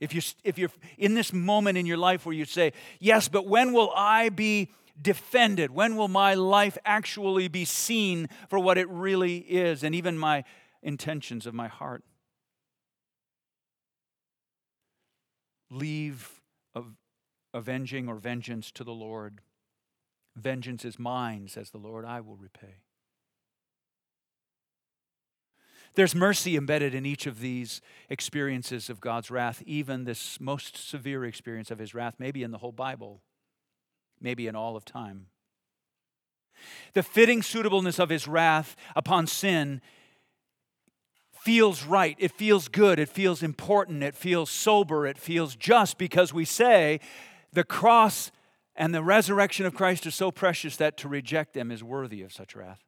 If, 0.00 0.14
you, 0.14 0.22
if 0.44 0.58
you're 0.58 0.70
in 0.98 1.14
this 1.14 1.32
moment 1.32 1.78
in 1.78 1.86
your 1.86 1.98
life 1.98 2.26
where 2.26 2.34
you 2.34 2.44
say, 2.44 2.72
Yes, 2.98 3.28
but 3.28 3.46
when 3.46 3.72
will 3.72 3.92
I 3.94 4.30
be 4.30 4.70
defended? 5.00 5.70
When 5.70 5.96
will 5.96 6.08
my 6.08 6.34
life 6.34 6.76
actually 6.84 7.48
be 7.48 7.64
seen 7.64 8.28
for 8.48 8.58
what 8.58 8.78
it 8.78 8.88
really 8.88 9.38
is, 9.38 9.82
and 9.84 9.94
even 9.94 10.18
my 10.18 10.44
intentions 10.82 11.46
of 11.46 11.54
my 11.54 11.68
heart? 11.68 12.02
Leave 15.70 16.40
of 16.74 16.96
avenging 17.54 18.08
or 18.08 18.16
vengeance 18.16 18.70
to 18.72 18.84
the 18.84 18.92
Lord. 18.92 19.40
Vengeance 20.36 20.84
is 20.84 20.98
mine, 20.98 21.48
says 21.48 21.70
the 21.70 21.78
Lord, 21.78 22.04
I 22.04 22.20
will 22.20 22.36
repay. 22.36 22.82
There's 25.94 26.14
mercy 26.14 26.56
embedded 26.56 26.94
in 26.94 27.04
each 27.04 27.26
of 27.26 27.40
these 27.40 27.80
experiences 28.08 28.88
of 28.88 29.00
God's 29.00 29.30
wrath, 29.30 29.62
even 29.66 30.04
this 30.04 30.40
most 30.40 30.76
severe 30.76 31.24
experience 31.24 31.70
of 31.70 31.78
his 31.78 31.94
wrath, 31.94 32.14
maybe 32.18 32.42
in 32.44 32.52
the 32.52 32.58
whole 32.58 32.72
Bible, 32.72 33.22
maybe 34.20 34.46
in 34.46 34.54
all 34.54 34.76
of 34.76 34.84
time. 34.84 35.26
The 36.92 37.02
fitting 37.02 37.42
suitableness 37.42 37.98
of 37.98 38.08
his 38.08 38.28
wrath 38.28 38.76
upon 38.94 39.26
sin 39.26 39.80
feels 41.40 41.84
right. 41.84 42.16
It 42.18 42.32
feels 42.32 42.68
good. 42.68 42.98
It 42.98 43.08
feels 43.08 43.42
important. 43.42 44.02
It 44.02 44.14
feels 44.14 44.50
sober. 44.50 45.06
It 45.06 45.18
feels 45.18 45.56
just 45.56 45.98
because 45.98 46.34
we 46.34 46.44
say 46.44 47.00
the 47.52 47.64
cross 47.64 48.30
and 48.76 48.94
the 48.94 49.02
resurrection 49.02 49.66
of 49.66 49.74
Christ 49.74 50.06
are 50.06 50.10
so 50.10 50.30
precious 50.30 50.76
that 50.76 50.96
to 50.98 51.08
reject 51.08 51.54
them 51.54 51.70
is 51.70 51.82
worthy 51.82 52.22
of 52.22 52.32
such 52.32 52.54
wrath. 52.54 52.80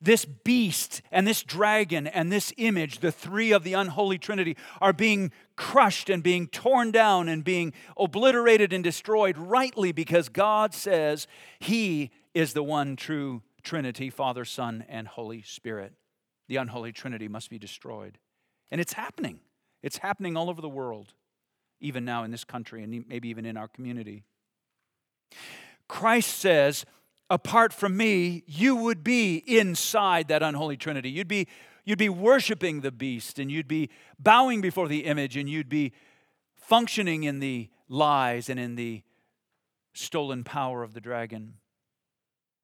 This 0.00 0.24
beast 0.24 1.00
and 1.12 1.28
this 1.28 1.44
dragon 1.44 2.08
and 2.08 2.32
this 2.32 2.52
image, 2.56 2.98
the 2.98 3.12
three 3.12 3.52
of 3.52 3.62
the 3.62 3.74
unholy 3.74 4.18
trinity, 4.18 4.56
are 4.80 4.92
being 4.92 5.30
crushed 5.54 6.10
and 6.10 6.24
being 6.24 6.48
torn 6.48 6.90
down 6.90 7.28
and 7.28 7.44
being 7.44 7.72
obliterated 7.96 8.72
and 8.72 8.82
destroyed 8.82 9.38
rightly 9.38 9.92
because 9.92 10.28
God 10.28 10.74
says 10.74 11.28
He 11.60 12.10
is 12.34 12.52
the 12.52 12.64
one 12.64 12.96
true 12.96 13.42
Trinity 13.62 14.10
Father, 14.10 14.44
Son, 14.44 14.84
and 14.88 15.06
Holy 15.06 15.42
Spirit. 15.42 15.92
The 16.52 16.58
unholy 16.58 16.92
trinity 16.92 17.28
must 17.28 17.48
be 17.48 17.58
destroyed. 17.58 18.18
And 18.70 18.78
it's 18.78 18.92
happening. 18.92 19.40
It's 19.82 19.96
happening 19.96 20.36
all 20.36 20.50
over 20.50 20.60
the 20.60 20.68
world, 20.68 21.14
even 21.80 22.04
now 22.04 22.24
in 22.24 22.30
this 22.30 22.44
country 22.44 22.84
and 22.84 23.06
maybe 23.08 23.30
even 23.30 23.46
in 23.46 23.56
our 23.56 23.68
community. 23.68 24.24
Christ 25.88 26.36
says, 26.36 26.84
apart 27.30 27.72
from 27.72 27.96
me, 27.96 28.44
you 28.46 28.76
would 28.76 29.02
be 29.02 29.36
inside 29.46 30.28
that 30.28 30.42
unholy 30.42 30.76
trinity. 30.76 31.08
You'd 31.08 31.26
be, 31.26 31.48
you'd 31.86 31.96
be 31.98 32.10
worshiping 32.10 32.82
the 32.82 32.92
beast 32.92 33.38
and 33.38 33.50
you'd 33.50 33.66
be 33.66 33.88
bowing 34.18 34.60
before 34.60 34.88
the 34.88 35.06
image 35.06 35.38
and 35.38 35.48
you'd 35.48 35.70
be 35.70 35.94
functioning 36.54 37.24
in 37.24 37.40
the 37.40 37.70
lies 37.88 38.50
and 38.50 38.60
in 38.60 38.74
the 38.74 39.00
stolen 39.94 40.44
power 40.44 40.82
of 40.82 40.92
the 40.92 41.00
dragon. 41.00 41.54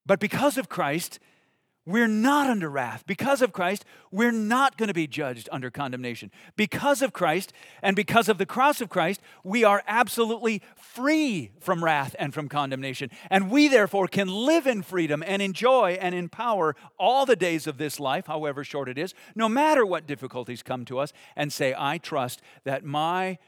But 0.04 0.20
because 0.20 0.58
of 0.58 0.68
Christ, 0.68 1.18
we're 1.88 2.06
not 2.06 2.50
under 2.50 2.68
wrath. 2.68 3.04
Because 3.06 3.40
of 3.40 3.54
Christ, 3.54 3.86
we're 4.10 4.30
not 4.30 4.76
going 4.76 4.88
to 4.88 4.94
be 4.94 5.06
judged 5.06 5.48
under 5.50 5.70
condemnation. 5.70 6.30
Because 6.54 7.00
of 7.00 7.14
Christ 7.14 7.54
and 7.82 7.96
because 7.96 8.28
of 8.28 8.36
the 8.36 8.44
cross 8.44 8.82
of 8.82 8.90
Christ, 8.90 9.22
we 9.42 9.64
are 9.64 9.82
absolutely 9.88 10.60
free 10.76 11.50
from 11.60 11.82
wrath 11.82 12.14
and 12.18 12.34
from 12.34 12.46
condemnation. 12.46 13.10
And 13.30 13.50
we 13.50 13.68
therefore 13.68 14.06
can 14.06 14.28
live 14.28 14.66
in 14.66 14.82
freedom 14.82 15.24
and 15.26 15.40
enjoy 15.40 15.92
and 15.92 16.14
in 16.14 16.28
power 16.28 16.76
all 16.98 17.24
the 17.24 17.36
days 17.36 17.66
of 17.66 17.78
this 17.78 17.98
life, 17.98 18.26
however 18.26 18.64
short 18.64 18.90
it 18.90 18.98
is, 18.98 19.14
no 19.34 19.48
matter 19.48 19.86
what 19.86 20.06
difficulties 20.06 20.62
come 20.62 20.84
to 20.84 20.98
us, 20.98 21.14
and 21.36 21.50
say, 21.50 21.74
I 21.76 21.96
trust 21.96 22.42
that 22.64 22.84
my 22.84 23.38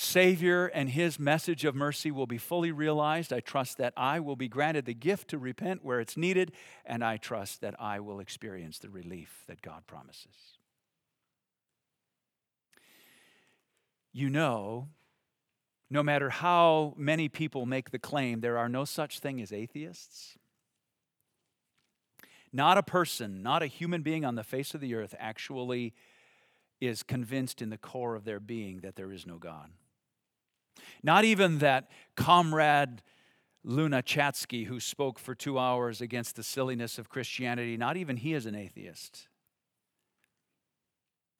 Savior 0.00 0.66
and 0.66 0.90
His 0.90 1.18
message 1.18 1.64
of 1.64 1.74
mercy 1.74 2.12
will 2.12 2.28
be 2.28 2.38
fully 2.38 2.70
realized. 2.70 3.32
I 3.32 3.40
trust 3.40 3.78
that 3.78 3.92
I 3.96 4.20
will 4.20 4.36
be 4.36 4.46
granted 4.46 4.84
the 4.84 4.94
gift 4.94 5.26
to 5.30 5.38
repent 5.38 5.84
where 5.84 5.98
it's 5.98 6.16
needed, 6.16 6.52
and 6.86 7.02
I 7.02 7.16
trust 7.16 7.62
that 7.62 7.74
I 7.80 7.98
will 7.98 8.20
experience 8.20 8.78
the 8.78 8.90
relief 8.90 9.42
that 9.48 9.60
God 9.60 9.88
promises. 9.88 10.36
You 14.12 14.30
know, 14.30 14.86
no 15.90 16.04
matter 16.04 16.30
how 16.30 16.94
many 16.96 17.28
people 17.28 17.66
make 17.66 17.90
the 17.90 17.98
claim, 17.98 18.40
there 18.40 18.56
are 18.56 18.68
no 18.68 18.84
such 18.84 19.18
thing 19.18 19.40
as 19.40 19.52
atheists. 19.52 20.38
Not 22.52 22.78
a 22.78 22.84
person, 22.84 23.42
not 23.42 23.64
a 23.64 23.66
human 23.66 24.02
being 24.02 24.24
on 24.24 24.36
the 24.36 24.44
face 24.44 24.74
of 24.74 24.80
the 24.80 24.94
earth 24.94 25.16
actually 25.18 25.92
is 26.80 27.02
convinced 27.02 27.60
in 27.60 27.70
the 27.70 27.76
core 27.76 28.14
of 28.14 28.24
their 28.24 28.38
being 28.38 28.78
that 28.82 28.94
there 28.94 29.10
is 29.10 29.26
no 29.26 29.38
God. 29.38 29.72
Not 31.02 31.24
even 31.24 31.58
that 31.58 31.90
comrade 32.16 33.02
Lunacharsky 33.66 34.66
who 34.66 34.80
spoke 34.80 35.18
for 35.18 35.34
two 35.34 35.58
hours 35.58 36.00
against 36.00 36.36
the 36.36 36.42
silliness 36.42 36.98
of 36.98 37.08
Christianity, 37.08 37.76
not 37.76 37.96
even 37.96 38.16
he 38.16 38.32
is 38.32 38.46
an 38.46 38.54
atheist. 38.54 39.28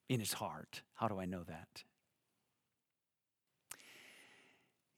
In 0.09 0.21
his 0.21 0.35
heart. 0.35 0.83
How 0.95 1.09
do 1.09 1.19
I 1.19 1.27
know 1.27 1.43
that? 1.45 1.85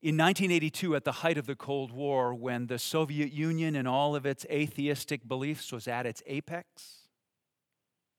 In 0.03 0.16
1982, 0.16 0.96
at 0.96 1.05
the 1.05 1.12
height 1.12 1.36
of 1.36 1.46
the 1.46 1.55
Cold 1.55 1.92
War, 1.92 2.34
when 2.34 2.68
the 2.68 2.78
Soviet 2.78 3.32
Union 3.32 3.76
and 3.76 3.86
all 3.86 4.16
of 4.16 4.24
its 4.24 4.46
atheistic 4.51 5.28
beliefs 5.28 5.70
was 5.72 5.86
at 5.86 6.07
its 6.07 6.22
apex, 6.26 7.09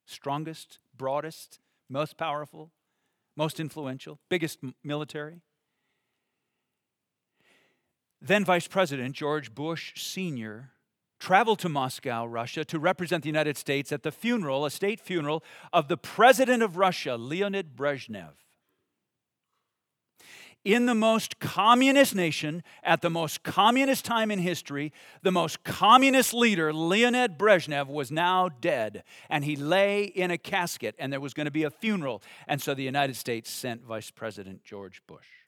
strongest, 0.05 0.77
broadest, 0.95 1.59
most 1.89 2.17
powerful, 2.17 2.71
most 3.35 3.59
influential, 3.59 4.19
biggest 4.29 4.59
military, 4.83 5.41
then 8.21 8.45
Vice 8.45 8.67
President 8.67 9.15
George 9.15 9.53
Bush 9.53 9.93
Sr. 9.99 10.69
traveled 11.19 11.59
to 11.59 11.69
Moscow, 11.69 12.25
Russia, 12.25 12.63
to 12.65 12.77
represent 12.77 13.23
the 13.23 13.29
United 13.29 13.57
States 13.57 13.91
at 13.91 14.03
the 14.03 14.11
funeral, 14.11 14.65
a 14.65 14.71
state 14.71 14.99
funeral, 14.99 15.43
of 15.73 15.87
the 15.87 15.97
President 15.97 16.61
of 16.61 16.77
Russia, 16.77 17.15
Leonid 17.15 17.75
Brezhnev. 17.75 18.33
In 20.63 20.85
the 20.85 20.93
most 20.93 21.39
communist 21.39 22.13
nation, 22.13 22.61
at 22.83 23.01
the 23.01 23.09
most 23.09 23.41
communist 23.41 24.05
time 24.05 24.29
in 24.29 24.37
history, 24.37 24.93
the 25.23 25.31
most 25.31 25.63
communist 25.63 26.35
leader, 26.35 26.71
Leonid 26.71 27.39
Brezhnev, 27.39 27.87
was 27.87 28.11
now 28.11 28.47
dead. 28.47 29.03
And 29.27 29.43
he 29.43 29.55
lay 29.55 30.03
in 30.03 30.29
a 30.29 30.37
casket, 30.37 30.93
and 30.99 31.11
there 31.11 31.19
was 31.19 31.33
going 31.33 31.45
to 31.45 31.51
be 31.51 31.63
a 31.63 31.71
funeral. 31.71 32.21
And 32.47 32.61
so 32.61 32.75
the 32.75 32.83
United 32.83 33.15
States 33.15 33.49
sent 33.49 33.83
Vice 33.83 34.11
President 34.11 34.63
George 34.63 35.01
Bush. 35.07 35.40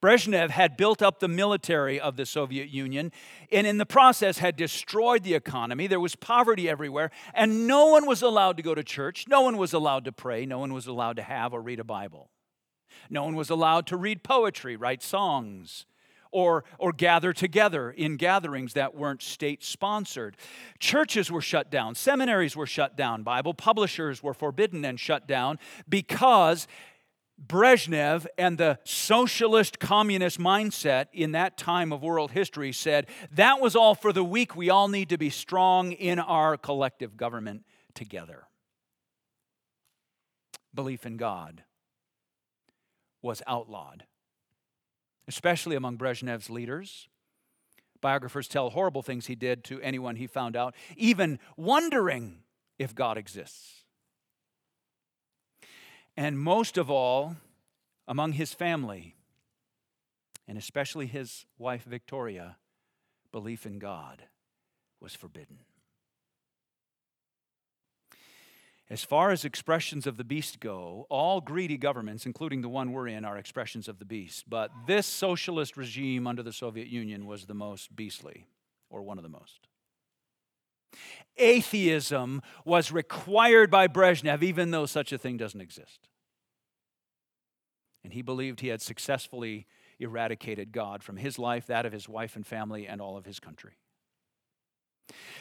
Brezhnev 0.00 0.50
had 0.50 0.76
built 0.76 1.02
up 1.02 1.20
the 1.20 1.28
military 1.28 2.00
of 2.00 2.16
the 2.16 2.26
Soviet 2.26 2.68
Union 2.68 3.12
and 3.50 3.66
in 3.66 3.78
the 3.78 3.86
process 3.86 4.38
had 4.38 4.56
destroyed 4.56 5.22
the 5.22 5.34
economy. 5.34 5.86
There 5.86 6.00
was 6.00 6.16
poverty 6.16 6.68
everywhere, 6.68 7.10
and 7.34 7.66
no 7.66 7.86
one 7.86 8.06
was 8.06 8.22
allowed 8.22 8.56
to 8.56 8.62
go 8.62 8.74
to 8.74 8.82
church. 8.82 9.26
No 9.28 9.42
one 9.42 9.56
was 9.56 9.72
allowed 9.72 10.04
to 10.06 10.12
pray. 10.12 10.46
No 10.46 10.58
one 10.58 10.72
was 10.72 10.86
allowed 10.86 11.16
to 11.16 11.22
have 11.22 11.52
or 11.52 11.60
read 11.60 11.80
a 11.80 11.84
Bible. 11.84 12.30
No 13.10 13.24
one 13.24 13.36
was 13.36 13.50
allowed 13.50 13.86
to 13.88 13.96
read 13.96 14.22
poetry, 14.22 14.76
write 14.76 15.02
songs, 15.02 15.86
or, 16.32 16.64
or 16.78 16.92
gather 16.92 17.32
together 17.32 17.90
in 17.90 18.16
gatherings 18.16 18.72
that 18.72 18.94
weren't 18.94 19.22
state 19.22 19.62
sponsored. 19.62 20.36
Churches 20.78 21.30
were 21.30 21.42
shut 21.42 21.70
down, 21.70 21.94
seminaries 21.94 22.56
were 22.56 22.66
shut 22.66 22.96
down, 22.96 23.22
Bible 23.22 23.54
publishers 23.54 24.22
were 24.22 24.34
forbidden 24.34 24.84
and 24.84 24.98
shut 24.98 25.28
down 25.28 25.58
because 25.88 26.66
Brezhnev 27.46 28.26
and 28.38 28.56
the 28.56 28.78
socialist 28.84 29.78
communist 29.78 30.38
mindset 30.38 31.06
in 31.12 31.32
that 31.32 31.56
time 31.56 31.92
of 31.92 32.02
world 32.02 32.30
history 32.30 32.72
said 32.72 33.06
that 33.32 33.60
was 33.60 33.74
all 33.74 33.94
for 33.94 34.12
the 34.12 34.24
weak. 34.24 34.54
We 34.54 34.70
all 34.70 34.88
need 34.88 35.08
to 35.08 35.18
be 35.18 35.30
strong 35.30 35.92
in 35.92 36.18
our 36.18 36.56
collective 36.56 37.16
government 37.16 37.64
together. 37.94 38.44
Belief 40.74 41.04
in 41.04 41.16
God 41.16 41.64
was 43.20 43.42
outlawed, 43.46 44.04
especially 45.28 45.76
among 45.76 45.98
Brezhnev's 45.98 46.48
leaders. 46.48 47.08
Biographers 48.00 48.48
tell 48.48 48.70
horrible 48.70 49.02
things 49.02 49.26
he 49.26 49.34
did 49.34 49.62
to 49.64 49.80
anyone 49.80 50.16
he 50.16 50.26
found 50.26 50.56
out, 50.56 50.74
even 50.96 51.38
wondering 51.56 52.38
if 52.78 52.94
God 52.94 53.16
exists 53.16 53.81
and 56.16 56.38
most 56.38 56.76
of 56.76 56.90
all 56.90 57.36
among 58.06 58.32
his 58.32 58.52
family, 58.52 59.14
and 60.46 60.58
especially 60.58 61.06
his 61.06 61.46
wife 61.58 61.84
Victoria, 61.84 62.56
belief 63.30 63.64
in 63.66 63.78
God 63.78 64.24
was 65.00 65.14
forbidden. 65.14 65.58
As 68.90 69.02
far 69.02 69.30
as 69.30 69.46
expressions 69.46 70.06
of 70.06 70.18
the 70.18 70.24
beast 70.24 70.60
go, 70.60 71.06
all 71.08 71.40
greedy 71.40 71.78
governments, 71.78 72.26
including 72.26 72.60
the 72.60 72.68
one 72.68 72.92
we're 72.92 73.08
in, 73.08 73.24
are 73.24 73.38
expressions 73.38 73.88
of 73.88 73.98
the 73.98 74.04
beast. 74.04 74.44
But 74.50 74.70
this 74.86 75.06
socialist 75.06 75.78
regime 75.78 76.26
under 76.26 76.42
the 76.42 76.52
Soviet 76.52 76.88
Union 76.88 77.24
was 77.24 77.46
the 77.46 77.54
most 77.54 77.96
beastly, 77.96 78.44
or 78.90 79.02
one 79.02 79.18
of 79.18 79.22
the 79.22 79.30
most. 79.30 79.68
Atheism 81.36 82.42
was 82.64 82.92
required 82.92 83.70
by 83.70 83.88
Brezhnev, 83.88 84.42
even 84.42 84.70
though 84.70 84.86
such 84.86 85.12
a 85.12 85.18
thing 85.18 85.36
doesn't 85.36 85.60
exist. 85.60 86.08
And 88.04 88.12
he 88.12 88.22
believed 88.22 88.60
he 88.60 88.68
had 88.68 88.82
successfully 88.82 89.66
eradicated 89.98 90.72
God 90.72 91.02
from 91.02 91.16
his 91.16 91.38
life, 91.38 91.66
that 91.66 91.86
of 91.86 91.92
his 91.92 92.08
wife 92.08 92.36
and 92.36 92.46
family, 92.46 92.86
and 92.86 93.00
all 93.00 93.16
of 93.16 93.24
his 93.24 93.40
country. 93.40 93.78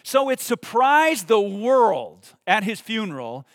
So 0.04 0.30
it 0.30 0.40
surprised 0.40 1.28
the 1.28 1.40
world 1.40 2.36
at 2.48 2.64
his 2.64 2.82
funeral 2.82 3.46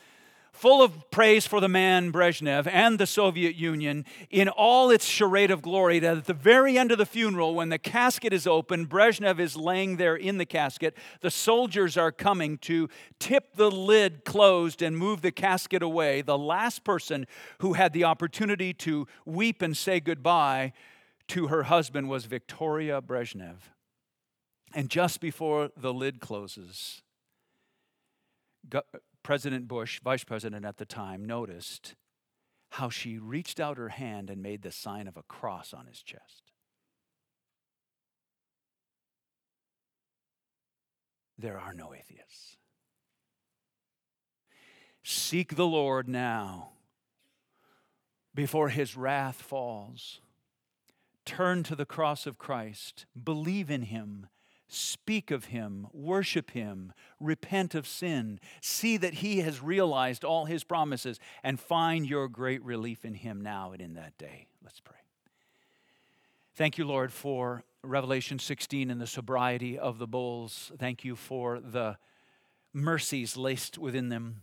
full 0.56 0.82
of 0.82 1.10
praise 1.10 1.46
for 1.46 1.60
the 1.60 1.68
man 1.68 2.10
Brezhnev 2.10 2.66
and 2.66 2.98
the 2.98 3.06
Soviet 3.06 3.54
Union 3.54 4.06
in 4.30 4.48
all 4.48 4.90
its 4.90 5.04
charade 5.04 5.50
of 5.50 5.60
glory. 5.60 5.98
That 5.98 6.16
at 6.16 6.24
the 6.24 6.34
very 6.34 6.78
end 6.78 6.90
of 6.92 6.98
the 6.98 7.06
funeral, 7.06 7.54
when 7.54 7.68
the 7.68 7.78
casket 7.78 8.32
is 8.32 8.46
open, 8.46 8.86
Brezhnev 8.86 9.38
is 9.38 9.56
laying 9.56 9.96
there 9.96 10.16
in 10.16 10.38
the 10.38 10.46
casket. 10.46 10.96
The 11.20 11.30
soldiers 11.30 11.96
are 11.96 12.10
coming 12.10 12.56
to 12.58 12.88
tip 13.18 13.54
the 13.54 13.70
lid 13.70 14.24
closed 14.24 14.80
and 14.80 14.96
move 14.96 15.20
the 15.20 15.30
casket 15.30 15.82
away. 15.82 16.22
The 16.22 16.38
last 16.38 16.84
person 16.84 17.26
who 17.58 17.74
had 17.74 17.92
the 17.92 18.04
opportunity 18.04 18.72
to 18.74 19.06
weep 19.26 19.60
and 19.60 19.76
say 19.76 20.00
goodbye 20.00 20.72
to 21.28 21.48
her 21.48 21.64
husband 21.64 22.08
was 22.08 22.24
Victoria 22.24 23.02
Brezhnev. 23.02 23.56
And 24.74 24.88
just 24.88 25.20
before 25.20 25.70
the 25.76 25.92
lid 25.92 26.20
closes, 26.20 27.02
President 29.26 29.66
Bush, 29.66 29.98
vice 30.04 30.22
president 30.22 30.64
at 30.64 30.76
the 30.76 30.84
time, 30.84 31.24
noticed 31.24 31.96
how 32.70 32.88
she 32.88 33.18
reached 33.18 33.58
out 33.58 33.76
her 33.76 33.88
hand 33.88 34.30
and 34.30 34.40
made 34.40 34.62
the 34.62 34.70
sign 34.70 35.08
of 35.08 35.16
a 35.16 35.24
cross 35.24 35.74
on 35.74 35.86
his 35.86 36.00
chest. 36.00 36.52
There 41.36 41.58
are 41.58 41.74
no 41.74 41.92
atheists. 41.92 42.56
Seek 45.02 45.56
the 45.56 45.66
Lord 45.66 46.06
now 46.06 46.68
before 48.32 48.68
his 48.68 48.96
wrath 48.96 49.42
falls. 49.42 50.20
Turn 51.24 51.64
to 51.64 51.74
the 51.74 51.84
cross 51.84 52.28
of 52.28 52.38
Christ, 52.38 53.06
believe 53.20 53.72
in 53.72 53.82
him, 53.82 54.28
Speak 54.68 55.30
of 55.30 55.46
him, 55.46 55.86
worship 55.92 56.50
him, 56.50 56.92
repent 57.20 57.74
of 57.74 57.86
sin, 57.86 58.40
see 58.60 58.96
that 58.96 59.14
he 59.14 59.40
has 59.40 59.62
realized 59.62 60.24
all 60.24 60.46
his 60.46 60.64
promises, 60.64 61.20
and 61.44 61.60
find 61.60 62.06
your 62.06 62.28
great 62.28 62.62
relief 62.64 63.04
in 63.04 63.14
him 63.14 63.40
now 63.40 63.72
and 63.72 63.80
in 63.80 63.94
that 63.94 64.18
day. 64.18 64.48
Let's 64.64 64.80
pray. 64.80 64.96
Thank 66.56 66.78
you, 66.78 66.84
Lord, 66.84 67.12
for 67.12 67.62
Revelation 67.82 68.40
16 68.40 68.90
and 68.90 69.00
the 69.00 69.06
sobriety 69.06 69.78
of 69.78 69.98
the 69.98 70.06
bulls. 70.08 70.72
Thank 70.78 71.04
you 71.04 71.14
for 71.14 71.60
the 71.60 71.98
mercies 72.72 73.36
laced 73.36 73.78
within 73.78 74.08
them. 74.08 74.42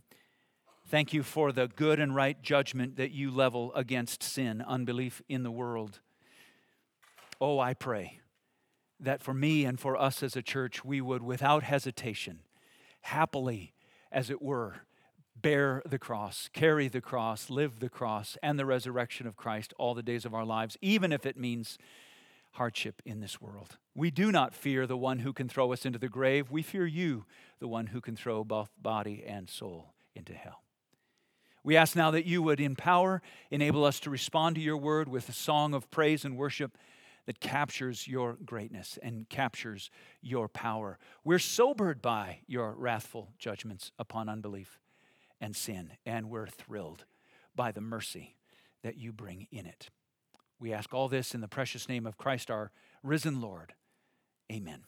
Thank 0.87 1.11
you 1.11 1.23
for 1.23 1.51
the 1.51 1.67
good 1.67 1.99
and 1.99 2.15
right 2.15 2.41
judgment 2.41 2.95
that 2.95 3.11
you 3.11 3.29
level 3.29 3.73
against 3.73 4.23
sin, 4.23 4.63
unbelief 4.65 5.21
in 5.27 5.43
the 5.43 5.51
world. 5.51 5.99
Oh, 7.41 7.59
I 7.59 7.73
pray 7.73 8.21
that 8.99 9.21
for 9.21 9.33
me 9.33 9.65
and 9.65 9.79
for 9.79 9.95
us 9.97 10.23
as 10.23 10.35
a 10.35 10.41
church, 10.41 10.85
we 10.85 11.01
would, 11.01 11.23
without 11.23 11.63
hesitation, 11.63 12.39
happily, 13.01 13.73
as 14.11 14.29
it 14.29 14.41
were, 14.41 14.81
bear 15.35 15.81
the 15.85 15.99
cross, 15.99 16.49
carry 16.53 16.87
the 16.87 17.01
cross, 17.01 17.49
live 17.49 17.79
the 17.79 17.89
cross 17.89 18.37
and 18.41 18.57
the 18.57 18.65
resurrection 18.65 19.27
of 19.27 19.35
Christ 19.35 19.73
all 19.77 19.93
the 19.93 20.03
days 20.03 20.25
of 20.25 20.33
our 20.33 20.45
lives, 20.45 20.77
even 20.81 21.11
if 21.11 21.25
it 21.25 21.37
means 21.37 21.77
hardship 22.51 23.01
in 23.05 23.19
this 23.19 23.41
world. 23.41 23.77
We 23.95 24.11
do 24.11 24.31
not 24.31 24.53
fear 24.53 24.85
the 24.85 24.97
one 24.97 25.19
who 25.19 25.33
can 25.33 25.49
throw 25.49 25.73
us 25.73 25.85
into 25.85 25.99
the 25.99 26.09
grave. 26.09 26.51
We 26.51 26.61
fear 26.61 26.85
you, 26.85 27.25
the 27.59 27.67
one 27.67 27.87
who 27.87 27.99
can 27.99 28.15
throw 28.15 28.43
both 28.43 28.69
body 28.79 29.23
and 29.25 29.49
soul 29.49 29.93
into 30.15 30.33
hell. 30.33 30.61
We 31.63 31.77
ask 31.77 31.95
now 31.95 32.11
that 32.11 32.25
you 32.25 32.43
would 32.43 32.59
empower, 32.59 33.21
enable 33.49 33.85
us 33.85 33.99
to 34.01 34.09
respond 34.09 34.55
to 34.55 34.61
your 34.61 34.77
word 34.77 35.07
with 35.07 35.29
a 35.29 35.33
song 35.33 35.73
of 35.73 35.89
praise 35.89 36.25
and 36.25 36.37
worship 36.37 36.77
that 37.25 37.39
captures 37.39 38.07
your 38.07 38.37
greatness 38.45 38.99
and 39.01 39.29
captures 39.29 39.89
your 40.21 40.47
power. 40.47 40.97
We're 41.23 41.39
sobered 41.39 42.01
by 42.01 42.39
your 42.47 42.73
wrathful 42.73 43.29
judgments 43.37 43.91
upon 43.97 44.29
unbelief 44.29 44.79
and 45.39 45.55
sin, 45.55 45.91
and 46.05 46.29
we're 46.29 46.47
thrilled 46.47 47.05
by 47.55 47.71
the 47.71 47.81
mercy 47.81 48.35
that 48.83 48.97
you 48.97 49.13
bring 49.13 49.47
in 49.51 49.65
it. 49.65 49.89
We 50.59 50.73
ask 50.73 50.93
all 50.93 51.09
this 51.09 51.33
in 51.33 51.41
the 51.41 51.47
precious 51.47 51.89
name 51.89 52.05
of 52.05 52.17
Christ, 52.17 52.49
our 52.49 52.71
risen 53.01 53.41
Lord. 53.41 53.73
Amen. 54.51 54.83